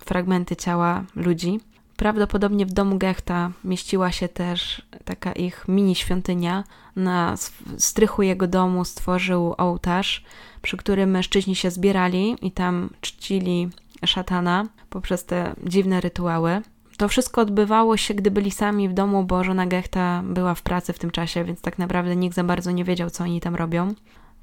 fragmenty 0.04 0.56
ciała 0.56 1.04
ludzi. 1.16 1.60
Prawdopodobnie 1.96 2.66
w 2.66 2.72
domu 2.72 2.98
Gechta 2.98 3.50
mieściła 3.64 4.12
się 4.12 4.28
też 4.28 4.82
taka 5.04 5.32
ich 5.32 5.64
mini 5.68 5.94
świątynia. 5.94 6.64
Na 6.96 7.34
strychu 7.78 8.22
jego 8.22 8.46
domu 8.46 8.84
stworzył 8.84 9.54
ołtarz, 9.58 10.24
przy 10.62 10.76
którym 10.76 11.10
mężczyźni 11.10 11.54
się 11.54 11.70
zbierali 11.70 12.36
i 12.42 12.52
tam 12.52 12.90
czcili 13.00 13.68
szatana 14.06 14.64
poprzez 14.90 15.24
te 15.24 15.54
dziwne 15.64 16.00
rytuały. 16.00 16.62
To 16.96 17.08
wszystko 17.08 17.40
odbywało 17.40 17.96
się, 17.96 18.14
gdy 18.14 18.30
byli 18.30 18.50
sami 18.50 18.88
w 18.88 18.92
domu, 18.92 19.24
bo 19.24 19.44
żona 19.44 19.66
Gechta 19.66 20.22
była 20.24 20.54
w 20.54 20.62
pracy 20.62 20.92
w 20.92 20.98
tym 20.98 21.10
czasie, 21.10 21.44
więc 21.44 21.60
tak 21.60 21.78
naprawdę 21.78 22.16
nikt 22.16 22.36
za 22.36 22.44
bardzo 22.44 22.70
nie 22.70 22.84
wiedział, 22.84 23.10
co 23.10 23.24
oni 23.24 23.40
tam 23.40 23.54
robią. 23.54 23.94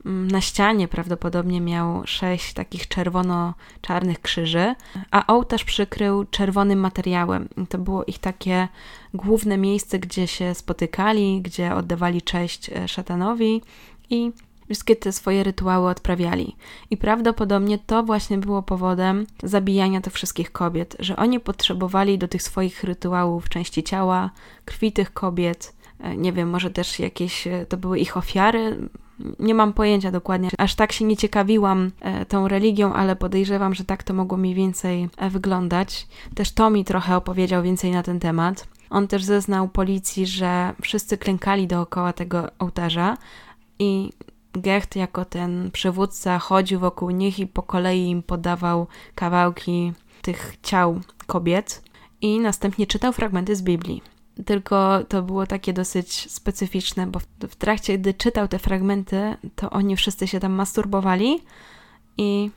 Mm, 0.05 0.32
na 0.32 0.41
ścianie 0.41 0.88
prawdopodobnie 0.88 1.61
miał 1.61 2.01
sześć 2.05 2.53
takich 2.53 2.88
czerwono-czarnych 2.88 4.22
krzyży, 4.22 4.76
a 5.11 5.28
ołtarz 5.28 5.64
przykrył 5.64 6.26
czerwonym 6.26 6.80
materiałem. 6.80 7.49
to 7.70 7.78
było 7.78 8.03
ich 8.03 8.20
takie 8.20 8.68
główne 9.14 9.57
miejsce, 9.57 9.99
gdzie 9.99 10.28
się 10.28 10.55
spotykali, 10.55 11.41
gdzie 11.41 11.76
oddawali 11.76 12.22
cześć 12.22 12.70
e, 12.70 12.88
szatanowi 12.88 13.61
i 14.09 14.32
Wszystkie 14.66 14.95
te 14.95 15.11
swoje 15.11 15.43
rytuały 15.43 15.89
odprawiali. 15.89 16.55
I 16.89 16.97
prawdopodobnie 16.97 17.80
to 17.80 18.03
właśnie 18.03 18.38
było 18.38 18.64
powodem 18.64 19.26
zabijania 19.43 20.01
tych 20.01 20.14
wszystkich 20.14 20.51
kobiet, 20.51 20.95
że 20.99 21.16
oni 21.16 21.39
potrzebowali 21.39 22.18
do 22.18 22.28
tych 22.28 22.43
swoich 22.43 22.84
rytuałów 22.84 23.49
części 23.49 23.84
ciała, 23.84 24.30
krwi 24.66 24.91
tych 24.91 25.14
kobiet, 25.14 25.74
e, 25.99 26.18
nie 26.18 26.34
wiem, 26.34 26.49
może 26.49 26.72
też 26.72 26.99
jakieś 26.99 27.47
e, 27.47 27.66
to 27.66 27.78
były 27.78 27.99
ich 27.99 28.18
ofiary. 28.18 28.89
Nie 29.39 29.53
mam 29.53 29.74
pojęcia 29.74 30.11
dokładnie, 30.11 30.49
aż 30.57 30.76
tak 30.76 30.91
się 30.91 31.05
nie 31.05 31.18
ciekawiłam 31.18 31.91
e, 32.01 32.26
tą 32.26 32.47
religią, 32.47 32.93
ale 32.93 33.16
podejrzewam, 33.16 33.74
że 33.74 33.86
tak 33.86 34.03
to 34.03 34.14
mogło 34.14 34.38
mniej 34.38 34.55
więcej 34.55 35.09
wyglądać. 35.32 36.07
Też 36.36 36.51
Tommy 36.51 36.84
trochę 36.84 37.16
opowiedział 37.16 37.64
więcej 37.64 37.91
na 37.91 38.03
ten 38.03 38.20
temat. 38.20 38.68
On 38.89 39.07
też 39.07 39.24
zeznał 39.24 39.68
policji, 39.68 40.28
że 40.28 40.74
wszyscy 40.82 41.18
klękali 41.18 41.68
dookoła 41.68 42.14
tego 42.14 42.47
ołtarza 42.59 43.18
i 43.80 44.09
Gecht 44.54 44.95
jako 44.95 45.26
ten 45.26 45.72
przywódca 45.72 46.39
chodził 46.39 46.80
wokół 46.80 47.10
nich 47.10 47.39
i 47.39 47.47
po 47.47 47.64
kolei 47.64 48.10
im 48.10 48.24
podawał 48.24 48.88
kawałki 49.16 49.93
tych 50.22 50.56
ciał 50.64 50.99
kobiet 51.28 51.84
i 52.22 52.39
następnie 52.39 52.88
czytał 52.88 53.14
fragmenty 53.14 53.56
z 53.56 53.62
Biblii. 53.62 54.01
tylko 54.45 55.04
to 55.08 55.22
było 55.22 55.47
takie 55.47 55.74
dosyć 55.74 56.32
specyficzne, 56.32 57.08
bo 57.08 57.20
w 57.49 57.56
trakcie, 57.56 57.97
gdy 57.97 58.14
czytał 58.14 58.47
te 58.47 58.60
fragmenty, 58.60 59.36
to 59.56 59.70
oni 59.70 59.95
wszyscy 59.95 60.28
się 60.28 60.39
tam 60.39 60.51
masturbowali 60.51 61.39
i 62.18 62.51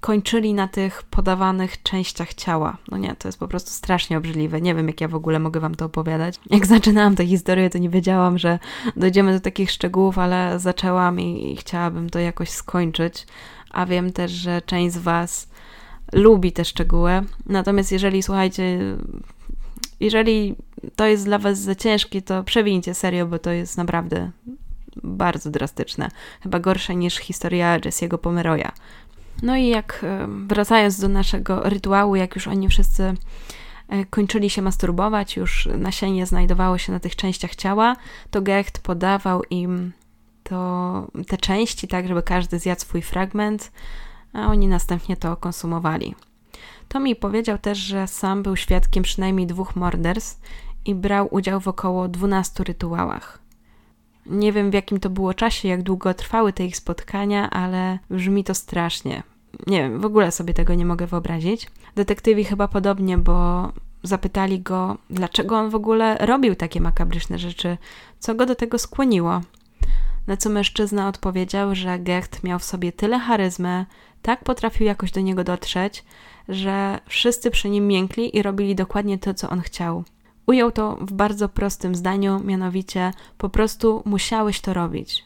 kończyli 0.00 0.54
na 0.54 0.68
tych 0.68 1.02
podawanych 1.02 1.82
częściach 1.82 2.34
ciała. 2.34 2.76
No 2.90 2.98
nie, 2.98 3.16
to 3.16 3.28
jest 3.28 3.38
po 3.38 3.48
prostu 3.48 3.70
strasznie 3.70 4.18
obrzydliwe. 4.18 4.60
Nie 4.60 4.74
wiem, 4.74 4.86
jak 4.86 5.00
ja 5.00 5.08
w 5.08 5.14
ogóle 5.14 5.38
mogę 5.38 5.60
Wam 5.60 5.74
to 5.74 5.84
opowiadać. 5.84 6.40
Jak 6.50 6.66
zaczynałam 6.76 7.16
tę 7.16 7.26
historię, 7.26 7.70
to 7.70 7.78
nie 7.78 7.90
wiedziałam, 7.90 8.38
że 8.38 8.58
dojdziemy 8.96 9.32
do 9.32 9.40
takich 9.40 9.70
szczegółów, 9.70 10.18
ale 10.18 10.58
zaczęłam 10.58 11.20
i, 11.20 11.52
i 11.52 11.56
chciałabym 11.56 12.10
to 12.10 12.18
jakoś 12.18 12.50
skończyć. 12.50 13.26
A 13.70 13.86
wiem 13.86 14.12
też, 14.12 14.30
że 14.30 14.62
część 14.62 14.94
z 14.94 14.98
Was 14.98 15.48
lubi 16.12 16.52
te 16.52 16.64
szczegóły. 16.64 17.22
Natomiast 17.46 17.92
jeżeli, 17.92 18.22
słuchajcie, 18.22 18.78
jeżeli 20.00 20.54
to 20.96 21.06
jest 21.06 21.24
dla 21.24 21.38
Was 21.38 21.58
za 21.58 21.74
ciężkie, 21.74 22.22
to 22.22 22.44
przewincie 22.44 22.94
serio, 22.94 23.26
bo 23.26 23.38
to 23.38 23.50
jest 23.50 23.76
naprawdę 23.76 24.30
bardzo 25.02 25.50
drastyczne. 25.50 26.08
Chyba 26.42 26.58
gorsze 26.60 26.96
niż 26.96 27.16
historia 27.16 27.78
Jesse'ego 27.78 28.18
Pomeroya. 28.18 28.68
No 29.42 29.56
i 29.56 29.68
jak 29.68 30.00
e, 30.04 30.26
wracając 30.28 31.00
do 31.00 31.08
naszego 31.08 31.60
rytuału, 31.60 32.16
jak 32.16 32.34
już 32.34 32.48
oni 32.48 32.68
wszyscy 32.68 33.14
e, 33.88 34.04
kończyli 34.04 34.50
się 34.50 34.62
masturbować, 34.62 35.36
już 35.36 35.68
nasienie 35.78 36.26
znajdowało 36.26 36.78
się 36.78 36.92
na 36.92 37.00
tych 37.00 37.16
częściach 37.16 37.54
ciała, 37.54 37.96
to 38.30 38.42
Gecht 38.42 38.78
podawał 38.78 39.42
im 39.50 39.92
to, 40.42 41.06
te 41.28 41.38
części, 41.38 41.88
tak, 41.88 42.08
żeby 42.08 42.22
każdy 42.22 42.58
zjadł 42.58 42.80
swój 42.80 43.02
fragment, 43.02 43.72
a 44.32 44.46
oni 44.46 44.68
następnie 44.68 45.16
to 45.16 45.36
konsumowali. 45.36 46.14
Tommy 46.88 47.14
powiedział 47.14 47.58
też, 47.58 47.78
że 47.78 48.06
sam 48.06 48.42
był 48.42 48.56
świadkiem 48.56 49.02
przynajmniej 49.02 49.46
dwóch 49.46 49.76
morderstw 49.76 50.40
i 50.84 50.94
brał 50.94 51.28
udział 51.30 51.60
w 51.60 51.68
około 51.68 52.08
12 52.08 52.64
rytuałach. 52.64 53.45
Nie 54.26 54.52
wiem 54.52 54.70
w 54.70 54.74
jakim 54.74 55.00
to 55.00 55.10
było 55.10 55.34
czasie, 55.34 55.68
jak 55.68 55.82
długo 55.82 56.14
trwały 56.14 56.52
te 56.52 56.64
ich 56.64 56.76
spotkania, 56.76 57.50
ale 57.50 57.98
brzmi 58.10 58.44
to 58.44 58.54
strasznie. 58.54 59.22
Nie 59.66 59.82
wiem, 59.82 60.00
w 60.00 60.04
ogóle 60.04 60.32
sobie 60.32 60.54
tego 60.54 60.74
nie 60.74 60.86
mogę 60.86 61.06
wyobrazić. 61.06 61.66
Detektywi 61.94 62.44
chyba 62.44 62.68
podobnie, 62.68 63.18
bo 63.18 63.68
zapytali 64.02 64.60
go, 64.60 64.98
dlaczego 65.10 65.56
on 65.56 65.70
w 65.70 65.74
ogóle 65.74 66.18
robił 66.20 66.54
takie 66.54 66.80
makabryczne 66.80 67.38
rzeczy, 67.38 67.78
co 68.18 68.34
go 68.34 68.46
do 68.46 68.54
tego 68.54 68.78
skłoniło. 68.78 69.40
Na 70.26 70.36
co 70.36 70.50
mężczyzna 70.50 71.08
odpowiedział, 71.08 71.74
że 71.74 71.98
Gecht 71.98 72.44
miał 72.44 72.58
w 72.58 72.64
sobie 72.64 72.92
tyle 72.92 73.18
charyzmy, 73.18 73.86
tak 74.22 74.44
potrafił 74.44 74.86
jakoś 74.86 75.12
do 75.12 75.20
niego 75.20 75.44
dotrzeć, 75.44 76.04
że 76.48 76.98
wszyscy 77.06 77.50
przy 77.50 77.70
nim 77.70 77.86
miękli 77.86 78.36
i 78.36 78.42
robili 78.42 78.74
dokładnie 78.74 79.18
to, 79.18 79.34
co 79.34 79.50
on 79.50 79.60
chciał. 79.60 80.04
Ujął 80.46 80.72
to 80.72 80.96
w 81.00 81.12
bardzo 81.12 81.48
prostym 81.48 81.94
zdaniu, 81.94 82.40
mianowicie 82.44 83.12
po 83.38 83.48
prostu 83.48 84.02
musiałeś 84.04 84.60
to 84.60 84.74
robić. 84.74 85.24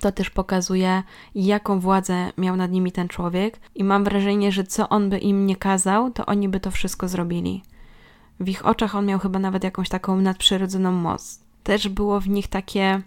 To 0.00 0.12
też 0.12 0.30
pokazuje, 0.30 1.02
jaką 1.34 1.80
władzę 1.80 2.32
miał 2.38 2.56
nad 2.56 2.70
nimi 2.70 2.92
ten 2.92 3.08
człowiek, 3.08 3.60
i 3.74 3.84
mam 3.84 4.04
wrażenie, 4.04 4.52
że 4.52 4.64
co 4.64 4.88
on 4.88 5.10
by 5.10 5.18
im 5.18 5.46
nie 5.46 5.56
kazał, 5.56 6.10
to 6.10 6.26
oni 6.26 6.48
by 6.48 6.60
to 6.60 6.70
wszystko 6.70 7.08
zrobili. 7.08 7.62
W 8.40 8.48
ich 8.48 8.66
oczach 8.66 8.94
on 8.94 9.06
miał 9.06 9.18
chyba 9.18 9.38
nawet 9.38 9.64
jakąś 9.64 9.88
taką 9.88 10.20
nadprzyrodzoną 10.20 10.92
moc. 10.92 11.40
Też 11.62 11.88
było 11.88 12.20
w 12.20 12.28
nich 12.28 12.48
takie 12.48 13.02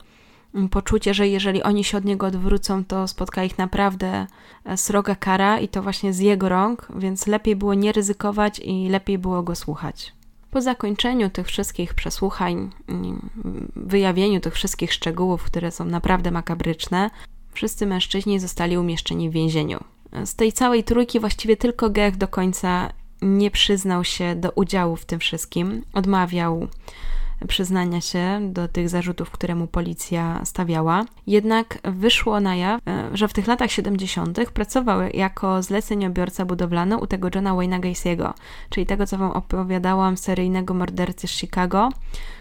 mm, 0.56 0.70
poczucie, 0.70 1.14
że 1.14 1.28
jeżeli 1.28 1.64
oni 1.64 1.84
się 1.84 1.98
od 1.98 2.06
niego 2.06 2.28
odwrócą, 2.28 2.86
to 2.86 3.08
spotka 3.08 3.44
ich 3.44 3.58
naprawdę 3.58 4.28
e, 4.66 4.78
sroga 4.78 5.16
kara 5.16 5.60
i 5.60 5.68
to 5.68 5.84
właśnie 5.84 6.14
z 6.14 6.20
jego 6.20 6.50
rąk, 6.50 6.88
więc 6.96 7.28
lepiej 7.28 7.56
było 7.56 7.74
nie 7.74 7.92
ryzykować 7.92 8.60
i 8.60 8.90
lepiej 8.90 9.18
było 9.18 9.44
go 9.44 9.56
słuchać. 9.56 10.14
Po 10.52 10.62
zakończeniu 10.62 11.30
tych 11.30 11.48
wszystkich 11.48 11.94
przesłuchań, 11.94 12.70
mm, 12.88 13.30
wyjawieniu 13.76 14.40
tych 14.40 14.54
wszystkich 14.54 14.94
szczegółów, 14.94 15.44
które 15.44 15.72
są 15.72 15.86
naprawdę 15.86 16.32
makabryczne, 16.32 17.10
wszyscy 17.54 17.86
mężczyźni 17.86 18.40
zostali 18.40 18.78
umieszczeni 18.78 19.30
w 19.30 19.34
więzieniu. 19.34 19.84
Z 20.26 20.36
tej 20.36 20.54
całej 20.54 20.84
trójki 20.84 21.20
właściwie 21.20 21.58
tylko 21.58 21.90
Gech 21.90 22.18
do 22.18 22.28
końca 22.28 22.94
nie 23.22 23.52
przyznał 23.52 24.04
się 24.04 24.36
do 24.36 24.52
udziału 24.52 24.96
w 24.96 25.06
tym 25.06 25.20
wszystkim, 25.20 25.84
odmawiał 25.94 26.68
przyznania 27.48 28.02
się 28.02 28.40
do 28.52 28.68
tych 28.68 28.90
zarzutów, 28.90 29.32
które 29.32 29.56
mu 29.56 29.68
policja 29.68 30.42
stawiała. 30.46 31.06
Jednak 31.28 31.78
wyszło 31.84 32.40
na 32.40 32.56
jaw, 32.56 32.82
e, 32.88 33.10
że 33.14 33.28
w 33.28 33.34
tych 33.34 33.48
latach 33.48 33.72
70. 33.72 34.52
pracował 34.52 35.02
jako 35.14 35.64
zleceniobiorca 35.64 36.46
budowlany 36.46 36.98
u 36.98 37.08
tego 37.08 37.30
Johna 37.36 37.52
Wayne'a 37.52 37.80
Gacy'ego, 37.80 38.34
czyli 38.70 38.86
tego, 38.86 39.08
co 39.08 39.18
Wam 39.18 39.32
opowiadałam, 39.32 40.18
seryjnego 40.18 40.74
mordercy 40.74 41.28
z 41.28 41.32
Chicago, 41.32 41.90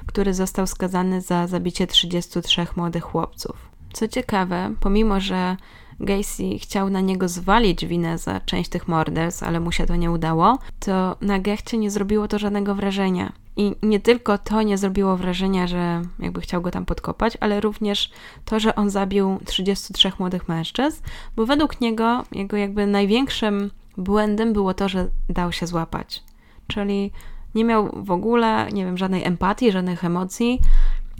który 0.06 0.34
został 0.34 0.66
skazany 0.66 1.20
za 1.20 1.46
zabicie 1.46 1.86
33 1.86 2.66
młodych 2.76 3.04
chłopców. 3.04 3.70
Co 3.92 4.08
ciekawe, 4.08 4.74
pomimo 4.80 5.20
że 5.20 5.56
Gacy 6.00 6.58
chciał 6.58 6.90
na 6.90 7.00
niego 7.00 7.28
zwalić 7.28 7.86
winę 7.86 8.18
za 8.18 8.40
część 8.40 8.70
tych 8.70 8.88
morderstw, 8.88 9.42
ale 9.42 9.60
mu 9.60 9.72
się 9.72 9.86
to 9.86 9.96
nie 9.96 10.10
udało, 10.10 10.58
to 10.78 11.16
na 11.20 11.38
Gechcie 11.38 11.78
nie 11.78 11.90
zrobiło 11.90 12.28
to 12.28 12.38
żadnego 12.38 12.74
wrażenia. 12.74 13.32
I 13.56 13.74
nie 13.82 14.00
tylko 14.00 14.38
to 14.38 14.62
nie 14.62 14.78
zrobiło 14.78 15.16
wrażenia, 15.16 15.66
że 15.66 16.02
jakby 16.18 16.40
chciał 16.40 16.62
go 16.62 16.70
tam 16.70 16.84
podkopać, 16.84 17.36
ale 17.40 17.60
również 17.60 18.10
to, 18.44 18.60
że 18.60 18.74
on 18.74 18.90
zabił 18.90 19.38
33 19.46 20.12
młodych 20.18 20.48
mężczyzn, 20.48 21.02
bo 21.36 21.46
według 21.46 21.80
niego 21.80 22.24
jego 22.32 22.56
jakby 22.56 22.86
największym 22.86 23.70
błędem 23.96 24.52
było 24.52 24.74
to, 24.74 24.88
że 24.88 25.08
dał 25.28 25.52
się 25.52 25.66
złapać. 25.66 26.22
Czyli 26.66 27.10
nie 27.54 27.64
miał 27.64 27.90
w 28.04 28.10
ogóle, 28.10 28.68
nie 28.72 28.84
wiem, 28.84 28.98
żadnej 28.98 29.24
empatii, 29.24 29.72
żadnych 29.72 30.04
emocji. 30.04 30.60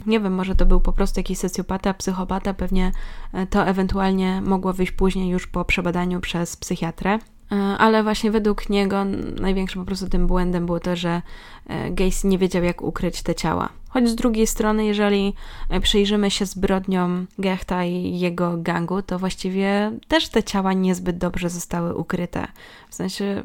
Nie 0.05 0.19
wiem, 0.19 0.33
może 0.33 0.55
to 0.55 0.65
był 0.65 0.81
po 0.81 0.93
prostu 0.93 1.19
jakiś 1.19 1.37
socjopata, 1.37 1.93
psychopata, 1.93 2.53
pewnie 2.53 2.91
e, 3.33 3.47
to 3.47 3.65
ewentualnie 3.65 4.41
mogło 4.41 4.73
wyjść 4.73 4.91
później 4.91 5.29
już 5.29 5.47
po 5.47 5.65
przebadaniu 5.65 6.19
przez 6.19 6.57
psychiatrę. 6.57 7.19
E, 7.51 7.55
ale 7.55 8.03
właśnie 8.03 8.31
według 8.31 8.69
niego 8.69 9.05
największym 9.41 9.81
po 9.81 9.85
prostu 9.85 10.09
tym 10.09 10.27
błędem 10.27 10.65
było 10.65 10.79
to, 10.79 10.95
że 10.95 11.21
e, 11.67 11.91
Gacy 11.91 12.27
nie 12.27 12.37
wiedział, 12.37 12.63
jak 12.63 12.81
ukryć 12.81 13.21
te 13.21 13.35
ciała. 13.35 13.69
Choć 13.89 14.09
z 14.09 14.15
drugiej 14.15 14.47
strony, 14.47 14.85
jeżeli 14.85 15.33
przyjrzymy 15.81 16.31
się 16.31 16.45
zbrodniom 16.45 17.27
Gechta 17.39 17.85
i 17.85 18.19
jego 18.19 18.57
gangu, 18.57 19.01
to 19.01 19.19
właściwie 19.19 19.91
też 20.07 20.29
te 20.29 20.43
ciała 20.43 20.73
niezbyt 20.73 21.17
dobrze 21.17 21.49
zostały 21.49 21.95
ukryte. 21.95 22.47
W 22.89 22.95
sensie 22.95 23.43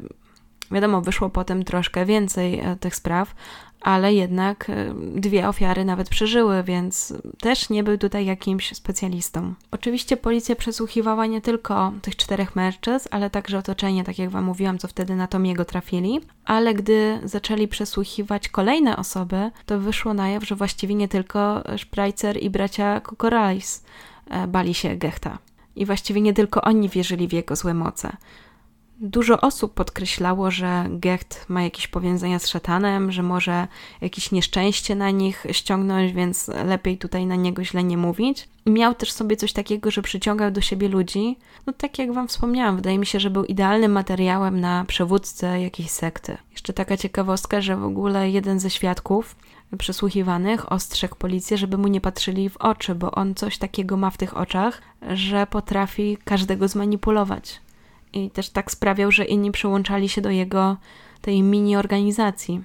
Wiadomo, 0.71 1.01
wyszło 1.01 1.29
potem 1.29 1.63
troszkę 1.63 2.05
więcej 2.05 2.61
tych 2.79 2.95
spraw, 2.95 3.35
ale 3.81 4.13
jednak 4.13 4.69
e, 4.69 4.93
dwie 5.15 5.47
ofiary 5.47 5.85
nawet 5.85 6.09
przeżyły, 6.09 6.63
więc 6.63 7.13
też 7.39 7.69
nie 7.69 7.83
był 7.83 7.97
tutaj 7.97 8.25
jakimś 8.25 8.75
specjalistą. 8.75 9.53
Oczywiście 9.71 10.17
policja 10.17 10.55
przesłuchiwała 10.55 11.25
nie 11.25 11.41
tylko 11.41 11.91
tych 12.01 12.15
czterech 12.15 12.55
mężczyzn, 12.55 13.07
ale 13.11 13.29
także 13.29 13.57
otoczenie, 13.57 14.03
tak 14.03 14.19
jak 14.19 14.29
Wam 14.29 14.43
mówiłam, 14.43 14.77
co 14.77 14.87
wtedy 14.87 15.15
na 15.15 15.27
Tomiego 15.27 15.65
trafili, 15.65 16.19
ale 16.45 16.73
gdy 16.73 17.19
zaczęli 17.23 17.67
przesłuchiwać 17.67 18.49
kolejne 18.49 18.97
osoby, 18.97 19.51
to 19.65 19.79
wyszło 19.79 20.13
na 20.13 20.29
jaw, 20.29 20.43
że 20.43 20.55
właściwie 20.55 20.95
nie 20.95 21.07
tylko 21.07 21.63
Spreitzer 21.77 22.43
i 22.43 22.49
bracia 22.49 22.99
Kokorais 23.01 23.83
e, 24.29 24.47
bali 24.47 24.73
się 24.73 24.95
Gechta. 24.95 25.37
I 25.75 25.85
właściwie 25.85 26.21
nie 26.21 26.33
tylko 26.33 26.61
oni 26.61 26.89
wierzyli 26.89 27.27
w 27.27 27.33
jego 27.33 27.55
złe 27.55 27.73
moce. 27.73 28.17
Dużo 28.99 29.41
osób 29.41 29.73
podkreślało, 29.73 30.51
że 30.51 30.85
Gecht 30.89 31.45
ma 31.49 31.63
jakieś 31.63 31.87
powiązania 31.87 32.39
z 32.39 32.47
szatanem, 32.47 33.11
że 33.11 33.23
może 33.23 33.67
jakieś 34.01 34.31
nieszczęście 34.31 34.95
na 34.95 35.11
nich 35.11 35.45
ściągnąć, 35.51 36.13
więc 36.13 36.47
lepiej 36.47 36.97
tutaj 36.97 37.25
na 37.25 37.35
niego 37.35 37.63
źle 37.63 37.83
nie 37.83 37.97
mówić. 37.97 38.47
Miał 38.65 38.95
też 38.95 39.11
sobie 39.11 39.37
coś 39.37 39.53
takiego, 39.53 39.91
że 39.91 40.01
przyciągał 40.01 40.51
do 40.51 40.61
siebie 40.61 40.87
ludzi. 40.87 41.37
No 41.65 41.73
tak 41.73 41.99
jak 41.99 42.13
Wam 42.13 42.27
wspomniałam, 42.27 42.75
wydaje 42.75 42.97
mi 42.97 43.05
się, 43.05 43.19
że 43.19 43.29
był 43.29 43.45
idealnym 43.45 43.91
materiałem 43.91 44.59
na 44.59 44.85
przywódcę 44.85 45.61
jakiejś 45.61 45.91
sekty. 45.91 46.37
Jeszcze 46.51 46.73
taka 46.73 46.97
ciekawostka, 46.97 47.61
że 47.61 47.77
w 47.77 47.83
ogóle 47.83 48.29
jeden 48.29 48.59
ze 48.59 48.69
świadków 48.69 49.35
przesłuchiwanych 49.77 50.71
ostrzegł 50.71 51.15
policję, 51.15 51.57
żeby 51.57 51.77
mu 51.77 51.87
nie 51.87 52.01
patrzyli 52.01 52.49
w 52.49 52.57
oczy, 52.57 52.95
bo 52.95 53.11
on 53.11 53.35
coś 53.35 53.57
takiego 53.57 53.97
ma 53.97 54.09
w 54.09 54.17
tych 54.17 54.37
oczach, 54.37 54.81
że 55.13 55.47
potrafi 55.47 56.17
każdego 56.25 56.67
zmanipulować 56.67 57.66
i 58.13 58.29
też 58.29 58.49
tak 58.49 58.71
sprawiał, 58.71 59.11
że 59.11 59.25
inni 59.25 59.51
przyłączali 59.51 60.09
się 60.09 60.21
do 60.21 60.29
jego 60.29 60.77
tej 61.21 61.43
mini 61.43 61.75
organizacji. 61.75 62.61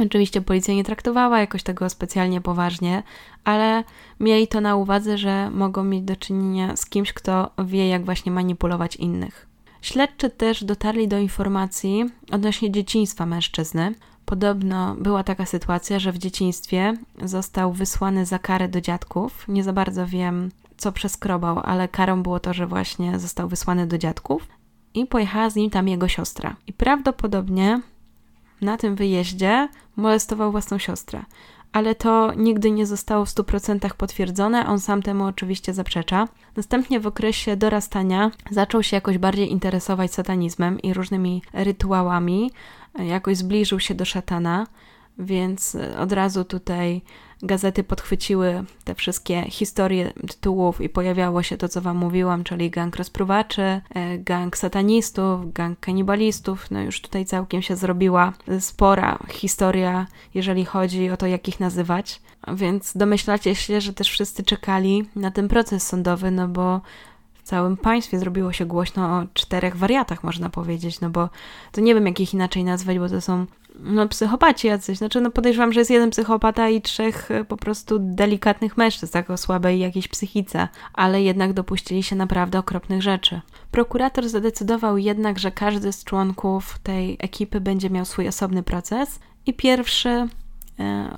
Oczywiście 0.00 0.40
policja 0.40 0.74
nie 0.74 0.84
traktowała 0.84 1.40
jakoś 1.40 1.62
tego 1.62 1.90
specjalnie 1.90 2.40
poważnie, 2.40 3.02
ale 3.44 3.84
mieli 4.20 4.48
to 4.48 4.60
na 4.60 4.76
uwadze, 4.76 5.18
że 5.18 5.50
mogą 5.50 5.84
mieć 5.84 6.02
do 6.02 6.16
czynienia 6.16 6.76
z 6.76 6.86
kimś, 6.86 7.12
kto 7.12 7.50
wie, 7.64 7.88
jak 7.88 8.04
właśnie 8.04 8.32
manipulować 8.32 8.96
innych. 8.96 9.46
Śledczy 9.82 10.30
też 10.30 10.64
dotarli 10.64 11.08
do 11.08 11.18
informacji 11.18 12.04
odnośnie 12.32 12.70
dzieciństwa 12.70 13.26
mężczyzny. 13.26 13.94
Podobno 14.24 14.94
była 14.98 15.24
taka 15.24 15.46
sytuacja, 15.46 15.98
że 15.98 16.12
w 16.12 16.18
dzieciństwie 16.18 16.94
został 17.22 17.72
wysłany 17.72 18.26
za 18.26 18.38
karę 18.38 18.68
do 18.68 18.80
dziadków. 18.80 19.48
Nie 19.48 19.64
za 19.64 19.72
bardzo 19.72 20.06
wiem, 20.06 20.50
co 20.76 20.92
przeskrobał, 20.92 21.60
ale 21.64 21.88
karą 21.88 22.22
było 22.22 22.40
to, 22.40 22.54
że 22.54 22.66
właśnie 22.66 23.18
został 23.18 23.48
wysłany 23.48 23.86
do 23.86 23.98
dziadków 23.98 24.48
i 24.94 25.06
pojechała 25.06 25.50
z 25.50 25.56
nim 25.56 25.70
tam 25.70 25.88
jego 25.88 26.08
siostra. 26.08 26.56
I 26.66 26.72
prawdopodobnie 26.72 27.80
na 28.60 28.76
tym 28.76 28.94
wyjeździe 28.94 29.68
molestował 29.96 30.52
własną 30.52 30.78
siostrę. 30.78 31.22
Ale 31.72 31.94
to 31.94 32.32
nigdy 32.36 32.70
nie 32.70 32.86
zostało 32.86 33.24
w 33.24 33.28
100% 33.28 33.94
potwierdzone, 33.94 34.66
on 34.66 34.80
sam 34.80 35.02
temu 35.02 35.24
oczywiście 35.24 35.74
zaprzecza. 35.74 36.28
Następnie 36.56 37.00
w 37.00 37.06
okresie 37.06 37.56
dorastania 37.56 38.30
zaczął 38.50 38.82
się 38.82 38.96
jakoś 38.96 39.18
bardziej 39.18 39.52
interesować 39.52 40.14
satanizmem 40.14 40.80
i 40.80 40.94
różnymi 40.94 41.42
rytuałami, 41.52 42.50
jakoś 42.98 43.36
zbliżył 43.36 43.80
się 43.80 43.94
do 43.94 44.04
szatana, 44.04 44.66
więc 45.18 45.76
od 45.98 46.12
razu 46.12 46.44
tutaj 46.44 47.02
gazety 47.42 47.84
podchwyciły 47.84 48.64
te 48.84 48.94
wszystkie 48.94 49.42
historie 49.42 50.12
tytułów 50.28 50.80
i 50.80 50.88
pojawiało 50.88 51.42
się 51.42 51.56
to, 51.56 51.68
co 51.68 51.80
Wam 51.80 51.96
mówiłam, 51.96 52.44
czyli 52.44 52.70
gang 52.70 52.96
rozpruwaczy, 52.96 53.62
e, 53.62 54.18
gang 54.18 54.56
satanistów, 54.56 55.52
gang 55.52 55.80
kanibalistów. 55.80 56.70
No 56.70 56.82
już 56.82 57.00
tutaj 57.00 57.24
całkiem 57.24 57.62
się 57.62 57.76
zrobiła 57.76 58.32
spora 58.60 59.18
historia, 59.28 60.06
jeżeli 60.34 60.64
chodzi 60.64 61.10
o 61.10 61.16
to, 61.16 61.26
jak 61.26 61.48
ich 61.48 61.60
nazywać. 61.60 62.20
Więc 62.54 62.96
domyślacie 62.96 63.54
się, 63.54 63.80
że 63.80 63.92
też 63.92 64.10
wszyscy 64.10 64.42
czekali 64.42 65.08
na 65.16 65.30
ten 65.30 65.48
proces 65.48 65.86
sądowy, 65.86 66.30
no 66.30 66.48
bo 66.48 66.80
w 67.34 67.42
całym 67.42 67.76
państwie 67.76 68.18
zrobiło 68.18 68.52
się 68.52 68.66
głośno 68.66 69.18
o 69.18 69.26
czterech 69.34 69.76
wariatach, 69.76 70.24
można 70.24 70.50
powiedzieć, 70.50 71.00
no 71.00 71.10
bo 71.10 71.28
to 71.72 71.80
nie 71.80 71.94
wiem, 71.94 72.06
jak 72.06 72.20
ich 72.20 72.34
inaczej 72.34 72.64
nazwać, 72.64 72.98
bo 72.98 73.08
to 73.08 73.20
są 73.20 73.46
no, 73.78 74.08
psychopaci 74.08 74.66
jacyś. 74.66 74.98
Znaczy, 74.98 75.20
no 75.20 75.30
podejrzewam, 75.30 75.72
że 75.72 75.80
jest 75.80 75.90
jeden 75.90 76.10
psychopata 76.10 76.68
i 76.68 76.82
trzech 76.82 77.30
e, 77.30 77.44
po 77.44 77.56
prostu 77.56 77.98
delikatnych 77.98 78.76
mężczyzn, 78.76 79.12
tak 79.12 79.30
o 79.30 79.36
słabej 79.36 79.78
jakiejś 79.78 80.08
psychice, 80.08 80.68
ale 80.92 81.22
jednak 81.22 81.52
dopuścili 81.52 82.02
się 82.02 82.16
naprawdę 82.16 82.58
okropnych 82.58 83.02
rzeczy. 83.02 83.40
Prokurator 83.70 84.28
zadecydował 84.28 84.98
jednak, 84.98 85.38
że 85.38 85.50
każdy 85.50 85.92
z 85.92 86.04
członków 86.04 86.78
tej 86.82 87.16
ekipy 87.20 87.60
będzie 87.60 87.90
miał 87.90 88.04
swój 88.04 88.28
osobny 88.28 88.62
proces 88.62 89.20
i 89.46 89.54
pierwszy 89.54 90.08
e, 90.08 90.28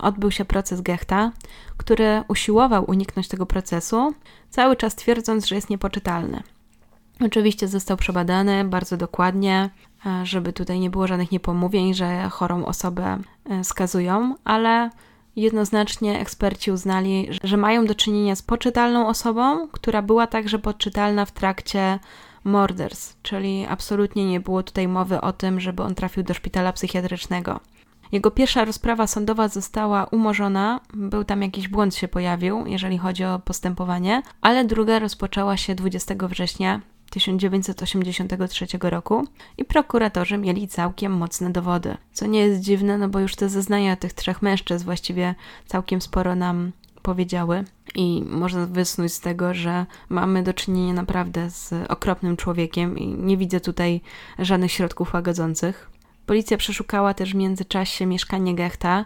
odbył 0.01 0.31
się 0.31 0.45
proces 0.45 0.81
Gechta, 0.81 1.33
który 1.77 2.23
usiłował 2.29 2.91
uniknąć 2.91 3.29
tego 3.29 3.47
procesu, 3.47 4.15
cały 4.51 4.77
czas 4.77 4.95
twierdząc, 4.95 5.47
że 5.47 5.55
jest 5.55 5.71
niepoczytalny. 5.71 6.43
Oczywiście 7.21 7.69
został 7.69 7.97
przebadany 7.97 8.65
bardzo 8.65 8.97
dokładnie, 8.97 9.71
żeby 10.23 10.53
tutaj 10.53 10.81
nie 10.81 10.91
było 10.91 11.07
żadnych 11.07 11.33
niepomówień, 11.33 11.95
że 11.95 12.29
chorą 12.29 12.65
osobę 12.65 13.19
e, 13.51 13.65
skazują, 13.65 14.35
ale 14.45 14.91
jednoznacznie 15.37 16.21
eksperci 16.21 16.73
uznali, 16.73 17.29
że 17.43 17.57
mają 17.57 17.87
do 17.87 17.95
czynienia 17.95 18.37
z 18.37 18.43
poczytalną 18.43 19.09
osobą, 19.09 19.69
która 19.69 20.03
była 20.03 20.27
także 20.27 20.59
poczytalna 20.59 21.25
w 21.25 21.33
trakcie 21.33 21.99
morderstw, 22.45 23.23
czyli 23.23 23.67
absolutnie 23.69 24.27
nie 24.31 24.41
było 24.41 24.63
tutaj 24.63 24.89
mowy 24.89 25.21
o 25.21 25.33
tym, 25.33 25.61
żeby 25.61 25.83
on 25.83 25.95
trafił 25.95 26.23
do 26.23 26.35
szpitala 26.35 26.73
psychiatrycznego. 26.73 27.61
Jego 28.13 28.31
pierwsza 28.31 28.65
rozprawa 28.65 29.07
sądowa 29.07 29.49
została 29.49 30.05
umorzona, 30.05 30.81
był 30.95 31.25
tam 31.25 31.43
jakiś 31.43 31.69
błąd 31.69 31.95
się 31.95 32.09
pojawił, 32.09 32.67
jeżeli 32.67 32.99
chodzi 32.99 33.25
o 33.25 33.39
postępowanie, 33.39 34.23
ale 34.41 34.65
druga 34.65 34.99
rozpoczęła 34.99 35.57
się 35.57 35.75
20 35.75 36.15
września 36.29 36.81
1983 37.11 38.67
roku 38.83 39.27
i 39.59 39.65
prokuratorzy 39.65 40.39
mieli 40.39 40.69
całkiem 40.69 41.13
mocne 41.13 41.51
dowody. 41.51 41.97
Co 42.13 42.27
nie 42.27 42.41
jest 42.41 42.61
dziwne, 42.61 42.99
no 42.99 43.09
bo 43.09 43.21
już 43.21 43.37
te 43.37 43.49
zeznania 43.49 43.97
tych 43.97 44.13
trzech 44.13 44.43
mężczyzn 44.43 44.85
właściwie 44.85 45.35
całkiem 45.67 46.01
sporo 46.01 46.35
nam 46.35 46.73
powiedziały 47.03 47.65
i 47.95 48.25
można 48.31 48.67
wysnuć 48.67 49.13
z 49.13 49.21
tego, 49.21 49.55
że 49.55 49.87
mamy 50.09 50.43
do 50.43 50.55
czynienia 50.55 50.93
naprawdę 50.93 51.51
z 51.51 51.73
okropnym 51.89 52.37
człowiekiem 52.37 52.99
i 52.99 53.07
nie 53.07 53.37
widzę 53.37 53.61
tutaj 53.61 54.01
żadnych 54.39 54.73
środków 54.73 55.15
łagodzących. 55.15 55.91
Policja 56.27 56.57
przeszukała 56.57 57.15
też 57.15 57.33
w 57.33 57.37
międzyczasie 57.37 58.07
mieszkanie 58.07 58.55
Gechta, 58.55 59.05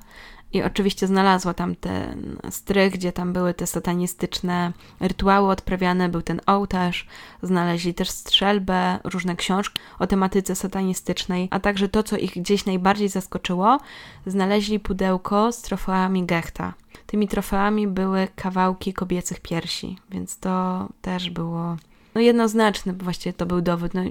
i 0.52 0.62
oczywiście 0.62 1.06
znalazła 1.06 1.54
tam 1.54 1.74
ten 1.74 2.36
strych, 2.50 2.92
gdzie 2.92 3.12
tam 3.12 3.32
były 3.32 3.54
te 3.54 3.66
satanistyczne 3.66 4.72
rytuały 5.00 5.50
odprawiane, 5.50 6.08
był 6.08 6.22
ten 6.22 6.40
ołtarz, 6.46 7.06
znaleźli 7.42 7.94
też 7.94 8.10
strzelbę, 8.10 8.98
różne 9.04 9.36
książki 9.36 9.80
o 9.98 10.06
tematyce 10.06 10.54
satanistycznej, 10.54 11.48
a 11.50 11.60
także 11.60 11.88
to, 11.88 12.02
co 12.02 12.16
ich 12.16 12.32
gdzieś 12.32 12.66
najbardziej 12.66 13.08
zaskoczyło, 13.08 13.78
znaleźli 14.26 14.80
pudełko 14.80 15.52
z 15.52 15.62
trofeami 15.62 16.26
Gechta. 16.26 16.74
Tymi 17.06 17.28
trofeami 17.28 17.86
były 17.86 18.28
kawałki 18.36 18.92
kobiecych 18.92 19.40
piersi, 19.40 19.98
więc 20.10 20.38
to 20.38 20.88
też 21.02 21.30
było 21.30 21.76
no 22.14 22.20
jednoznaczny 22.20 22.92
właściwie 22.92 23.32
to 23.32 23.46
był 23.46 23.60
dowód. 23.60 23.94
No, 23.94 24.02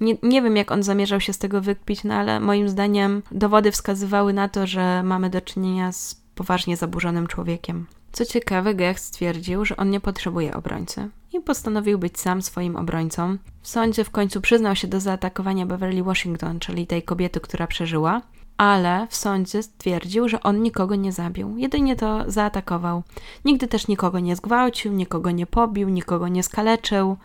nie, 0.00 0.16
nie 0.22 0.42
wiem, 0.42 0.56
jak 0.56 0.72
on 0.72 0.82
zamierzał 0.82 1.20
się 1.20 1.32
z 1.32 1.38
tego 1.38 1.60
wykpić, 1.60 2.04
no 2.04 2.14
ale 2.14 2.40
moim 2.40 2.68
zdaniem 2.68 3.22
dowody 3.32 3.72
wskazywały 3.72 4.32
na 4.32 4.48
to, 4.48 4.66
że 4.66 5.02
mamy 5.02 5.30
do 5.30 5.40
czynienia 5.40 5.92
z 5.92 6.22
poważnie 6.34 6.76
zaburzonym 6.76 7.26
człowiekiem. 7.26 7.86
Co 8.12 8.24
ciekawe, 8.24 8.74
Gech 8.74 9.00
stwierdził, 9.00 9.64
że 9.64 9.76
on 9.76 9.90
nie 9.90 10.00
potrzebuje 10.00 10.54
obrońcy 10.54 11.08
i 11.32 11.40
postanowił 11.40 11.98
być 11.98 12.20
sam 12.20 12.42
swoim 12.42 12.76
obrońcą. 12.76 13.36
W 13.62 13.68
sądzie 13.68 14.04
w 14.04 14.10
końcu 14.10 14.40
przyznał 14.40 14.76
się 14.76 14.88
do 14.88 15.00
zaatakowania 15.00 15.66
Beverly 15.66 16.02
Washington, 16.02 16.58
czyli 16.58 16.86
tej 16.86 17.02
kobiety, 17.02 17.40
która 17.40 17.66
przeżyła, 17.66 18.22
ale 18.56 19.06
w 19.10 19.16
sądzie 19.16 19.62
stwierdził, 19.62 20.28
że 20.28 20.42
on 20.42 20.62
nikogo 20.62 20.94
nie 20.94 21.12
zabił, 21.12 21.56
jedynie 21.56 21.96
to 21.96 22.24
zaatakował. 22.26 23.02
Nigdy 23.44 23.68
też 23.68 23.88
nikogo 23.88 24.20
nie 24.20 24.36
zgwałcił, 24.36 24.92
nikogo 24.92 25.30
nie 25.30 25.46
pobił, 25.46 25.88
nikogo 25.88 26.28
nie 26.28 26.42
skaleczył. 26.42 27.16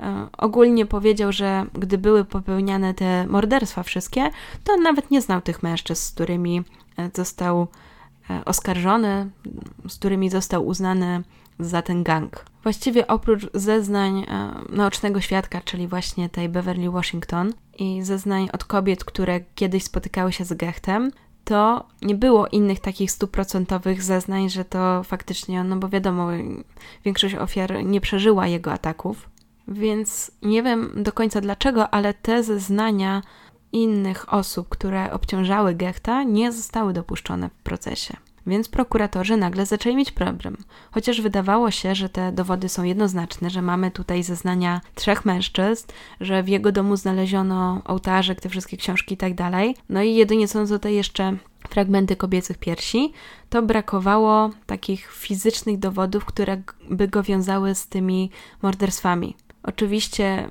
E, 0.00 0.28
ogólnie 0.38 0.86
powiedział, 0.86 1.32
że 1.32 1.66
gdy 1.72 1.98
były 1.98 2.24
popełniane 2.24 2.94
te 2.94 3.26
morderstwa 3.26 3.82
wszystkie, 3.82 4.30
to 4.64 4.72
on 4.72 4.82
nawet 4.82 5.10
nie 5.10 5.20
znał 5.20 5.40
tych 5.40 5.62
mężczyzn, 5.62 6.02
z 6.02 6.12
którymi 6.12 6.62
e, 6.96 7.10
został 7.14 7.66
e, 8.30 8.44
oskarżony, 8.44 9.30
z 9.88 9.98
którymi 9.98 10.30
został 10.30 10.66
uznany 10.66 11.22
za 11.58 11.82
ten 11.82 12.02
gang. 12.02 12.44
Właściwie 12.62 13.06
oprócz 13.06 13.46
zeznań 13.54 14.26
naocznego 14.68 15.20
świadka, 15.20 15.60
czyli 15.60 15.88
właśnie 15.88 16.28
tej 16.28 16.48
Beverly 16.48 16.90
Washington 16.90 17.52
i 17.78 18.02
zeznań 18.02 18.48
od 18.52 18.64
kobiet, 18.64 19.04
które 19.04 19.40
kiedyś 19.54 19.84
spotykały 19.84 20.32
się 20.32 20.44
z 20.44 20.52
Gechtem, 20.52 21.10
to 21.44 21.86
nie 22.02 22.14
było 22.14 22.46
innych 22.46 22.80
takich 22.80 23.10
stuprocentowych 23.10 24.02
zeznań, 24.02 24.50
że 24.50 24.64
to 24.64 25.02
faktycznie, 25.04 25.64
no 25.64 25.76
bo 25.76 25.88
wiadomo, 25.88 26.28
większość 27.04 27.34
ofiar 27.34 27.84
nie 27.84 28.00
przeżyła 28.00 28.46
jego 28.46 28.72
ataków. 28.72 29.28
Więc 29.70 30.30
nie 30.42 30.62
wiem 30.62 30.92
do 30.96 31.12
końca 31.12 31.40
dlaczego, 31.40 31.94
ale 31.94 32.14
te 32.14 32.42
zeznania 32.42 33.22
innych 33.72 34.34
osób, 34.34 34.68
które 34.68 35.12
obciążały 35.12 35.74
Gechta, 35.74 36.22
nie 36.22 36.52
zostały 36.52 36.92
dopuszczone 36.92 37.48
w 37.48 37.62
procesie. 37.62 38.16
Więc 38.46 38.68
prokuratorzy 38.68 39.36
nagle 39.36 39.66
zaczęli 39.66 39.96
mieć 39.96 40.10
problem. 40.12 40.56
Chociaż 40.90 41.20
wydawało 41.20 41.70
się, 41.70 41.94
że 41.94 42.08
te 42.08 42.32
dowody 42.32 42.68
są 42.68 42.82
jednoznaczne, 42.82 43.50
że 43.50 43.62
mamy 43.62 43.90
tutaj 43.90 44.22
zeznania 44.22 44.80
trzech 44.94 45.24
mężczyzn, 45.24 45.86
że 46.20 46.42
w 46.42 46.48
jego 46.48 46.72
domu 46.72 46.96
znaleziono 46.96 47.82
ołtarzek, 47.84 48.40
te 48.40 48.48
wszystkie 48.48 48.76
książki 48.76 49.14
i 49.14 49.16
tak 49.16 49.34
dalej. 49.34 49.76
No 49.88 50.02
i 50.02 50.14
jedynie 50.14 50.48
są 50.48 50.66
tutaj 50.66 50.94
jeszcze 50.94 51.36
fragmenty 51.68 52.16
kobiecych 52.16 52.58
piersi, 52.58 53.12
to 53.50 53.62
brakowało 53.62 54.50
takich 54.66 55.12
fizycznych 55.12 55.78
dowodów, 55.78 56.24
które 56.24 56.62
by 56.90 57.08
go 57.08 57.22
wiązały 57.22 57.74
z 57.74 57.86
tymi 57.86 58.30
morderstwami. 58.62 59.36
Oczywiście 59.62 60.50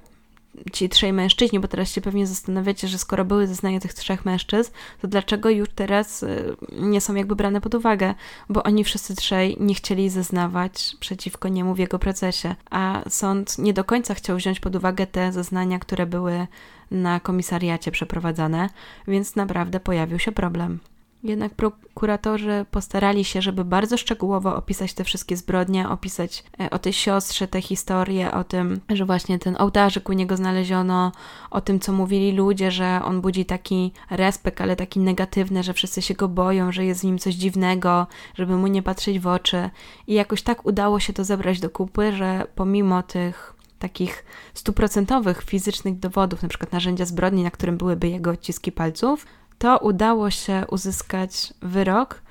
ci 0.73 0.89
trzej 0.89 1.13
mężczyźni, 1.13 1.59
bo 1.59 1.67
teraz 1.67 1.91
się 1.91 2.01
pewnie 2.01 2.27
zastanawiacie, 2.27 2.87
że 2.87 2.97
skoro 2.97 3.25
były 3.25 3.47
zeznania 3.47 3.79
tych 3.79 3.93
trzech 3.93 4.25
mężczyzn, 4.25 4.71
to 5.01 5.07
dlaczego 5.07 5.49
już 5.49 5.69
teraz 5.75 6.23
y, 6.23 6.55
nie 6.71 7.01
są 7.01 7.15
jakby 7.15 7.35
brane 7.35 7.61
pod 7.61 7.75
uwagę? 7.75 8.13
Bo 8.49 8.63
oni 8.63 8.83
wszyscy 8.83 9.15
trzej 9.15 9.57
nie 9.59 9.75
chcieli 9.75 10.09
zeznawać 10.09 10.95
przeciwko 10.99 11.47
niemu 11.47 11.75
w 11.75 11.79
jego 11.79 11.99
procesie, 11.99 12.55
a 12.69 13.03
sąd 13.09 13.57
nie 13.57 13.73
do 13.73 13.83
końca 13.83 14.13
chciał 14.13 14.37
wziąć 14.37 14.59
pod 14.59 14.75
uwagę 14.75 15.07
te 15.07 15.31
zeznania, 15.31 15.79
które 15.79 16.05
były 16.05 16.47
na 16.91 17.19
komisariacie 17.19 17.91
przeprowadzane, 17.91 18.69
więc 19.07 19.35
naprawdę 19.35 19.79
pojawił 19.79 20.19
się 20.19 20.31
problem. 20.31 20.79
Jednak 21.23 21.53
prokuratorzy 21.53 22.65
postarali 22.71 23.25
się, 23.25 23.41
żeby 23.41 23.65
bardzo 23.65 23.97
szczegółowo 23.97 24.55
opisać 24.55 24.93
te 24.93 25.03
wszystkie 25.03 25.37
zbrodnie, 25.37 25.89
opisać 25.89 26.43
e, 26.59 26.69
o 26.69 26.79
tej 26.79 26.93
siostrze 26.93 27.47
te 27.47 27.61
historie, 27.61 28.31
o 28.31 28.43
tym, 28.43 28.79
że 28.89 29.05
właśnie 29.05 29.39
ten 29.39 29.55
ołtarzyk 29.59 30.09
u 30.09 30.13
niego 30.13 30.37
znaleziono, 30.37 31.11
o 31.51 31.61
tym, 31.61 31.79
co 31.79 31.91
mówili 31.91 32.31
ludzie, 32.31 32.71
że 32.71 33.01
on 33.03 33.21
budzi 33.21 33.45
taki 33.45 33.91
respekt, 34.09 34.61
ale 34.61 34.75
taki 34.75 34.99
negatywny, 34.99 35.63
że 35.63 35.73
wszyscy 35.73 36.01
się 36.01 36.13
go 36.13 36.27
boją, 36.27 36.71
że 36.71 36.85
jest 36.85 37.01
w 37.01 37.03
nim 37.03 37.19
coś 37.19 37.35
dziwnego, 37.35 38.07
żeby 38.35 38.55
mu 38.55 38.67
nie 38.67 38.83
patrzeć 38.83 39.19
w 39.19 39.27
oczy. 39.27 39.69
I 40.07 40.13
jakoś 40.13 40.41
tak 40.41 40.65
udało 40.65 40.99
się 40.99 41.13
to 41.13 41.23
zebrać 41.23 41.59
do 41.59 41.69
kupy, 41.69 42.11
że 42.11 42.47
pomimo 42.55 43.03
tych 43.03 43.53
takich 43.79 44.25
stuprocentowych 44.53 45.43
fizycznych 45.43 45.99
dowodów, 45.99 46.43
na 46.43 46.49
przykład 46.49 46.71
narzędzia 46.71 47.05
zbrodni, 47.05 47.43
na 47.43 47.51
którym 47.51 47.77
byłyby 47.77 48.09
jego 48.09 48.31
odciski 48.31 48.71
palców, 48.71 49.25
to 49.59 49.77
udało 49.77 50.29
się 50.31 50.63
uzyskać 50.71 51.53
wyrok, 51.61 52.21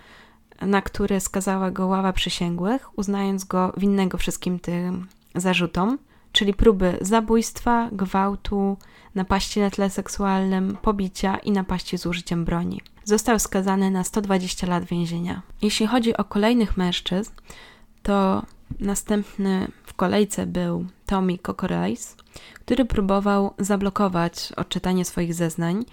na 0.61 0.83
który 0.83 1.21
skazała 1.21 1.71
go 1.71 1.87
ława 1.87 2.13
przysięgłych, 2.13 2.99
uznając 2.99 3.45
go 3.45 3.73
winnego 3.77 4.19
wszystkim 4.19 4.59
tym 4.61 5.07
zarzutom. 5.35 5.99
czyli 6.33 6.55
próby 6.55 6.99
zabójstwa, 7.01 7.89
gwałtu, 7.93 8.77
napaści 9.15 9.61
na 9.61 9.71
tle 9.71 9.91
seksualnym, 9.91 10.77
pobicia 10.83 11.37
i 11.37 11.51
napaści 11.51 11.99
z 11.99 12.07
użyciem 12.07 12.45
broni. 12.45 12.81
Został 13.05 13.39
skazany 13.39 13.91
na 13.91 14.05
120 14.05 14.67
lat 14.67 14.85
więzienia. 14.85 15.43
Jeśli 15.63 15.87
chodzi 15.87 16.17
o 16.17 16.25
kolejnych 16.25 16.77
mężczyzn, 16.77 17.31
to 18.03 18.43
następny 18.81 19.69
w 19.85 19.95
kolejce 19.95 20.47
był 20.47 20.87
Tommy 21.07 21.39
Cocorais, 21.39 22.17
który 22.55 22.85
próbował 22.85 23.55
zablokować 23.59 24.53
odczytanie 24.57 25.05
swoich 25.05 25.35
zeznań. 25.35 25.85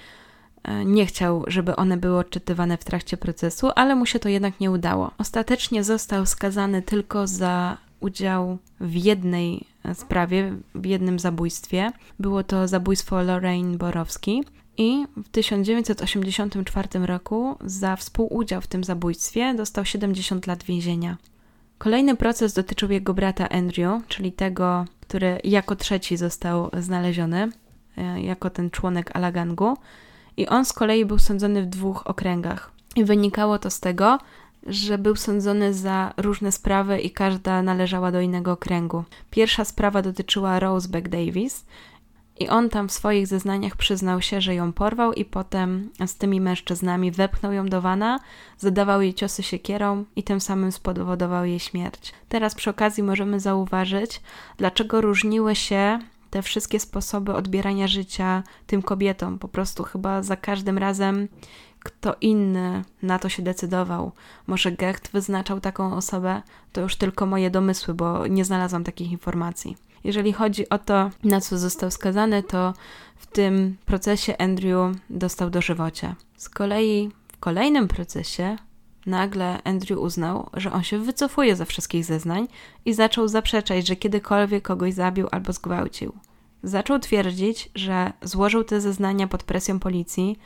E, 0.66 0.86
nie 0.86 1.06
chciał, 1.06 1.44
żeby 1.48 1.76
one 1.76 1.98
były 1.98 2.18
odczytywane 2.18 2.78
w 2.78 2.84
trakcie 2.84 3.18
procesu, 3.18 3.70
ale 3.76 3.96
mu 3.96 4.06
się 4.06 4.20
to 4.20 4.30
jednak 4.30 4.60
nie 4.60 4.72
udało. 4.72 5.12
Ostatecznie 5.18 5.84
został 5.84 6.26
skazany 6.26 6.82
tylko 6.82 7.28
za 7.28 7.78
udział 8.00 8.58
w 8.80 8.94
jednej 8.94 9.66
sprawie, 9.94 10.54
w 10.76 10.86
jednym 10.86 11.20
zabójstwie. 11.20 11.92
Było 12.20 12.44
to 12.44 12.68
zabójstwo 12.68 13.22
Lorraine 13.22 13.78
Borowski. 13.78 14.44
I 14.78 15.06
w 15.18 15.30
1984 15.30 17.06
roku 17.06 17.56
za 17.66 17.96
współudział 17.96 18.62
w 18.62 18.68
tym 18.68 18.84
zabójstwie 18.84 19.54
dostał 19.54 19.86
70 19.86 20.48
lat 20.48 20.64
więzienia. 20.64 21.18
Kolejny 21.78 22.16
proces 22.16 22.54
dotyczył 22.54 22.92
jego 22.92 23.14
brata 23.14 23.50
Andrew, 23.50 24.08
czyli 24.08 24.32
tego, 24.32 24.86
który 25.02 25.40
jako 25.44 25.76
trzeci 25.76 26.18
został 26.18 26.70
znaleziony, 26.80 27.50
e, 27.98 28.22
jako 28.22 28.50
ten 28.50 28.70
członek 28.70 29.16
Alagangu. 29.16 29.78
I 30.38 30.48
on 30.48 30.66
z 30.66 30.74
kolei 30.74 31.06
był 31.06 31.20
sądzony 31.20 31.64
w 31.64 31.66
dwóch 31.66 32.08
okręgach. 32.08 32.72
I 32.96 33.06
wynikało 33.06 33.60
to 33.60 33.70
z 33.70 33.80
tego, 33.80 34.18
że 34.68 34.98
był 34.98 35.16
sądzony 35.16 35.74
za 35.74 36.14
różne 36.18 36.52
sprawy 36.52 37.00
i 37.00 37.12
każda 37.12 37.62
należała 37.62 38.12
do 38.12 38.22
innego 38.22 38.52
okręgu. 38.52 39.04
Pierwsza 39.32 39.66
sprawa 39.66 40.02
dotyczyła 40.02 40.60
Roseback 40.60 41.10
Davis 41.10 41.66
i 42.40 42.50
on 42.50 42.70
tam 42.70 42.88
w 42.88 42.92
swoich 42.92 43.28
zeznaniach 43.28 43.76
przyznał 43.76 44.22
się, 44.22 44.42
że 44.42 44.56
ją 44.56 44.74
porwał 44.74 45.14
i 45.14 45.26
potem 45.26 45.90
z 46.06 46.18
tymi 46.18 46.42
mężczyznami 46.42 47.12
wepchnął 47.12 47.54
ją 47.54 47.66
do 47.66 47.82
wana, 47.82 48.20
zadawał 48.58 49.02
jej 49.02 49.14
ciosy 49.14 49.44
siekierą 49.44 50.06
i 50.16 50.24
tym 50.24 50.42
samym 50.42 50.72
spowodował 50.72 51.46
jej 51.46 51.60
śmierć. 51.60 52.14
Teraz 52.30 52.56
przy 52.56 52.70
okazji 52.70 53.04
możemy 53.04 53.40
zauważyć, 53.40 54.22
dlaczego 54.58 55.02
różniły 55.02 55.56
się 55.56 56.00
te 56.30 56.42
wszystkie 56.42 56.80
sposoby 56.80 57.34
odbierania 57.34 57.88
życia 57.88 58.44
tym 58.68 58.82
kobietom. 58.82 59.40
Po 59.40 59.48
prostu 59.48 59.84
chyba 59.84 60.24
za 60.24 60.36
każdym 60.36 60.78
razem 60.78 61.28
kto 61.86 62.16
inny 62.22 62.84
na 63.02 63.20
to 63.20 63.30
się 63.30 63.44
decydował. 63.44 64.12
Może 64.48 64.72
Gecht 64.72 65.12
wyznaczał 65.12 65.60
taką 65.60 65.96
osobę, 65.96 66.42
to 66.74 66.82
już 66.82 66.96
tylko 66.96 67.26
moje 67.26 67.52
domysły, 67.52 67.94
bo 67.94 68.28
nie 68.28 68.46
znalazłam 68.46 68.84
takich 68.84 69.12
informacji. 69.12 69.78
Jeżeli 70.04 70.34
chodzi 70.34 70.70
o 70.70 70.78
to, 70.78 71.10
na 71.24 71.42
co 71.42 71.58
został 71.58 71.92
skazany, 71.92 72.44
to 72.44 72.74
w 73.16 73.26
tym 73.28 73.78
procesie 73.86 74.38
Andrew 74.38 74.96
dostał 75.10 75.50
dożywocie. 75.50 76.16
Z 76.38 76.50
kolei 76.50 77.12
w 77.28 77.38
kolejnym 77.38 77.88
procesie 77.88 78.58
nagle 79.06 79.64
Andrew 79.64 80.00
uznał, 80.00 80.50
że 80.54 80.72
on 80.72 80.84
się 80.84 81.00
wycofuje 81.00 81.56
ze 81.56 81.66
wszystkich 81.66 82.06
zeznań 82.06 82.48
i 82.86 82.94
zaczął 82.94 83.28
zaprzeczać, 83.28 83.88
że 83.88 83.96
kiedykolwiek 83.96 84.64
kogoś 84.64 84.94
zabił 84.94 85.28
albo 85.32 85.54
zgwałcił. 85.54 86.14
Zaczął 86.64 87.00
twierdzić, 87.00 87.70
że 87.76 88.14
złożył 88.22 88.64
te 88.64 88.82
zeznania 88.82 89.28
pod 89.28 89.44
presją 89.44 89.80
policji, 89.80 90.40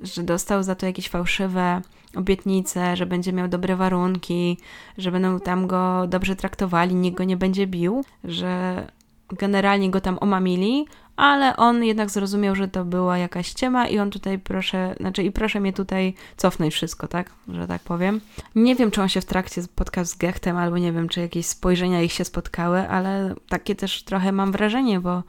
że 0.00 0.22
dostał 0.22 0.62
za 0.62 0.74
to 0.74 0.86
jakieś 0.86 1.08
fałszywe 1.08 1.82
obietnice, 2.16 2.96
że 2.96 3.06
będzie 3.06 3.32
miał 3.32 3.48
dobre 3.48 3.76
warunki, 3.76 4.58
że 4.98 5.12
będą 5.12 5.40
tam 5.40 5.66
go 5.66 6.06
dobrze 6.06 6.36
traktowali, 6.36 6.94
nikt 6.94 7.18
go 7.18 7.24
nie 7.24 7.36
będzie 7.36 7.66
bił, 7.66 8.04
że 8.24 8.86
generalnie 9.28 9.90
go 9.90 10.00
tam 10.00 10.18
omamili, 10.20 10.86
ale 11.16 11.56
on 11.56 11.84
jednak 11.84 12.10
zrozumiał, 12.10 12.54
że 12.54 12.68
to 12.68 12.84
była 12.84 13.18
jakaś 13.18 13.46
ściema 13.46 13.88
i 13.88 13.98
on 13.98 14.10
tutaj 14.10 14.38
proszę, 14.38 14.94
znaczy 15.00 15.22
i 15.22 15.32
proszę 15.32 15.60
mnie 15.60 15.72
tutaj 15.72 16.14
cofnąć 16.36 16.74
wszystko, 16.74 17.08
tak, 17.08 17.30
że 17.48 17.66
tak 17.66 17.82
powiem. 17.82 18.20
Nie 18.54 18.74
wiem, 18.74 18.90
czy 18.90 19.02
on 19.02 19.08
się 19.08 19.20
w 19.20 19.24
trakcie 19.24 19.62
spotkał 19.62 20.04
z 20.04 20.14
Gechtem, 20.14 20.56
albo 20.56 20.78
nie 20.78 20.92
wiem, 20.92 21.08
czy 21.08 21.20
jakieś 21.20 21.46
spojrzenia 21.46 22.02
ich 22.02 22.12
się 22.12 22.24
spotkały, 22.24 22.88
ale 22.88 23.34
takie 23.48 23.74
też 23.74 24.02
trochę 24.02 24.32
mam 24.32 24.52
wrażenie, 24.52 25.00
bo 25.00 25.22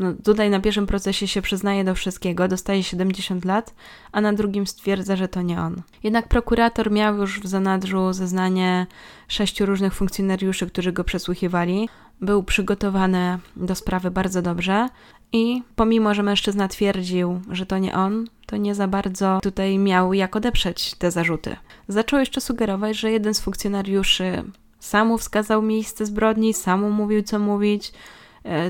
no, 0.00 0.12
tutaj 0.24 0.50
na 0.50 0.60
pierwszym 0.60 0.86
procesie 0.86 1.28
się 1.28 1.42
przyznaje 1.42 1.84
do 1.84 1.94
wszystkiego, 1.94 2.48
dostaje 2.48 2.82
70 2.82 3.44
lat, 3.44 3.74
a 4.12 4.20
na 4.20 4.32
drugim 4.32 4.66
stwierdza, 4.66 5.16
że 5.16 5.28
to 5.28 5.42
nie 5.42 5.60
on. 5.60 5.82
Jednak 6.02 6.28
prokurator 6.28 6.90
miał 6.90 7.16
już 7.16 7.40
w 7.40 7.46
zanadrzu 7.46 8.12
zeznanie 8.12 8.86
sześciu 9.28 9.66
różnych 9.66 9.94
funkcjonariuszy, 9.94 10.66
którzy 10.66 10.92
go 10.92 11.04
przesłuchiwali. 11.04 11.88
Był 12.20 12.42
przygotowany 12.42 13.38
do 13.56 13.74
sprawy 13.74 14.10
bardzo 14.10 14.42
dobrze 14.42 14.88
i 15.32 15.62
pomimo, 15.76 16.14
że 16.14 16.22
mężczyzna 16.22 16.68
twierdził, 16.68 17.40
że 17.50 17.66
to 17.66 17.78
nie 17.78 17.94
on, 17.94 18.26
to 18.46 18.56
nie 18.56 18.74
za 18.74 18.88
bardzo 18.88 19.38
tutaj 19.42 19.78
miał 19.78 20.14
jak 20.14 20.36
odeprzeć 20.36 20.94
te 20.94 21.10
zarzuty. 21.10 21.56
Zaczął 21.88 22.20
jeszcze 22.20 22.40
sugerować, 22.40 22.96
że 22.96 23.10
jeden 23.10 23.34
z 23.34 23.40
funkcjonariuszy 23.40 24.44
sam 24.78 25.18
wskazał 25.18 25.62
miejsce 25.62 26.06
zbrodni, 26.06 26.54
sam 26.54 26.90
mówił, 26.90 27.22
co 27.22 27.38
mówić, 27.38 27.92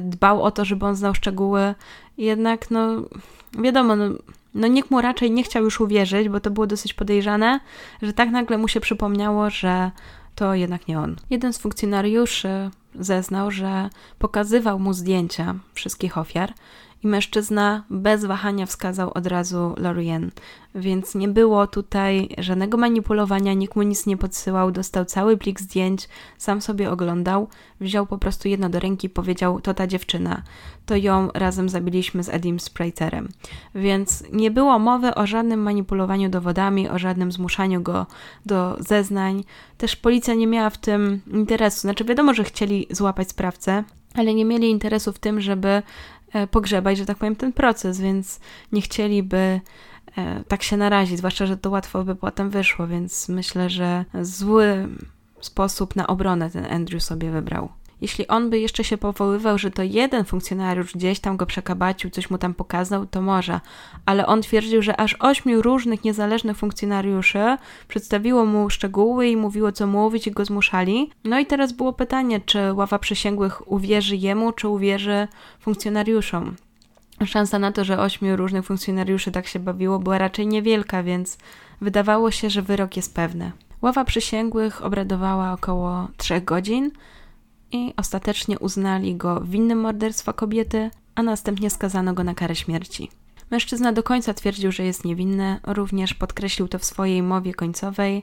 dbał 0.01 0.43
o 0.43 0.51
to, 0.51 0.65
żeby 0.65 0.87
on 0.87 0.97
znał 0.97 1.15
szczegóły. 1.15 1.75
Jednak, 2.19 2.71
no, 2.71 2.89
wiadomo, 3.59 3.97
no, 3.97 4.05
no 4.55 4.67
nikt 4.67 4.91
mu 4.91 5.01
raczej 5.01 5.31
nie 5.31 5.43
chciał 5.43 5.65
już 5.65 5.81
uwierzyć, 5.81 6.29
bo 6.29 6.41
to 6.41 6.51
było 6.51 6.67
dosyć 6.67 6.95
podejrzane, 6.95 7.61
że 8.03 8.13
tak 8.13 8.31
nagle 8.31 8.59
mu 8.59 8.69
się 8.69 8.81
przypomniało, 8.81 9.51
że 9.51 9.91
to 10.35 10.55
jednak 10.55 10.89
nie 10.89 10.99
on. 10.99 11.17
Jeden 11.31 11.53
z 11.53 11.59
funkcjonariuszy 11.59 12.71
zeznał, 12.95 13.51
że 13.51 13.91
pokazywał 14.19 14.79
mu 14.79 14.93
zdjęcia 14.93 15.55
wszystkich 15.75 16.19
ofiar 16.19 16.53
i 17.05 17.07
mężczyzna 17.07 17.85
bez 17.91 18.25
wahania 18.25 18.67
wskazał 18.67 19.11
od 19.15 19.27
razu 19.27 19.75
Lorien. 19.77 20.31
Więc 20.75 21.15
nie 21.15 21.29
było 21.29 21.67
tutaj 21.67 22.29
żadnego 22.39 22.77
manipulowania, 22.77 23.55
nikt 23.55 23.77
mu 23.77 23.83
nic 23.83 24.07
nie 24.07 24.17
podsyłał, 24.17 24.71
dostał 24.71 25.05
cały 25.05 25.37
plik 25.37 25.61
zdjęć, 25.61 26.09
sam 26.39 26.63
sobie 26.63 26.91
oglądał, 26.91 27.49
wziął 27.81 28.07
po 28.07 28.19
prostu 28.19 28.49
jedno 28.49 28.69
do 28.69 28.81
ręki 28.81 29.07
i 29.07 29.11
powiedział: 29.11 29.61
To 29.61 29.75
ta 29.75 29.87
dziewczyna, 29.87 30.43
to 30.87 30.97
ją 30.97 31.29
razem 31.35 31.69
zabiliśmy 31.69 32.23
z 32.23 32.29
Edim 32.29 32.61
Sprayterem. 32.61 33.29
Więc 33.75 34.25
nie 34.33 34.51
było 34.51 34.79
mowy 34.79 35.15
o 35.15 35.27
żadnym 35.27 35.63
manipulowaniu 35.63 36.29
dowodami, 36.29 36.89
o 36.89 36.99
żadnym 36.99 37.33
zmuszaniu 37.33 37.83
go 37.83 38.07
do 38.47 38.77
zeznań. 38.79 39.45
Też 39.79 39.97
policja 39.97 40.35
nie 40.35 40.47
miała 40.47 40.71
w 40.71 40.79
tym 40.79 41.21
interesu. 41.27 41.81
Znaczy, 41.81 42.05
wiadomo, 42.05 42.35
że 42.35 42.45
chcieli 42.45 42.87
złapać 42.91 43.31
sprawcę, 43.31 43.85
ale 44.15 44.35
nie 44.35 44.45
mieli 44.45 44.71
interesu 44.71 45.13
w 45.13 45.19
tym, 45.19 45.41
żeby 45.41 45.83
pogrzebać, 46.51 46.99
że 46.99 47.07
tak 47.07 47.19
powiem, 47.19 47.37
ten 47.37 47.53
proces, 47.53 48.01
więc 48.01 48.41
nie 48.73 48.83
chcieliby 48.83 49.61
e, 50.17 50.45
tak 50.49 50.63
się 50.63 50.77
narazić, 50.77 51.19
zwłaszcza, 51.19 51.47
że 51.47 51.57
to 51.57 51.71
łatwo 51.71 52.05
by 52.05 52.15
potem 52.15 52.51
wyszło, 52.51 52.87
więc 52.87 53.29
myślę, 53.29 53.71
że 53.71 54.05
zły 54.23 54.89
sposób 55.41 55.97
na 55.97 56.07
obronę 56.07 56.51
ten 56.51 56.65
Andrew 56.73 57.03
sobie 57.03 57.31
wybrał. 57.31 57.69
Jeśli 58.01 58.29
on 58.29 58.51
by 58.51 58.59
jeszcze 58.59 58.85
się 58.85 58.99
powoływał, 58.99 59.59
że 59.59 59.71
to 59.71 59.83
jeden 59.83 60.25
funkcjonariusz 60.25 60.93
gdzieś 60.95 61.21
tam 61.21 61.37
go 61.37 61.47
przekabacił, 61.47 62.11
coś 62.11 62.31
mu 62.31 62.39
tam 62.39 62.55
pokazał, 62.55 63.07
to 63.07 63.23
może, 63.23 63.61
ale 64.07 64.27
on 64.27 64.43
twierdził, 64.43 64.83
że 64.83 65.01
aż 65.01 65.17
ośmiu 65.19 65.63
różnych 65.63 66.05
niezależnych 66.05 66.57
funkcjonariuszy 66.57 67.57
przedstawiło 67.89 68.45
mu 68.45 68.71
szczegóły 68.71 69.29
i 69.29 69.37
mówiło, 69.37 69.73
co 69.73 69.87
mówić 69.87 70.27
i 70.27 70.31
go 70.31 70.45
zmuszali. 70.45 71.11
No 71.25 71.39
i 71.39 71.47
teraz 71.47 71.73
było 71.73 71.93
pytanie, 71.93 72.41
czy 72.41 72.73
ława 72.73 72.99
przysięgłych 72.99 73.73
uwierzy 73.73 74.17
jemu, 74.17 74.53
czy 74.53 74.69
uwierzy 74.69 75.29
funkcjonariuszom. 75.61 76.57
Szansa 77.27 77.59
na 77.59 77.73
to, 77.73 77.85
że 77.85 77.99
ośmiu 77.99 78.37
różnych 78.37 78.65
funkcjonariuszy 78.65 79.33
tak 79.33 79.47
się 79.47 79.59
bawiło, 79.59 79.99
była 79.99 80.19
raczej 80.19 80.47
niewielka, 80.47 81.03
więc 81.03 81.39
wydawało 81.81 82.31
się, 82.31 82.51
że 82.51 82.63
wyrok 82.63 82.97
jest 82.97 83.15
pewny. 83.15 83.53
Ława 83.83 84.05
przysięgłych 84.05 84.85
obradowała 84.85 85.53
około 85.53 86.09
trzech 86.17 86.45
godzin 86.45 86.91
i 87.73 87.93
ostatecznie 87.97 88.59
uznali 88.59 89.17
go 89.17 89.41
winnym 89.41 89.81
morderstwa 89.81 90.33
kobiety, 90.33 90.91
a 91.15 91.23
następnie 91.23 91.71
skazano 91.71 92.15
go 92.15 92.25
na 92.25 92.35
karę 92.35 92.57
śmierci. 92.57 93.11
Mężczyzna 93.51 93.93
do 93.93 94.03
końca 94.03 94.35
twierdził, 94.35 94.73
że 94.73 94.85
jest 94.85 95.05
niewinny, 95.05 95.61
również 95.67 96.15
podkreślił 96.15 96.69
to 96.69 96.79
w 96.79 96.85
swojej 96.85 97.23
mowie 97.23 97.55
końcowej. 97.55 98.23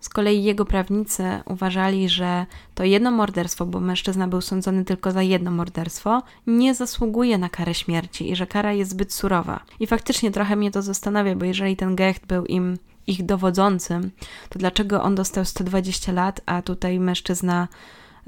Z 0.00 0.08
kolei 0.08 0.44
jego 0.44 0.64
prawnicy 0.64 1.24
uważali, 1.46 2.08
że 2.08 2.46
to 2.74 2.84
jedno 2.84 3.10
morderstwo, 3.10 3.66
bo 3.66 3.80
mężczyzna 3.80 4.28
był 4.28 4.40
sądzony 4.40 4.84
tylko 4.84 5.12
za 5.12 5.22
jedno 5.22 5.50
morderstwo, 5.50 6.22
nie 6.46 6.74
zasługuje 6.74 7.38
na 7.38 7.48
karę 7.48 7.74
śmierci 7.74 8.30
i 8.30 8.36
że 8.36 8.46
kara 8.46 8.72
jest 8.72 8.90
zbyt 8.90 9.12
surowa. 9.12 9.60
I 9.80 9.86
faktycznie 9.86 10.30
trochę 10.30 10.56
mnie 10.56 10.70
to 10.70 10.82
zastanawia, 10.82 11.34
bo 11.34 11.44
jeżeli 11.44 11.76
ten 11.76 11.96
Gecht 11.96 12.26
był 12.26 12.44
im 12.44 12.78
ich 13.06 13.26
dowodzącym, 13.26 14.10
to 14.48 14.58
dlaczego 14.58 15.02
on 15.02 15.14
dostał 15.14 15.44
120 15.44 16.12
lat, 16.12 16.40
a 16.46 16.62
tutaj 16.62 17.00
mężczyzna 17.00 17.68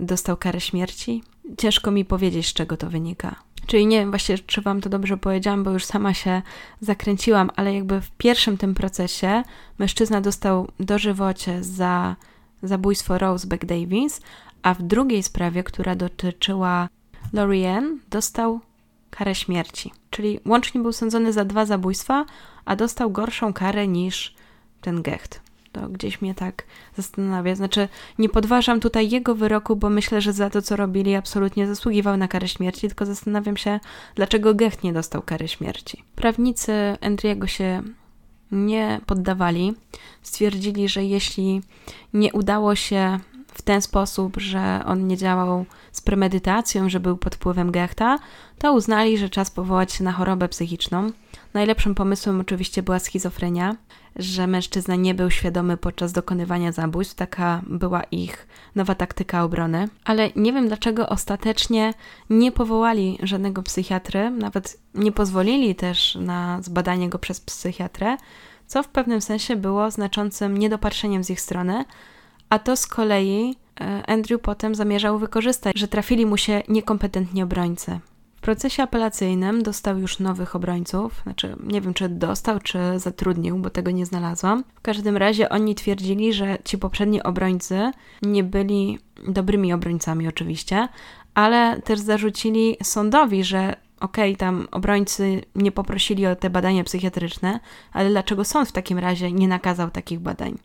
dostał 0.00 0.36
karę 0.36 0.60
śmierci? 0.60 1.22
Ciężko 1.58 1.90
mi 1.90 2.04
powiedzieć, 2.04 2.46
z 2.46 2.52
czego 2.52 2.76
to 2.76 2.90
wynika. 2.90 3.36
Czyli 3.66 3.86
nie 3.86 3.98
wiem 3.98 4.10
właśnie, 4.10 4.38
czy 4.38 4.62
wam 4.62 4.80
to 4.80 4.88
dobrze 4.88 5.16
powiedziałam, 5.16 5.64
bo 5.64 5.70
już 5.70 5.84
sama 5.84 6.14
się 6.14 6.42
zakręciłam, 6.80 7.50
ale 7.56 7.74
jakby 7.74 8.00
w 8.00 8.10
pierwszym 8.10 8.58
tym 8.58 8.74
procesie 8.74 9.42
mężczyzna 9.78 10.20
dostał 10.20 10.68
dożywocie 10.80 11.64
za 11.64 12.16
zabójstwo 12.62 13.18
Roseback 13.18 13.64
Davis, 13.64 14.20
a 14.62 14.74
w 14.74 14.82
drugiej 14.82 15.22
sprawie, 15.22 15.62
która 15.62 15.94
dotyczyła 15.94 16.88
Lorien 17.32 18.00
dostał 18.10 18.60
karę 19.10 19.34
śmierci. 19.34 19.92
Czyli 20.10 20.40
łącznie 20.46 20.80
był 20.80 20.92
sądzony 20.92 21.32
za 21.32 21.44
dwa 21.44 21.66
zabójstwa, 21.66 22.24
a 22.64 22.76
dostał 22.76 23.10
gorszą 23.10 23.52
karę 23.52 23.88
niż 23.88 24.34
ten 24.80 25.02
Gecht. 25.02 25.49
To 25.72 25.88
gdzieś 25.88 26.22
mnie 26.22 26.34
tak 26.34 26.64
zastanawia. 26.96 27.54
Znaczy, 27.54 27.88
nie 28.18 28.28
podważam 28.28 28.80
tutaj 28.80 29.10
jego 29.10 29.34
wyroku, 29.34 29.76
bo 29.76 29.90
myślę, 29.90 30.20
że 30.20 30.32
za 30.32 30.50
to, 30.50 30.62
co 30.62 30.76
robili, 30.76 31.14
absolutnie 31.14 31.66
zasługiwał 31.66 32.16
na 32.16 32.28
karę 32.28 32.48
śmierci, 32.48 32.88
tylko 32.88 33.06
zastanawiam 33.06 33.56
się, 33.56 33.80
dlaczego 34.14 34.54
Gecht 34.54 34.84
nie 34.84 34.92
dostał 34.92 35.22
kary 35.22 35.48
śmierci. 35.48 36.04
Prawnicy 36.14 36.72
Andriego 37.00 37.46
się 37.46 37.82
nie 38.52 39.00
poddawali. 39.06 39.74
Stwierdzili, 40.22 40.88
że 40.88 41.04
jeśli 41.04 41.62
nie 42.14 42.32
udało 42.32 42.74
się 42.74 43.18
w 43.54 43.62
ten 43.62 43.82
sposób, 43.82 44.36
że 44.36 44.82
on 44.86 45.06
nie 45.06 45.16
działał 45.16 45.66
z 45.92 46.00
premedytacją, 46.00 46.88
że 46.88 47.00
był 47.00 47.16
pod 47.16 47.34
wpływem 47.34 47.70
Gechta, 47.70 48.18
to 48.58 48.72
uznali, 48.72 49.18
że 49.18 49.28
czas 49.28 49.50
powołać 49.50 49.92
się 49.92 50.04
na 50.04 50.12
chorobę 50.12 50.48
psychiczną. 50.48 51.10
Najlepszym 51.54 51.94
pomysłem 51.94 52.40
oczywiście 52.40 52.82
była 52.82 52.98
schizofrenia, 52.98 53.76
że 54.16 54.46
mężczyzna 54.46 54.96
nie 54.96 55.14
był 55.14 55.30
świadomy 55.30 55.76
podczas 55.76 56.12
dokonywania 56.12 56.72
zabójstw. 56.72 57.14
Taka 57.14 57.62
była 57.66 58.02
ich 58.02 58.46
nowa 58.74 58.94
taktyka 58.94 59.44
obrony. 59.44 59.88
Ale 60.04 60.30
nie 60.36 60.52
wiem 60.52 60.68
dlaczego 60.68 61.08
ostatecznie 61.08 61.94
nie 62.30 62.52
powołali 62.52 63.18
żadnego 63.22 63.62
psychiatry, 63.62 64.30
nawet 64.30 64.78
nie 64.94 65.12
pozwolili 65.12 65.74
też 65.74 66.14
na 66.14 66.62
zbadanie 66.62 67.08
go 67.08 67.18
przez 67.18 67.40
psychiatrę, 67.40 68.16
co 68.66 68.82
w 68.82 68.88
pewnym 68.88 69.20
sensie 69.20 69.56
było 69.56 69.90
znaczącym 69.90 70.58
niedopatrzeniem 70.58 71.24
z 71.24 71.30
ich 71.30 71.40
strony. 71.40 71.84
A 72.48 72.58
to 72.58 72.76
z 72.76 72.86
kolei 72.86 73.56
e, 73.80 74.10
Andrew 74.10 74.40
potem 74.40 74.74
zamierzał 74.74 75.18
wykorzystać, 75.18 75.78
że 75.78 75.88
trafili 75.88 76.26
mu 76.26 76.36
się 76.36 76.62
niekompetentni 76.68 77.42
obrońcy. 77.42 78.00
W 78.40 78.42
procesie 78.42 78.82
apelacyjnym 78.82 79.62
dostał 79.62 79.98
już 79.98 80.18
nowych 80.18 80.56
obrońców, 80.56 81.20
znaczy 81.22 81.56
nie 81.66 81.80
wiem 81.80 81.94
czy 81.94 82.08
dostał, 82.08 82.58
czy 82.58 82.78
zatrudnił, 82.96 83.58
bo 83.58 83.70
tego 83.70 83.90
nie 83.90 84.06
znalazłam. 84.06 84.64
W 84.74 84.80
każdym 84.80 85.16
razie 85.16 85.48
oni 85.48 85.74
twierdzili, 85.74 86.32
że 86.32 86.58
ci 86.64 86.78
poprzedni 86.78 87.22
obrońcy 87.22 87.90
nie 88.22 88.44
byli 88.44 88.98
dobrymi 89.28 89.72
obrońcami 89.72 90.28
oczywiście, 90.28 90.88
ale 91.34 91.82
też 91.82 92.00
zarzucili 92.00 92.76
sądowi, 92.82 93.44
że 93.44 93.76
okej, 94.00 94.30
okay, 94.30 94.36
tam 94.36 94.68
obrońcy 94.70 95.42
nie 95.54 95.72
poprosili 95.72 96.26
o 96.26 96.36
te 96.36 96.50
badania 96.50 96.84
psychiatryczne, 96.84 97.60
ale 97.92 98.10
dlaczego 98.10 98.44
sąd 98.44 98.68
w 98.68 98.72
takim 98.72 98.98
razie 98.98 99.32
nie 99.32 99.48
nakazał 99.48 99.90
takich 99.90 100.20
badań? 100.20 100.58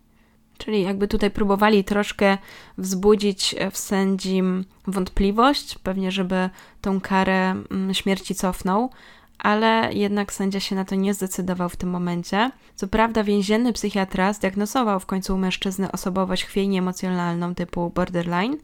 Czyli 0.58 0.82
jakby 0.82 1.08
tutaj 1.08 1.32
próbowali 1.32 1.84
troszkę 1.84 2.38
wzbudzić 2.78 3.56
w 3.72 3.78
sędzim 3.78 4.66
wątpliwość, 4.88 5.78
pewnie 5.78 6.12
żeby 6.12 6.50
tą 6.82 7.02
karę 7.02 7.52
mm, 7.72 7.94
śmierci 7.94 8.36
cofnął, 8.36 8.90
ale 9.38 9.90
jednak 9.94 10.34
sędzia 10.34 10.60
się 10.60 10.76
na 10.76 10.86
to 10.86 10.96
nie 10.96 11.14
zdecydował 11.14 11.70
w 11.70 11.76
tym 11.76 11.90
momencie. 11.90 12.52
Co 12.76 12.88
prawda 12.88 13.24
więzienny 13.24 13.74
psychiatra 13.74 14.34
zdiagnozował 14.34 15.00
w 15.00 15.06
końcu 15.06 15.36
u 15.36 15.38
mężczyzny 15.38 15.92
osobowość 15.92 16.46
chwiejnie 16.46 16.80
emocjonalną 16.80 17.56
typu 17.56 17.90
borderline 17.90 18.58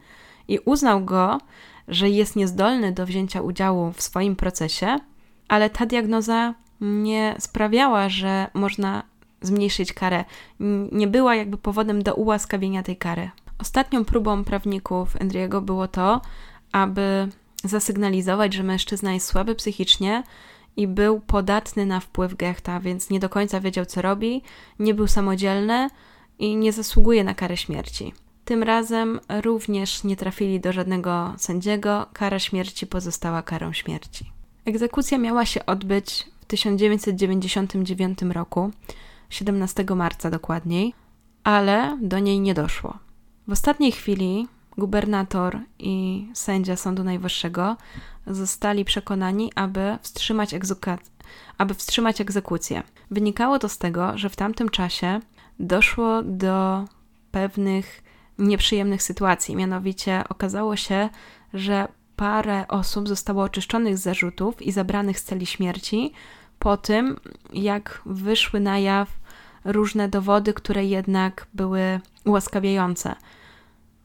i 0.47 0.59
uznał 0.59 1.05
go, 1.05 1.37
że 1.87 2.09
jest 2.09 2.35
niezdolny 2.35 2.91
do 2.91 3.05
wzięcia 3.05 3.41
udziału 3.41 3.91
w 3.91 4.01
swoim 4.01 4.35
procesie, 4.35 4.99
ale 5.47 5.69
ta 5.69 5.85
diagnoza 5.85 6.53
nie 6.81 7.35
sprawiała, 7.39 8.09
że 8.09 8.47
można 8.53 9.03
zmniejszyć 9.41 9.93
karę. 9.93 10.25
Nie 10.91 11.07
była 11.07 11.35
jakby 11.35 11.57
powodem 11.57 12.03
do 12.03 12.15
ułaskawienia 12.15 12.83
tej 12.83 12.97
kary. 12.97 13.29
Ostatnią 13.59 14.05
próbą 14.05 14.43
prawników 14.43 15.21
Andriego 15.21 15.61
było 15.61 15.87
to, 15.87 16.21
aby 16.71 17.27
zasygnalizować, 17.63 18.53
że 18.53 18.63
mężczyzna 18.63 19.13
jest 19.13 19.27
słaby 19.27 19.55
psychicznie 19.55 20.23
i 20.77 20.87
był 20.87 21.19
podatny 21.19 21.85
na 21.85 21.99
wpływ 21.99 22.35
Gechta, 22.35 22.79
więc 22.79 23.09
nie 23.09 23.19
do 23.19 23.29
końca 23.29 23.59
wiedział, 23.59 23.85
co 23.85 24.01
robi, 24.01 24.41
nie 24.79 24.93
był 24.93 25.07
samodzielny 25.07 25.89
i 26.39 26.55
nie 26.55 26.73
zasługuje 26.73 27.23
na 27.23 27.33
karę 27.33 27.57
śmierci. 27.57 28.13
Tym 28.45 28.63
razem 28.63 29.19
również 29.41 30.03
nie 30.03 30.15
trafili 30.15 30.59
do 30.59 30.71
żadnego 30.71 31.33
sędziego, 31.37 32.05
kara 32.13 32.39
śmierci 32.39 32.87
pozostała 32.87 33.41
karą 33.41 33.73
śmierci. 33.73 34.31
Egzekucja 34.65 35.17
miała 35.17 35.45
się 35.45 35.65
odbyć 35.65 36.25
w 36.41 36.45
1999 36.45 38.21
roku. 38.21 38.71
17 39.31 39.85
marca 39.95 40.29
dokładniej, 40.29 40.93
ale 41.43 41.97
do 42.01 42.19
niej 42.19 42.39
nie 42.39 42.53
doszło. 42.53 42.97
W 43.47 43.51
ostatniej 43.51 43.91
chwili 43.91 44.47
gubernator 44.77 45.59
i 45.79 46.27
sędzia 46.33 46.75
Sądu 46.75 47.03
Najwyższego 47.03 47.77
zostali 48.27 48.85
przekonani, 48.85 49.51
aby 49.55 49.97
wstrzymać, 50.01 50.55
aby 51.57 51.73
wstrzymać 51.73 52.21
egzekucję. 52.21 52.83
Wynikało 53.11 53.59
to 53.59 53.69
z 53.69 53.77
tego, 53.77 54.17
że 54.17 54.29
w 54.29 54.35
tamtym 54.35 54.69
czasie 54.69 55.19
doszło 55.59 56.23
do 56.23 56.85
pewnych 57.31 58.03
nieprzyjemnych 58.37 59.03
sytuacji. 59.03 59.55
Mianowicie 59.55 60.23
okazało 60.29 60.75
się, 60.75 61.09
że 61.53 61.87
parę 62.15 62.67
osób 62.67 63.07
zostało 63.07 63.43
oczyszczonych 63.43 63.97
z 63.97 64.01
zarzutów 64.01 64.61
i 64.61 64.71
zabranych 64.71 65.19
z 65.19 65.23
celi 65.23 65.45
śmierci 65.45 66.13
po 66.59 66.77
tym, 66.77 67.19
jak 67.53 68.01
wyszły 68.05 68.59
na 68.59 68.79
jaw 68.79 69.20
różne 69.65 70.09
dowody, 70.09 70.53
które 70.53 70.85
jednak 70.85 71.47
były 71.53 71.99
ułaskawiające. 72.25 73.15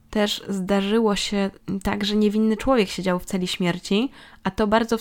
Też 0.09 0.43
zdarzyło 0.49 1.15
się 1.15 1.49
tak, 1.83 2.05
że 2.05 2.15
niewinny 2.15 2.57
człowiek 2.57 2.89
siedział 2.89 3.19
w 3.19 3.25
celi 3.25 3.47
śmierci, 3.47 4.11
a 4.43 4.51
to 4.51 4.67
bardzo, 4.67 4.97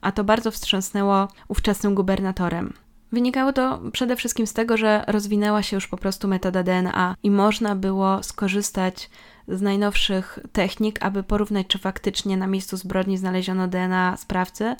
a 0.00 0.12
to 0.12 0.24
bardzo 0.24 0.50
wstrząsnęło 0.50 1.28
ówczesnym 1.48 1.94
gubernatorem. 1.94 2.72
Wynikało 3.12 3.52
to 3.52 3.80
przede 3.92 4.16
wszystkim 4.16 4.46
z 4.46 4.52
tego, 4.52 4.76
że 4.76 5.04
rozwinęła 5.06 5.62
się 5.62 5.76
już 5.76 5.88
po 5.88 5.96
prostu 5.96 6.28
metoda 6.28 6.62
DNA 6.62 7.16
i 7.22 7.30
można 7.30 7.76
było 7.76 8.22
skorzystać 8.22 9.10
z 9.48 9.62
najnowszych 9.62 10.38
technik, 10.52 11.02
aby 11.02 11.22
porównać, 11.22 11.66
czy 11.66 11.78
faktycznie 11.78 12.36
na 12.36 12.46
miejscu 12.46 12.76
zbrodni 12.76 13.18
znaleziono 13.18 13.68
DNA 13.68 14.16
sprawcy, 14.16 14.76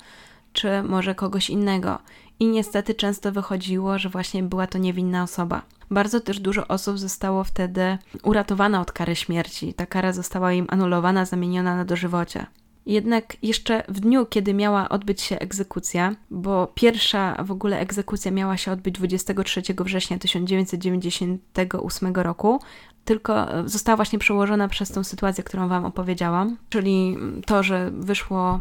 czy 0.52 0.82
może 0.82 1.14
kogoś 1.14 1.50
innego. 1.50 1.98
I 2.40 2.48
niestety 2.48 2.94
często 2.94 3.32
wychodziło, 3.32 3.98
że 3.98 4.08
właśnie 4.08 4.42
była 4.42 4.66
to 4.66 4.78
niewinna 4.78 5.22
osoba. 5.22 5.62
Bardzo 5.90 6.20
też 6.20 6.40
dużo 6.40 6.68
osób 6.68 6.98
zostało 6.98 7.44
wtedy 7.44 7.98
uratowana 8.22 8.80
od 8.80 8.92
kary 8.92 9.16
śmierci. 9.16 9.74
Ta 9.74 9.86
kara 9.86 10.12
została 10.12 10.52
im 10.52 10.66
anulowana, 10.68 11.24
zamieniona 11.24 11.76
na 11.76 11.84
dożywocie. 11.84 12.46
Jednak 12.86 13.36
jeszcze 13.42 13.82
w 13.88 14.00
dniu, 14.00 14.26
kiedy 14.26 14.54
miała 14.54 14.88
odbyć 14.88 15.20
się 15.20 15.38
egzekucja, 15.38 16.14
bo 16.30 16.72
pierwsza 16.74 17.44
w 17.44 17.50
ogóle 17.50 17.78
egzekucja 17.78 18.30
miała 18.30 18.56
się 18.56 18.72
odbyć 18.72 18.94
23 18.94 19.62
września 19.78 20.18
1998 20.18 22.14
roku, 22.14 22.60
tylko 23.04 23.46
została 23.64 23.96
właśnie 23.96 24.18
przełożona 24.18 24.68
przez 24.68 24.90
tą 24.90 25.04
sytuację, 25.04 25.44
którą 25.44 25.68
Wam 25.68 25.84
opowiedziałam, 25.84 26.56
czyli 26.68 27.16
to, 27.46 27.62
że 27.62 27.90
wyszło 27.90 28.60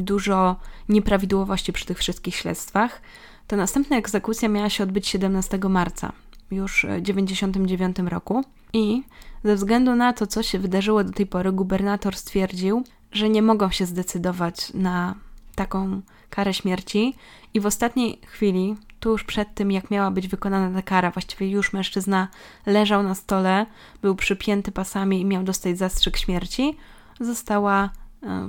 dużo 0.00 0.56
nieprawidłowości 0.88 1.72
przy 1.72 1.86
tych 1.86 1.98
wszystkich 1.98 2.34
śledztwach. 2.34 3.02
Ta 3.46 3.56
następna 3.56 3.96
egzekucja 3.96 4.48
miała 4.48 4.70
się 4.70 4.84
odbyć 4.84 5.08
17 5.08 5.58
marca, 5.58 6.12
już 6.50 6.72
w 6.72 7.02
1999 7.02 8.10
roku. 8.10 8.44
I 8.72 9.02
ze 9.44 9.54
względu 9.54 9.94
na 9.94 10.12
to, 10.12 10.26
co 10.26 10.42
się 10.42 10.58
wydarzyło 10.58 11.04
do 11.04 11.12
tej 11.12 11.26
pory, 11.26 11.52
gubernator 11.52 12.16
stwierdził, 12.16 12.84
że 13.12 13.28
nie 13.28 13.42
mogą 13.42 13.70
się 13.70 13.86
zdecydować 13.86 14.74
na 14.74 15.14
taką 15.54 16.00
karę 16.30 16.54
śmierci. 16.54 17.16
I 17.54 17.60
w 17.60 17.66
ostatniej 17.66 18.20
chwili, 18.26 18.76
tuż 19.00 19.24
przed 19.24 19.54
tym, 19.54 19.72
jak 19.72 19.90
miała 19.90 20.10
być 20.10 20.28
wykonana 20.28 20.76
ta 20.76 20.82
kara, 20.82 21.10
właściwie 21.10 21.50
już 21.50 21.72
mężczyzna 21.72 22.28
leżał 22.66 23.02
na 23.02 23.14
stole, 23.14 23.66
był 24.02 24.14
przypięty 24.14 24.72
pasami 24.72 25.20
i 25.20 25.24
miał 25.24 25.42
dostać 25.42 25.78
zastrzyk 25.78 26.16
śmierci, 26.16 26.76
została 27.20 27.90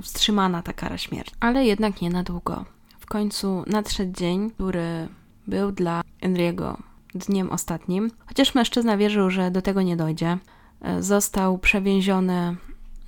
wstrzymana 0.02 0.62
ta 0.62 0.72
kara 0.72 0.98
śmierci. 0.98 1.34
Ale 1.40 1.64
jednak 1.64 2.02
nie 2.02 2.10
na 2.10 2.22
długo. 2.22 2.64
W 3.00 3.06
końcu 3.06 3.64
nadszedł 3.66 4.12
dzień, 4.12 4.50
który 4.50 5.08
był 5.46 5.72
dla 5.72 6.02
Enriego 6.20 6.78
dniem 7.14 7.50
ostatnim. 7.50 8.10
Chociaż 8.26 8.54
mężczyzna 8.54 8.96
wierzył, 8.96 9.30
że 9.30 9.50
do 9.50 9.62
tego 9.62 9.82
nie 9.82 9.96
dojdzie, 9.96 10.38
e, 10.80 11.02
został 11.02 11.58
przewięziony 11.58 12.56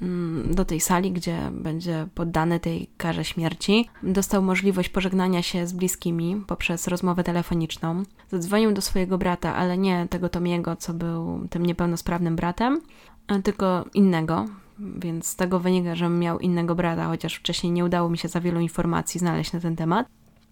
mm, 0.01 0.55
do 0.55 0.65
tej 0.65 0.81
sali, 0.81 1.12
gdzie 1.12 1.39
będzie 1.53 2.07
poddany 2.15 2.61
tej 2.61 2.91
karze 2.97 3.25
śmierci. 3.25 3.89
Dostał 4.03 4.43
możliwość 4.43 4.89
pożegnania 4.89 5.43
się 5.43 5.67
z 5.67 5.73
bliskimi 5.73 6.43
poprzez 6.47 6.89
rozmowę 6.89 7.25
telefoniczną. 7.25 8.03
Zadzwonił 8.31 8.73
do 8.73 8.81
swojego 8.81 9.19
brata, 9.19 9.55
ale 9.55 9.79
nie 9.79 10.07
tego 10.11 10.29
Tomiego, 10.29 10.77
co 10.77 10.95
był 10.95 11.49
tym 11.51 11.67
niepełnosprawnym 11.67 12.37
bratem, 12.37 12.81
tylko 13.45 13.85
innego, 13.95 14.47
więc 14.79 15.27
z 15.27 15.37
tego 15.37 15.61
wynika, 15.61 15.95
że 15.95 16.09
miał 16.09 16.39
innego 16.39 16.75
brata, 16.75 17.07
chociaż 17.07 17.35
wcześniej 17.35 17.72
nie 17.72 17.85
udało 17.85 18.09
mi 18.09 18.18
się 18.18 18.29
za 18.29 18.41
wielu 18.41 18.61
informacji 18.61 19.20
znaleźć 19.20 19.53
na 19.53 19.61
ten 19.61 19.77
temat. 19.77 20.07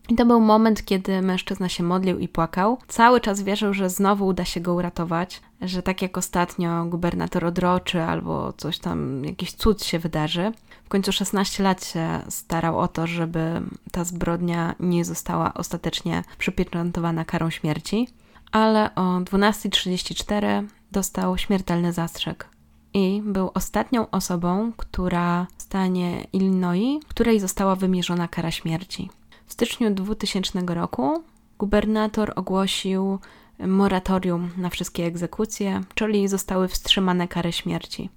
I 0.09 0.15
to 0.15 0.27
był 0.27 0.41
moment, 0.41 0.85
kiedy 0.85 1.23
mężczyzna 1.23 1.69
się 1.69 1.83
modlił 1.83 2.19
i 2.19 2.29
płakał. 2.29 2.79
Cały 2.89 3.21
czas 3.21 3.43
wierzył, 3.43 3.75
że 3.75 3.91
znowu 3.91 4.27
uda 4.27 4.45
się 4.45 4.61
go 4.61 4.75
uratować, 4.75 5.41
że 5.61 5.83
tak 5.83 6.03
jak 6.03 6.19
ostatnio 6.19 6.85
gubernator 6.85 7.45
odroczy 7.45 8.03
albo 8.03 8.53
coś 8.53 8.79
tam, 8.79 9.25
jakiś 9.25 9.53
cud 9.53 9.85
się 9.85 9.99
wydarzy. 9.99 10.53
W 10.85 10.89
końcu 10.89 11.13
16 11.13 11.63
lat 11.63 11.85
się 11.85 12.21
starał 12.29 12.79
o 12.79 12.89
to, 12.89 13.07
żeby 13.07 13.63
ta 13.93 14.05
zbrodnia 14.05 14.75
nie 14.81 15.05
została 15.05 15.55
ostatecznie 15.55 16.25
przypieczętowana 16.39 17.25
karą 17.25 17.51
śmierci. 17.51 18.09
Ale 18.53 18.95
o 18.95 19.03
12.34 19.03 20.67
dostał 20.93 21.39
śmiertelny 21.39 21.93
zastrzyk 21.93 22.49
i 22.95 23.23
był 23.25 23.51
ostatnią 23.55 24.11
osobą, 24.11 24.73
która 24.77 25.47
w 25.57 25.63
stanie 25.63 26.27
Illinois, 26.33 27.05
której 27.09 27.41
została 27.41 27.77
wymierzona 27.77 28.29
kara 28.29 28.51
śmierci. 28.51 29.11
W 29.47 29.53
styczniu 29.53 29.95
2000 29.95 30.61
roku 30.67 31.23
gubernator 31.59 32.33
ogłosił 32.37 33.19
moratorium 33.59 34.51
na 34.57 34.71
wszystkie 34.71 35.05
egzekucje, 35.05 35.81
czyli 35.95 36.29
zostały 36.29 36.69
wstrzymane 36.69 37.29
kary 37.29 37.53
śmierci. 37.53 38.11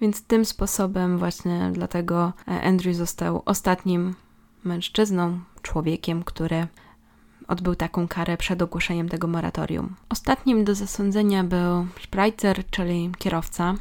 Więc 0.00 0.22
tym 0.22 0.44
sposobem 0.44 1.18
właśnie 1.18 1.70
dlatego 1.72 2.32
Andrew 2.46 2.96
został 2.96 3.42
ostatnim 3.44 4.14
mężczyzną, 4.64 5.40
człowiekiem, 5.62 6.22
który 6.22 6.66
odbył 7.48 7.74
taką 7.74 8.08
karę 8.08 8.36
przed 8.36 8.62
ogłoszeniem 8.62 9.08
tego 9.08 9.26
moratorium. 9.26 9.94
Ostatnim 10.08 10.64
do 10.64 10.74
zasądzenia 10.74 11.44
był 11.44 11.86
Spreitzer, 12.02 12.70
czyli 12.70 13.10
kierowca. 13.18 13.74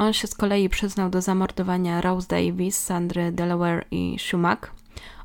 On 0.00 0.12
się 0.12 0.26
z 0.26 0.34
kolei 0.34 0.68
przyznał 0.68 1.10
do 1.10 1.22
zamordowania 1.22 2.00
Rose 2.00 2.26
Davis, 2.28 2.78
Sandry 2.78 3.32
Delaware 3.32 3.86
i 3.90 4.16
Schumacher 4.18 4.70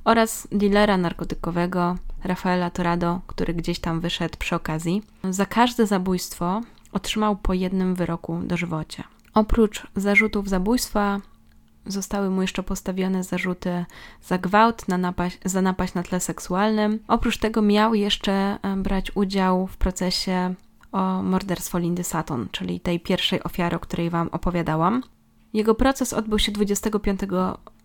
oraz 0.03 0.47
dealera 0.51 0.97
narkotykowego 0.97 1.95
Rafaela 2.23 2.69
Torado, 2.69 3.21
który 3.27 3.53
gdzieś 3.53 3.79
tam 3.79 3.99
wyszedł 3.99 4.37
przy 4.37 4.55
okazji. 4.55 5.03
Za 5.29 5.45
każde 5.45 5.87
zabójstwo 5.87 6.61
otrzymał 6.91 7.35
po 7.35 7.53
jednym 7.53 7.95
wyroku 7.95 8.41
dożywocie. 8.43 9.03
Oprócz 9.33 9.87
zarzutów 9.95 10.49
zabójstwa 10.49 11.19
zostały 11.85 12.29
mu 12.29 12.41
jeszcze 12.41 12.63
postawione 12.63 13.23
zarzuty 13.23 13.85
za 14.23 14.37
gwałt, 14.37 14.87
na 14.87 14.97
napaść, 14.97 15.39
za 15.45 15.61
napaść 15.61 15.93
na 15.93 16.03
tle 16.03 16.19
seksualnym. 16.19 16.99
Oprócz 17.07 17.37
tego 17.37 17.61
miał 17.61 17.93
jeszcze 17.93 18.57
brać 18.77 19.11
udział 19.15 19.67
w 19.67 19.77
procesie 19.77 20.53
o 20.95 21.23
morderstwo 21.23 21.77
Lindy 21.77 22.03
Sutton, 22.03 22.47
czyli 22.51 22.79
tej 22.79 22.99
pierwszej 22.99 23.43
ofiary, 23.43 23.75
o 23.75 23.79
której 23.79 24.09
Wam 24.09 24.29
opowiadałam. 24.31 25.03
Jego 25.53 25.75
proces 25.75 26.13
odbył 26.13 26.39
się 26.39 26.51
25 26.51 27.19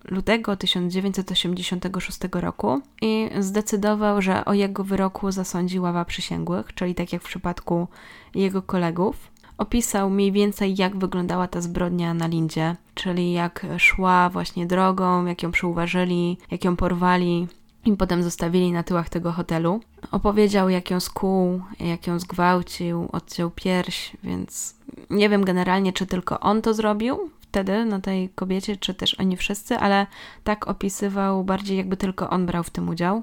lutego 0.05 0.57
1986 0.57 2.19
roku 2.33 2.81
i 3.03 3.31
zdecydował, 3.39 4.23
że 4.23 4.45
o 4.45 4.55
jego 4.55 4.85
wyroku 4.85 5.33
zasądzi 5.33 5.81
ława 5.81 6.05
przysięgłych, 6.05 6.75
czyli 6.75 6.95
tak 6.95 7.13
jak 7.13 7.23
w 7.23 7.27
przypadku 7.27 7.89
jego 8.35 8.63
kolegów. 8.63 9.31
Opisał 9.59 10.11
mniej 10.11 10.33
więcej, 10.33 10.75
jak 10.79 10.97
wyglądała 10.97 11.49
ta 11.49 11.61
zbrodnia 11.61 12.15
na 12.15 12.27
Lindzie, 12.27 12.77
czyli 12.95 13.33
jak 13.33 13.67
szła 13.79 14.31
właśnie 14.31 14.67
drogą, 14.67 15.27
jak 15.27 15.43
ją 15.43 15.51
przyuważyli, 15.51 16.39
jak 16.51 16.65
ją 16.65 16.77
porwali, 16.77 17.49
i 17.85 17.97
potem 17.97 18.23
zostawili 18.23 18.73
na 18.73 18.83
tyłach 18.83 19.09
tego 19.09 19.33
hotelu. 19.33 19.81
Opowiedział, 20.11 20.69
jak 20.69 20.91
ją 20.91 21.01
skuł, 21.01 21.63
jak 21.81 22.07
ją 22.07 22.19
zgwałcił, 22.19 23.09
odciął 23.13 23.51
pierś, 23.51 24.17
więc 24.25 24.75
nie 25.11 25.29
wiem 25.29 25.45
generalnie, 25.45 25.93
czy 25.93 26.07
tylko 26.07 26.41
on 26.41 26.63
to 26.63 26.75
zrobił 26.75 27.31
wtedy 27.41 27.85
na 27.85 28.01
tej 28.01 28.29
kobiecie, 28.29 28.77
czy 28.77 28.95
też 28.95 29.15
oni 29.15 29.37
wszyscy, 29.37 29.77
ale 29.77 30.07
tak 30.45 30.69
opisywał 30.69 31.45
bardziej, 31.45 31.77
jakby 31.77 31.97
tylko 31.97 32.31
on 32.31 32.47
brał 32.47 32.65
w 32.65 32.71
tym 32.71 32.89
udział. 32.89 33.23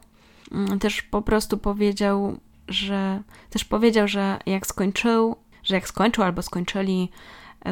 Mm, 0.52 0.80
też 0.80 1.02
po 1.02 1.22
prostu 1.22 1.58
powiedział, 1.58 2.38
że 2.68 3.22
też 3.50 3.66
powiedział, 3.66 4.08
że 4.08 4.40
jak 4.46 4.68
skończył, 4.68 5.36
że 5.64 5.76
jak 5.76 5.88
skończył 5.88 6.24
albo 6.24 6.42
skończyli 6.42 7.10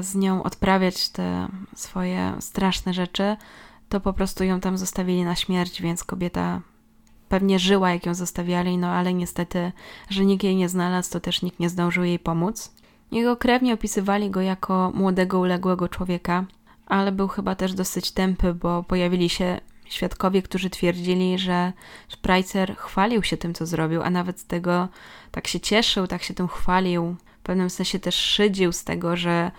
z 0.01 0.15
nią 0.15 0.43
odprawiać 0.43 1.09
te 1.09 1.47
swoje 1.75 2.33
straszne 2.39 2.93
rzeczy, 2.93 3.37
to 3.89 3.99
po 3.99 4.13
prostu 4.13 4.43
ją 4.43 4.59
tam 4.59 4.77
zostawili 4.77 5.23
na 5.23 5.35
śmierć, 5.35 5.81
więc 5.81 6.03
kobieta 6.03 6.61
pewnie 7.29 7.59
żyła, 7.59 7.91
jak 7.91 8.05
ją 8.05 8.13
zostawiali, 8.13 8.77
no 8.77 8.87
ale 8.87 9.13
niestety, 9.13 9.71
że 10.09 10.25
nikt 10.25 10.43
jej 10.43 10.55
nie 10.55 10.69
znalazł, 10.69 11.11
to 11.11 11.19
też 11.19 11.41
nikt 11.41 11.59
nie 11.59 11.69
zdążył 11.69 12.03
jej 12.03 12.19
pomóc. 12.19 12.71
Jego 13.11 13.37
krewni 13.37 13.73
opisywali 13.73 14.29
go 14.29 14.41
jako 14.41 14.91
młodego, 14.95 15.39
uległego 15.39 15.89
człowieka, 15.89 16.45
ale 16.85 17.11
był 17.11 17.27
chyba 17.27 17.55
też 17.55 17.73
dosyć 17.73 18.11
tępy, 18.11 18.53
bo 18.53 18.83
pojawili 18.83 19.29
się 19.29 19.59
świadkowie, 19.85 20.41
którzy 20.41 20.69
twierdzili, 20.69 21.39
że 21.39 21.73
Spreitzer 22.09 22.75
chwalił 22.75 23.23
się 23.23 23.37
tym, 23.37 23.53
co 23.53 23.65
zrobił, 23.65 24.03
a 24.03 24.09
nawet 24.09 24.39
z 24.39 24.45
tego 24.45 24.87
tak 25.31 25.47
się 25.47 25.59
cieszył, 25.59 26.07
tak 26.07 26.23
się 26.23 26.33
tym 26.33 26.47
chwalił. 26.47 27.15
W 27.39 27.43
pewnym 27.43 27.69
sensie 27.69 27.99
też 27.99 28.15
szydził 28.15 28.71
z 28.71 28.83
tego, 28.83 29.17
że 29.17 29.51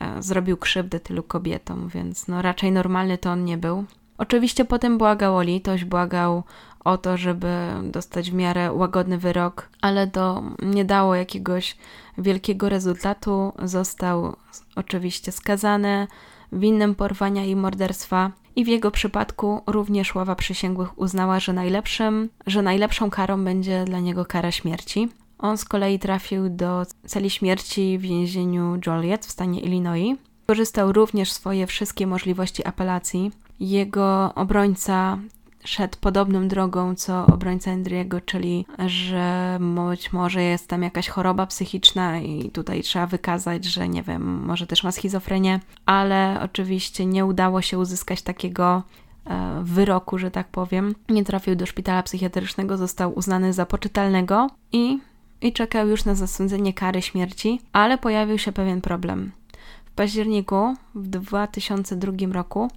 e, 0.00 0.22
zrobił 0.22 0.56
krzywdę 0.56 1.00
tylu 1.00 1.22
kobietom, 1.22 1.88
więc 1.88 2.28
no 2.28 2.42
raczej 2.42 2.72
normalny 2.72 3.18
to 3.18 3.30
on 3.30 3.44
nie 3.44 3.58
był. 3.58 3.84
Oczywiście 4.18 4.64
potem 4.64 4.98
błagał 4.98 5.36
o 5.36 5.42
litość, 5.42 5.84
błagał 5.84 6.42
o 6.84 6.98
to, 6.98 7.16
żeby 7.16 7.48
dostać 7.82 8.30
w 8.30 8.34
miarę 8.34 8.72
łagodny 8.72 9.18
wyrok, 9.18 9.68
ale 9.80 10.06
to 10.06 10.42
nie 10.62 10.84
dało 10.84 11.14
jakiegoś 11.14 11.76
wielkiego 12.18 12.68
rezultatu. 12.68 13.52
Został 13.62 14.36
oczywiście 14.76 15.32
skazany 15.32 16.06
winnym 16.52 16.94
porwania 16.94 17.44
i 17.44 17.56
morderstwa. 17.56 18.30
I 18.56 18.64
w 18.64 18.68
jego 18.68 18.90
przypadku 18.90 19.62
również 19.66 20.14
ława 20.14 20.34
przysięgłych 20.34 20.98
uznała, 20.98 21.40
że 21.40 21.52
najlepszym, 21.52 22.28
że 22.46 22.62
najlepszą 22.62 23.10
karą 23.10 23.44
będzie 23.44 23.84
dla 23.84 24.00
niego 24.00 24.24
kara 24.24 24.52
śmierci. 24.52 25.08
On 25.38 25.58
z 25.58 25.64
kolei 25.64 25.98
trafił 25.98 26.48
do 26.48 26.86
celi 27.06 27.30
śmierci 27.30 27.98
w 27.98 28.02
więzieniu 28.02 28.78
Joliet 28.86 29.26
w 29.26 29.30
stanie 29.30 29.60
Illinois. 29.60 30.18
Korzystał 30.46 30.92
również 30.92 31.32
swoje 31.32 31.66
wszystkie 31.66 32.06
możliwości 32.06 32.66
apelacji. 32.66 33.30
Jego 33.60 34.34
obrońca 34.34 35.18
szedł 35.64 35.98
podobną 36.00 36.48
drogą 36.48 36.94
co 36.94 37.26
obrońca 37.26 37.70
Andriego, 37.70 38.20
czyli 38.20 38.66
że 38.86 39.58
być 39.86 40.12
może 40.12 40.42
jest 40.42 40.68
tam 40.68 40.82
jakaś 40.82 41.08
choroba 41.08 41.46
psychiczna 41.46 42.18
i 42.18 42.50
tutaj 42.50 42.82
trzeba 42.82 43.06
wykazać, 43.06 43.64
że 43.64 43.88
nie 43.88 44.02
wiem, 44.02 44.44
może 44.46 44.66
też 44.66 44.84
ma 44.84 44.92
schizofrenię, 44.92 45.60
ale 45.86 46.40
oczywiście 46.42 47.06
nie 47.06 47.26
udało 47.26 47.62
się 47.62 47.78
uzyskać 47.78 48.22
takiego 48.22 48.82
e, 49.26 49.60
wyroku, 49.62 50.18
że 50.18 50.30
tak 50.30 50.48
powiem. 50.48 50.94
Nie 51.08 51.24
trafił 51.24 51.56
do 51.56 51.66
szpitala 51.66 52.02
psychiatrycznego, 52.02 52.76
został 52.76 53.18
uznany 53.18 53.52
za 53.52 53.66
poczytalnego 53.66 54.46
i, 54.72 54.98
i 55.40 55.52
czekał 55.52 55.88
już 55.88 56.04
na 56.04 56.14
zasądzenie 56.14 56.72
kary 56.72 57.02
śmierci, 57.02 57.60
ale 57.72 57.98
pojawił 57.98 58.38
się 58.38 58.52
pewien 58.52 58.80
problem. 58.80 59.32
W 59.84 59.90
październiku 59.90 60.74
w 60.94 61.08
2002 61.08 62.12
roku 62.32 62.68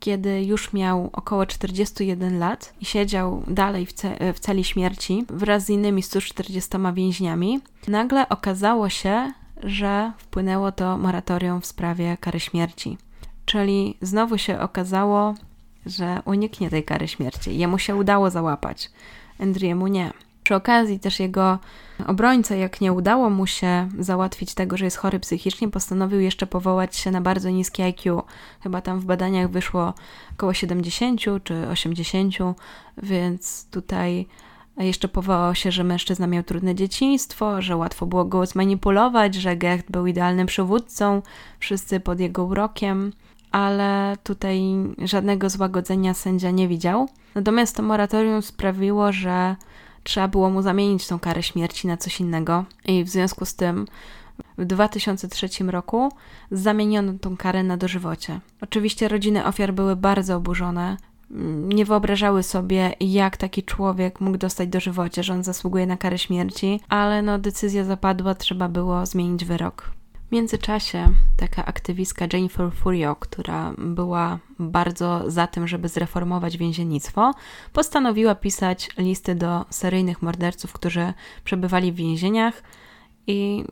kiedy 0.00 0.44
już 0.44 0.72
miał 0.72 1.10
około 1.12 1.46
41 1.46 2.38
lat 2.38 2.74
i 2.80 2.84
siedział 2.84 3.42
dalej 3.46 3.86
w, 3.86 3.92
ce 3.92 4.32
w 4.32 4.40
celi 4.40 4.64
śmierci 4.64 5.24
wraz 5.28 5.64
z 5.64 5.70
innymi 5.70 6.02
140 6.02 6.70
więźniami, 6.94 7.60
nagle 7.88 8.28
okazało 8.28 8.88
się, 8.88 9.32
że 9.62 10.12
wpłynęło 10.18 10.72
to 10.72 10.98
moratorium 10.98 11.60
w 11.60 11.66
sprawie 11.66 12.16
kary 12.20 12.40
śmierci. 12.40 12.98
Czyli 13.46 13.96
znowu 14.00 14.38
się 14.38 14.60
okazało, 14.60 15.34
że 15.86 16.22
uniknie 16.24 16.70
tej 16.70 16.84
kary 16.84 17.08
śmierci. 17.08 17.58
Jemu 17.58 17.78
się 17.78 17.96
udało 17.96 18.30
załapać, 18.30 18.90
Andriemu 19.38 19.86
nie. 19.86 20.12
Przy 20.44 20.54
okazji 20.54 21.00
też 21.00 21.20
jego 21.20 21.58
obrońca, 22.06 22.54
jak 22.54 22.80
nie 22.80 22.92
udało 22.92 23.30
mu 23.30 23.46
się 23.46 23.88
załatwić 23.98 24.54
tego, 24.54 24.76
że 24.76 24.84
jest 24.84 24.96
chory 24.96 25.20
psychicznie, 25.20 25.68
postanowił 25.68 26.20
jeszcze 26.20 26.46
powołać 26.46 26.96
się 26.96 27.10
na 27.10 27.20
bardzo 27.20 27.50
niskie 27.50 27.84
IQ. 27.84 28.22
Chyba 28.62 28.80
tam 28.80 29.00
w 29.00 29.04
badaniach 29.04 29.50
wyszło 29.50 29.94
około 30.34 30.54
70 30.54 31.20
czy 31.44 31.68
80, 31.68 32.34
więc 33.02 33.66
tutaj 33.70 34.26
jeszcze 34.78 35.08
powołał 35.08 35.54
się, 35.54 35.72
że 35.72 35.84
mężczyzna 35.84 36.26
miał 36.26 36.42
trudne 36.42 36.74
dzieciństwo, 36.74 37.62
że 37.62 37.76
łatwo 37.76 38.06
było 38.06 38.24
go 38.24 38.46
zmanipulować, 38.46 39.34
że 39.34 39.56
Gecht 39.56 39.90
był 39.90 40.06
idealnym 40.06 40.46
przywódcą, 40.46 41.22
wszyscy 41.58 42.00
pod 42.00 42.20
jego 42.20 42.44
urokiem, 42.44 43.12
ale 43.50 44.16
tutaj 44.22 44.62
żadnego 44.98 45.50
złagodzenia 45.50 46.14
sędzia 46.14 46.50
nie 46.50 46.68
widział. 46.68 47.08
Natomiast 47.34 47.76
to 47.76 47.82
moratorium 47.82 48.42
sprawiło, 48.42 49.12
że 49.12 49.56
trzeba 50.04 50.28
było 50.28 50.50
mu 50.50 50.62
zamienić 50.62 51.06
tą 51.06 51.18
karę 51.18 51.42
śmierci 51.42 51.86
na 51.86 51.96
coś 51.96 52.20
innego. 52.20 52.64
I 52.84 53.04
w 53.04 53.08
związku 53.08 53.44
z 53.44 53.54
tym 53.54 53.86
w 54.58 54.64
2003 54.64 55.48
roku 55.64 56.12
zamieniono 56.50 57.12
tą 57.20 57.36
karę 57.36 57.62
na 57.62 57.76
dożywocie. 57.76 58.40
Oczywiście 58.60 59.08
rodziny 59.08 59.46
ofiar 59.46 59.74
były 59.74 59.96
bardzo 59.96 60.36
oburzone. 60.36 60.96
Nie 61.64 61.84
wyobrażały 61.84 62.42
sobie, 62.42 62.94
jak 63.00 63.36
taki 63.36 63.62
człowiek 63.62 64.20
mógł 64.20 64.38
dostać 64.38 64.68
dożywocie, 64.68 65.22
że 65.22 65.32
on 65.32 65.44
zasługuje 65.44 65.86
na 65.86 65.96
karę 65.96 66.18
śmierci, 66.18 66.80
ale 66.88 67.22
no 67.22 67.38
decyzja 67.38 67.84
zapadła, 67.84 68.34
trzeba 68.34 68.68
było 68.68 69.06
zmienić 69.06 69.44
wyrok. 69.44 69.90
W 70.28 70.32
międzyczasie 70.32 71.08
taka 71.36 71.66
aktywistka 71.66 72.26
Jennifer 72.32 72.72
Furio, 72.72 73.16
która 73.16 73.74
była 73.78 74.38
bardzo 74.58 75.30
za 75.30 75.46
tym, 75.46 75.68
żeby 75.68 75.88
zreformować 75.88 76.56
więziennictwo, 76.56 77.34
postanowiła 77.72 78.34
pisać 78.34 78.88
listy 78.98 79.34
do 79.34 79.64
seryjnych 79.70 80.22
morderców, 80.22 80.72
którzy 80.72 81.12
przebywali 81.44 81.92
w 81.92 81.96
więzieniach 81.96 82.62
i 83.26 83.64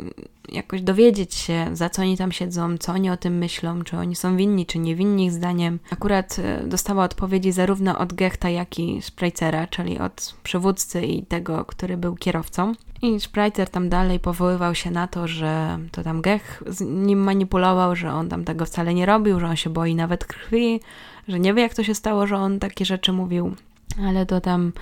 jakoś 0.48 0.82
dowiedzieć 0.82 1.34
się, 1.34 1.66
za 1.72 1.90
co 1.90 2.02
oni 2.02 2.16
tam 2.16 2.32
siedzą, 2.32 2.78
co 2.78 2.92
oni 2.92 3.10
o 3.10 3.16
tym 3.16 3.38
myślą, 3.38 3.84
czy 3.84 3.96
oni 3.96 4.16
są 4.16 4.36
winni, 4.36 4.66
czy 4.66 4.78
niewinni 4.78 5.24
ich 5.24 5.32
zdaniem. 5.32 5.78
Akurat 5.90 6.38
e, 6.38 6.66
dostała 6.66 7.04
odpowiedzi 7.04 7.52
zarówno 7.52 7.98
od 7.98 8.12
Gechta, 8.12 8.50
jak 8.50 8.78
i 8.78 9.02
Spreizera, 9.02 9.66
czyli 9.66 9.98
od 9.98 10.34
przywódcy 10.42 11.06
i 11.06 11.26
tego, 11.26 11.64
który 11.64 11.96
był 11.96 12.16
kierowcą. 12.16 12.72
I 13.02 13.20
Spreizer 13.20 13.70
tam 13.70 13.88
dalej 13.88 14.20
powoływał 14.20 14.74
się 14.74 14.90
na 14.90 15.06
to, 15.06 15.28
że 15.28 15.78
to 15.92 16.02
tam 16.02 16.20
Gech 16.20 16.62
z 16.66 16.80
nim 16.80 17.18
manipulował, 17.18 17.96
że 17.96 18.12
on 18.12 18.28
tam 18.28 18.44
tego 18.44 18.64
wcale 18.64 18.94
nie 18.94 19.06
robił, 19.06 19.40
że 19.40 19.46
on 19.46 19.56
się 19.56 19.70
boi 19.70 19.94
nawet 19.94 20.24
krwi, 20.24 20.80
że 21.28 21.40
nie 21.40 21.54
wie 21.54 21.62
jak 21.62 21.74
to 21.74 21.84
się 21.84 21.94
stało, 21.94 22.26
że 22.26 22.36
on 22.36 22.58
takie 22.58 22.84
rzeczy 22.84 23.12
mówił 23.12 23.54
ale 23.98 24.26
to 24.26 24.40
tam 24.40 24.72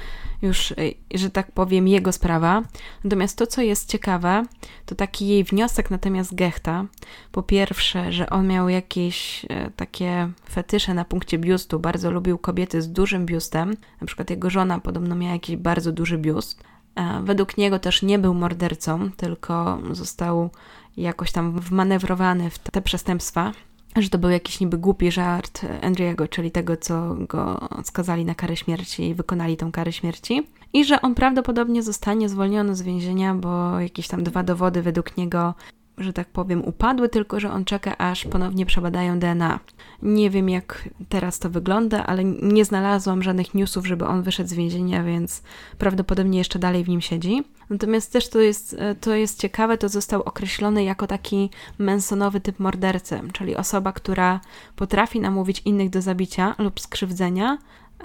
już, 0.43 0.71
y, 0.71 0.95
że 1.15 1.31
tak 1.31 1.53
powiem, 1.53 1.89
jego 1.89 2.13
sprawa. 2.13 2.63
Natomiast 3.05 3.39
to, 3.39 3.47
co 3.47 3.63
jest 3.63 3.91
ciekawe, 3.91 4.45
to 4.87 4.95
taki 4.95 5.29
jej 5.29 5.45
wniosek 5.45 5.91
na 5.91 5.99
temat 5.99 6.35
Gechta. 6.35 6.85
Po 7.33 7.43
pierwsze, 7.43 8.13
że 8.13 8.31
on 8.31 8.47
miał 8.47 8.69
jakieś 8.69 9.47
e, 9.49 9.71
takie 9.71 10.31
fetysze 10.51 10.95
na 10.95 11.05
punkcie 11.05 11.39
biustu, 11.39 11.81
bardzo 11.81 12.11
lubił 12.11 12.39
kobiety 12.39 12.83
z 12.83 12.93
dużym 12.93 13.27
biustem. 13.27 13.77
Na 14.01 14.07
przykład 14.07 14.31
jego 14.31 14.51
żona 14.51 14.79
podobno 14.79 15.15
miała 15.15 15.33
jakiś 15.33 15.57
bardzo 15.57 15.93
duży 15.93 16.19
biust. 16.19 16.65
E, 17.01 17.23
według 17.25 17.57
niego 17.57 17.79
też 17.79 18.03
nie 18.03 18.19
był 18.19 18.35
mordercą, 18.35 19.11
tylko 19.17 19.79
został 19.91 20.51
jakoś 20.97 21.33
tam 21.33 21.61
wmanewrowany 21.61 22.51
w 22.51 22.59
te 22.59 22.83
przestępstwa 22.83 23.53
że 23.97 24.09
to 24.09 24.19
był 24.19 24.31
jakiś 24.31 24.61
niby 24.61 24.79
głupi 24.79 25.13
żart 25.13 25.67
Andriego, 25.83 26.29
czyli 26.29 26.51
tego, 26.51 26.77
co 26.77 27.17
go 27.29 27.69
skazali 27.85 28.25
na 28.25 28.35
karę 28.35 28.57
śmierci 28.57 29.09
i 29.09 29.15
wykonali 29.15 29.57
tą 29.57 29.73
karę 29.73 29.93
śmierci. 29.93 30.47
I 30.73 30.85
że 30.85 31.03
on 31.03 31.15
prawdopodobnie 31.15 31.83
zostanie 31.83 32.29
zwolniony 32.29 32.77
z 32.77 32.83
więzienia, 32.83 33.35
bo 33.35 33.81
jakieś 33.81 34.09
tam 34.09 34.23
dwa 34.23 34.43
dowody 34.43 34.83
według 34.83 35.17
niego 35.17 35.55
że 36.01 36.13
tak 36.13 36.29
powiem, 36.29 36.65
upadły, 36.65 37.09
tylko 37.09 37.41
że 37.41 37.53
on 37.53 37.65
czeka, 37.65 37.99
aż 37.99 38.25
ponownie 38.25 38.67
przebadają 38.67 39.19
DNA. 39.19 39.61
Nie 40.03 40.31
wiem, 40.31 40.49
jak 40.49 40.89
teraz 41.09 41.39
to 41.39 41.51
wygląda, 41.51 42.07
ale 42.07 42.25
nie 42.25 42.65
znalazłam 42.65 43.23
żadnych 43.23 43.55
newsów, 43.55 43.87
żeby 43.87 44.07
on 44.07 44.23
wyszedł 44.23 44.51
z 44.51 44.53
więzienia, 44.53 45.05
więc 45.05 45.43
prawdopodobnie 45.79 46.39
jeszcze 46.39 46.59
dalej 46.59 46.85
w 46.85 46.89
nim 46.89 47.01
siedzi. 47.01 47.45
Natomiast 47.71 48.13
też 48.13 48.29
to 48.29 48.41
jest, 48.41 48.77
to 49.01 49.15
jest 49.15 49.41
ciekawe, 49.41 49.79
to 49.79 49.89
został 49.89 50.23
określony 50.23 50.85
jako 50.85 51.07
taki 51.07 51.51
mensonowy 51.79 52.41
typ 52.41 52.59
mordercy, 52.59 53.21
czyli 53.33 53.57
osoba, 53.57 53.93
która 53.93 54.41
potrafi 54.77 55.21
namówić 55.21 55.63
innych 55.65 55.91
do 55.91 56.03
zabicia 56.03 56.55
lub 56.59 56.81
skrzywdzenia, 56.81 57.59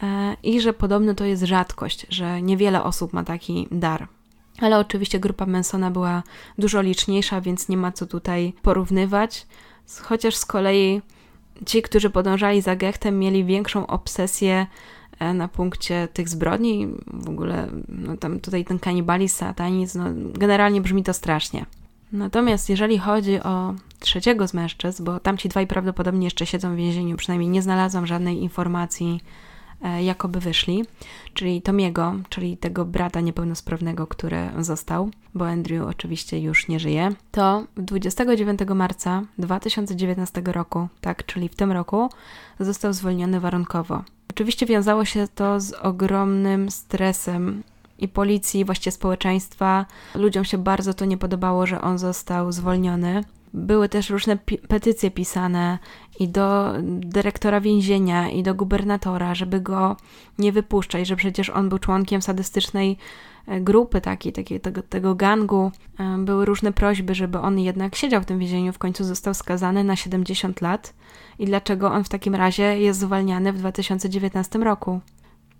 e, 0.04 0.36
i 0.44 0.62
że 0.62 0.74
podobno 0.74 1.14
to 1.14 1.26
jest 1.26 1.44
rzadkość, 1.44 2.06
że 2.10 2.42
niewiele 2.42 2.84
osób 2.84 3.14
ma 3.14 3.24
taki 3.24 3.68
dar. 3.72 4.08
Ale 4.62 4.80
oczywiście 4.80 5.20
grupa 5.20 5.46
Mansona 5.46 5.92
była 5.92 6.24
dużo 6.58 6.82
liczniejsza, 6.82 7.42
więc 7.42 7.70
nie 7.70 7.78
ma 7.78 7.92
co 7.92 8.06
tutaj 8.06 8.54
porównywać. 8.62 9.48
Chociaż 10.02 10.36
z 10.36 10.46
kolei 10.46 11.02
ci, 11.66 11.82
którzy 11.82 12.10
podążali 12.10 12.62
za 12.62 12.76
Gechtem, 12.76 13.20
mieli 13.20 13.46
większą 13.46 13.88
obsesję 13.88 14.68
e, 15.20 15.34
na 15.34 15.48
punkcie 15.48 16.08
tych 16.14 16.30
zbrodni. 16.30 16.88
W 17.08 17.30
ogóle 17.30 17.68
no 17.90 18.18
tam 18.18 18.40
tutaj 18.40 18.66
ten 18.66 18.80
kanibalizm, 18.80 19.36
satanizm, 19.36 20.04
no 20.04 20.32
generalnie 20.34 20.82
brzmi 20.82 21.04
to 21.04 21.14
strasznie. 21.14 21.66
Natomiast 22.12 22.70
jeżeli 22.70 22.98
chodzi 22.98 23.40
o 23.40 23.74
trzeciego 24.00 24.48
z 24.48 24.54
mężczyzn, 24.54 25.04
bo 25.04 25.20
tamci 25.20 25.50
dwaj 25.50 25.68
prawdopodobnie 25.68 26.26
jeszcze 26.26 26.46
siedzą 26.46 26.74
w 26.74 26.78
więzieniu, 26.78 27.18
przynajmniej 27.18 27.50
nie 27.50 27.62
znalazłam 27.62 28.08
żadnej 28.08 28.44
informacji 28.44 29.22
jakoby 30.02 30.40
wyszli, 30.40 30.86
czyli 31.34 31.62
Tomiego, 31.62 32.16
czyli 32.30 32.58
tego 32.58 32.86
brata 32.86 33.22
niepełnosprawnego, 33.22 34.08
który 34.08 34.50
został, 34.60 35.10
bo 35.36 35.48
Andrew 35.48 35.88
oczywiście 35.88 36.40
już 36.40 36.68
nie 36.68 36.80
żyje, 36.80 37.12
to 37.32 37.64
29 37.78 38.60
marca 38.76 39.22
2019 39.38 40.42
roku, 40.46 40.88
tak, 41.02 41.26
czyli 41.26 41.50
w 41.50 41.56
tym 41.56 41.72
roku, 41.72 42.10
został 42.60 42.94
zwolniony 42.94 43.40
warunkowo. 43.40 44.04
Oczywiście 44.30 44.66
wiązało 44.66 45.06
się 45.06 45.28
to 45.36 45.60
z 45.60 45.74
ogromnym 45.74 46.72
stresem 46.72 47.64
i 48.00 48.08
policji, 48.08 48.66
właściwie 48.66 48.92
społeczeństwa. 48.92 49.86
Ludziom 50.16 50.46
się 50.46 50.58
bardzo 50.58 50.94
to 50.94 51.06
nie 51.06 51.18
podobało, 51.18 51.66
że 51.66 51.82
on 51.82 51.98
został 51.98 52.52
zwolniony. 52.52 53.24
Były 53.56 53.90
też 53.90 54.10
różne 54.10 54.38
petycje 54.68 55.12
pisane 55.12 55.80
i 56.20 56.28
do 56.28 56.74
dyrektora 56.84 57.62
więzienia, 57.62 58.30
i 58.30 58.44
do 58.44 58.56
gubernatora, 58.56 59.36
żeby 59.36 59.62
go 59.62 59.98
nie 60.40 60.52
wypuszczać, 60.52 61.08
że 61.08 61.16
przecież 61.16 61.50
on 61.50 61.70
był 61.70 61.80
członkiem 61.80 62.22
sadystycznej 62.22 62.98
e, 63.48 63.62
grupy 63.62 64.02
takiej, 64.02 64.34
takiej 64.34 64.60
tego, 64.60 64.82
tego 64.82 65.16
gangu. 65.16 65.72
E, 66.00 66.18
były 66.18 66.46
różne 66.46 66.72
prośby, 66.72 67.16
żeby 67.16 67.40
on 67.40 67.60
jednak 67.60 67.96
siedział 67.96 68.22
w 68.22 68.26
tym 68.26 68.40
więzieniu, 68.40 68.74
w 68.74 68.78
końcu 68.78 69.04
został 69.04 69.34
skazany 69.34 69.84
na 69.84 69.96
70 69.96 70.62
lat. 70.62 70.94
I 71.40 71.46
dlaczego 71.46 71.92
on 71.92 72.04
w 72.04 72.10
takim 72.10 72.36
razie 72.36 72.80
jest 72.80 73.00
zwalniany 73.00 73.54
w 73.54 73.58
2019 73.58 74.60
roku? 74.60 75.00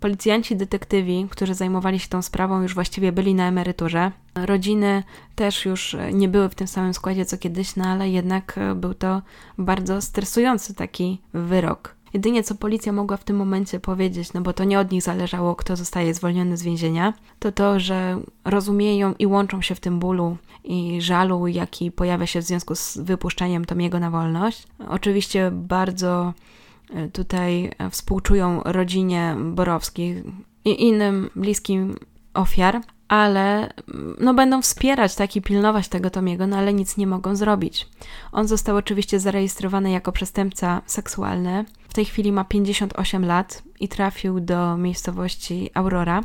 Policjanci, 0.06 0.56
detektywi, 0.56 1.26
którzy 1.30 1.54
zajmowali 1.54 1.98
się 1.98 2.08
tą 2.08 2.22
sprawą, 2.22 2.62
już 2.62 2.74
właściwie 2.74 3.12
byli 3.12 3.34
na 3.34 3.48
emeryturze. 3.48 4.12
Rodziny 4.34 5.02
też 5.34 5.64
już 5.64 5.96
nie 6.12 6.28
były 6.28 6.48
w 6.48 6.54
tym 6.54 6.66
samym 6.66 6.94
składzie 6.94 7.24
co 7.24 7.38
kiedyś, 7.38 7.76
no 7.76 7.84
ale 7.84 8.10
jednak 8.10 8.60
był 8.76 8.94
to 8.94 9.22
bardzo 9.58 10.02
stresujący 10.02 10.74
taki 10.74 11.20
wyrok. 11.34 11.94
Jedynie 12.14 12.42
co 12.42 12.54
policja 12.54 12.92
mogła 12.92 13.16
w 13.16 13.24
tym 13.24 13.36
momencie 13.36 13.80
powiedzieć, 13.80 14.32
no 14.32 14.40
bo 14.40 14.52
to 14.52 14.64
nie 14.64 14.80
od 14.80 14.90
nich 14.92 15.02
zależało, 15.02 15.54
kto 15.54 15.76
zostaje 15.76 16.14
zwolniony 16.14 16.56
z 16.56 16.62
więzienia, 16.62 17.12
to 17.38 17.52
to, 17.52 17.80
że 17.80 18.20
rozumieją 18.44 19.14
i 19.18 19.26
łączą 19.26 19.62
się 19.62 19.74
w 19.74 19.80
tym 19.80 19.98
bólu 19.98 20.36
i 20.64 21.00
żalu, 21.00 21.46
jaki 21.46 21.90
pojawia 21.90 22.26
się 22.26 22.40
w 22.40 22.44
związku 22.44 22.74
z 22.74 22.98
wypuszczeniem 22.98 23.64
Tomiego 23.64 24.00
na 24.00 24.10
wolność. 24.10 24.66
Oczywiście 24.88 25.50
bardzo 25.52 26.32
E, 26.32 26.65
tutaj 27.12 27.70
e, 27.78 27.90
współczują 27.90 28.62
rodzinie 28.64 29.36
Borowskich 29.38 30.16
i 30.64 30.82
innym 30.82 31.30
bliskim 31.36 31.96
ofiar, 32.34 32.80
ale 33.08 33.72
mm, 33.94 34.16
no, 34.20 34.34
będą 34.34 34.62
wspierać 34.62 35.14
tak 35.14 35.36
i 35.36 35.42
pilnować 35.42 35.88
tego 35.88 36.10
Tomiego, 36.10 36.46
no 36.46 36.56
ale 36.56 36.74
nic 36.74 36.96
nie 36.96 37.06
mogą 37.06 37.36
zrobić. 37.36 37.88
On 38.32 38.48
został 38.48 38.76
oczywiście 38.76 39.20
zarejestrowany 39.20 39.90
jako 39.90 40.12
przestępca 40.12 40.82
seksualny. 40.86 41.64
W 41.88 41.94
tej 41.94 42.04
chwili 42.04 42.32
ma 42.32 42.44
58 42.44 43.24
lat 43.24 43.62
i 43.80 43.88
trafił 43.88 44.40
do 44.40 44.76
miejscowości 44.76 45.70
Aurora. 45.74 46.22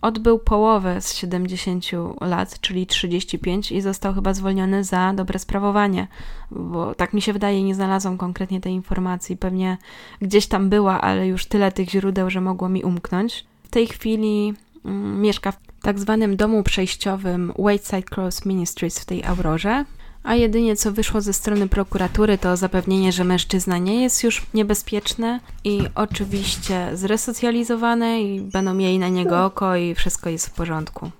Odbył 0.00 0.38
połowę 0.38 1.00
z 1.00 1.14
70 1.14 1.84
lat, 2.20 2.60
czyli 2.60 2.86
35 2.86 3.72
i 3.72 3.80
został 3.80 4.14
chyba 4.14 4.34
zwolniony 4.34 4.84
za 4.84 5.12
dobre 5.12 5.38
sprawowanie, 5.38 6.06
bo 6.50 6.94
tak 6.94 7.12
mi 7.12 7.22
się 7.22 7.32
wydaje, 7.32 7.62
nie 7.62 7.74
znalazłam 7.74 8.18
konkretnie 8.18 8.60
tej 8.60 8.72
informacji. 8.72 9.36
Pewnie 9.36 9.76
gdzieś 10.22 10.46
tam 10.46 10.68
była, 10.68 11.00
ale 11.00 11.26
już 11.26 11.46
tyle 11.46 11.72
tych 11.72 11.90
źródeł, 11.90 12.30
że 12.30 12.40
mogło 12.40 12.68
mi 12.68 12.84
umknąć. 12.84 13.44
W 13.62 13.68
tej 13.68 13.86
chwili 13.86 14.54
mm, 14.84 15.20
mieszka 15.20 15.52
w 15.52 15.58
tak 15.82 15.98
zwanym 15.98 16.36
domu 16.36 16.62
przejściowym 16.62 17.52
Wayside 17.58 18.16
Cross 18.16 18.44
Ministries 18.44 18.98
w 18.98 19.04
tej 19.04 19.24
Aurorze 19.24 19.84
a 20.28 20.34
jedynie 20.34 20.76
co 20.76 20.92
wyszło 20.92 21.20
ze 21.20 21.32
strony 21.32 21.68
prokuratury 21.68 22.38
to 22.38 22.56
zapewnienie, 22.56 23.12
że 23.12 23.24
mężczyzna 23.24 23.78
nie 23.78 24.02
jest 24.02 24.24
już 24.24 24.46
niebezpieczny 24.54 25.40
i 25.64 25.80
oczywiście 25.94 26.90
zresocjalizowany 26.94 28.22
i 28.22 28.40
będą 28.40 28.74
mieli 28.74 28.98
na 28.98 29.08
niego 29.08 29.44
oko 29.44 29.76
i 29.76 29.94
wszystko 29.94 30.30
jest 30.30 30.46
w 30.46 30.50
porządku. 30.50 31.10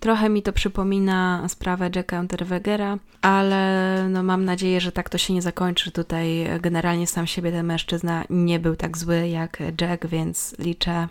Trochę 0.00 0.28
mi 0.28 0.42
to 0.42 0.52
przypomina 0.52 1.48
sprawę 1.48 1.90
Jacka 1.96 2.20
Unterwegera, 2.20 2.98
ale 3.22 4.06
no 4.10 4.22
mam 4.22 4.44
nadzieję, 4.44 4.80
że 4.80 4.92
tak 4.92 5.10
to 5.10 5.18
się 5.18 5.34
nie 5.34 5.42
zakończy. 5.42 5.90
Tutaj 5.90 6.48
generalnie 6.60 7.06
sam 7.06 7.26
siebie 7.26 7.52
ten 7.52 7.66
mężczyzna 7.66 8.24
nie 8.30 8.58
był 8.60 8.76
tak 8.76 8.98
zły 8.98 9.28
jak 9.28 9.62
Jack, 9.80 10.06
więc 10.06 10.54
liczę, 10.58 11.08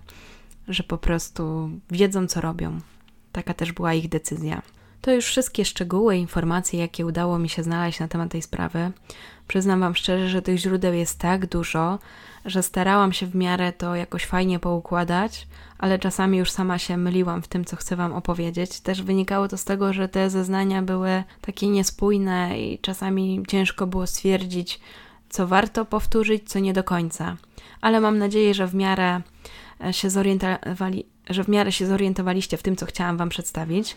że 0.68 0.84
po 0.84 0.98
prostu 0.98 1.70
wiedzą 1.90 2.28
co 2.28 2.42
robią. 2.42 2.80
Taka 3.32 3.54
też 3.54 3.72
była 3.72 3.94
ich 3.94 4.10
decyzja. 4.10 4.62
To 5.02 5.12
już 5.12 5.26
wszystkie 5.26 5.66
szczegóły, 5.66 6.18
informacje, 6.18 6.80
jakie 6.80 7.06
udało 7.06 7.40
mi 7.40 7.50
się 7.50 7.64
znaleźć 7.64 8.00
na 8.00 8.08
temat 8.08 8.32
tej 8.32 8.42
sprawy. 8.42 8.92
Przyznam 9.48 9.80
Wam 9.80 9.96
szczerze, 9.96 10.30
że 10.30 10.42
tych 10.42 10.58
źródeł 10.58 10.94
jest 10.94 11.20
tak 11.20 11.46
dużo, 11.46 12.00
że 12.46 12.64
starałam 12.64 13.14
się 13.14 13.26
w 13.26 13.36
miarę 13.36 13.74
to 13.74 13.96
jakoś 13.96 14.26
fajnie 14.26 14.60
poukładać, 14.60 15.48
ale 15.78 16.00
czasami 16.00 16.38
już 16.38 16.52
sama 16.52 16.78
się 16.78 16.98
myliłam 16.98 17.42
w 17.42 17.48
tym, 17.48 17.66
co 17.66 17.76
chcę 17.76 17.96
Wam 17.96 18.14
opowiedzieć. 18.14 18.80
Też 18.80 19.02
wynikało 19.02 19.48
to 19.48 19.58
z 19.58 19.64
tego, 19.64 19.94
że 19.94 20.10
te 20.10 20.30
zeznania 20.30 20.82
były 20.82 21.24
takie 21.42 21.68
niespójne 21.68 22.60
i 22.60 22.80
czasami 22.80 23.44
ciężko 23.48 23.88
było 23.88 24.08
stwierdzić, 24.08 24.80
co 25.30 25.48
warto 25.48 25.86
powtórzyć, 25.86 26.50
co 26.50 26.60
nie 26.60 26.74
do 26.74 26.84
końca. 26.84 27.38
Ale 27.82 28.02
mam 28.02 28.18
nadzieję, 28.18 28.54
że 28.54 28.68
w 28.68 28.76
miarę 28.76 29.22
się 29.92 30.10
zorientowali, 30.10 31.06
że 31.30 31.44
w 31.44 31.48
miarę 31.48 31.72
się 31.72 31.88
zorientowaliście 31.88 32.58
w 32.58 32.64
tym, 32.64 32.76
co 32.76 32.86
chciałam 32.86 33.18
Wam 33.18 33.30
przedstawić. 33.30 33.96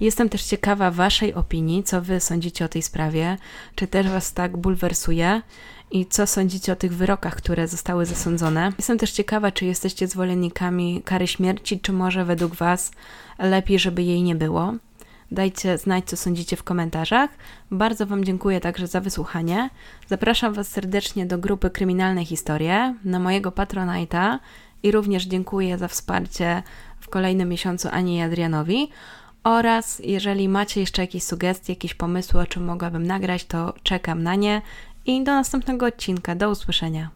Jestem 0.00 0.28
też 0.28 0.44
ciekawa 0.44 0.90
Waszej 0.90 1.34
opinii, 1.34 1.82
co 1.82 2.02
Wy 2.02 2.20
sądzicie 2.20 2.64
o 2.64 2.68
tej 2.68 2.82
sprawie, 2.82 3.36
czy 3.74 3.86
też 3.86 4.08
Was 4.08 4.32
tak 4.32 4.56
bulwersuje 4.56 5.42
i 5.90 6.06
co 6.06 6.26
sądzicie 6.26 6.72
o 6.72 6.76
tych 6.76 6.94
wyrokach, 6.94 7.36
które 7.36 7.68
zostały 7.68 8.06
zasądzone. 8.06 8.72
Jestem 8.78 8.98
też 8.98 9.12
ciekawa, 9.12 9.52
czy 9.52 9.64
jesteście 9.64 10.08
zwolennikami 10.08 11.02
kary 11.04 11.26
śmierci, 11.26 11.80
czy 11.80 11.92
może 11.92 12.24
według 12.24 12.54
Was 12.54 12.90
lepiej, 13.38 13.78
żeby 13.78 14.02
jej 14.02 14.22
nie 14.22 14.34
było. 14.34 14.74
Dajcie 15.30 15.78
znać, 15.78 16.04
co 16.04 16.16
sądzicie 16.16 16.56
w 16.56 16.62
komentarzach. 16.62 17.30
Bardzo 17.70 18.06
Wam 18.06 18.24
dziękuję 18.24 18.60
także 18.60 18.86
za 18.86 19.00
wysłuchanie. 19.00 19.70
Zapraszam 20.08 20.54
Was 20.54 20.68
serdecznie 20.68 21.26
do 21.26 21.38
grupy 21.38 21.70
Kryminalne 21.70 22.24
Historie, 22.24 22.94
na 23.04 23.18
mojego 23.18 23.50
Patronite'a 23.50 24.38
i 24.82 24.90
również 24.90 25.24
dziękuję 25.24 25.78
za 25.78 25.88
wsparcie 25.88 26.62
w 27.00 27.08
kolejnym 27.08 27.48
miesiącu 27.48 27.88
Ani 27.92 28.16
i 28.16 28.22
Adrianowi. 28.22 28.90
Oraz 29.44 29.98
jeżeli 30.04 30.48
macie 30.48 30.80
jeszcze 30.80 31.02
jakieś 31.02 31.22
sugestie, 31.22 31.72
jakieś 31.72 31.94
pomysły, 31.94 32.40
o 32.40 32.46
czym 32.46 32.64
mogłabym 32.64 33.06
nagrać, 33.06 33.44
to 33.44 33.74
czekam 33.82 34.22
na 34.22 34.34
nie 34.34 34.62
i 35.06 35.24
do 35.24 35.32
następnego 35.32 35.86
odcinka. 35.86 36.34
Do 36.34 36.50
usłyszenia. 36.50 37.10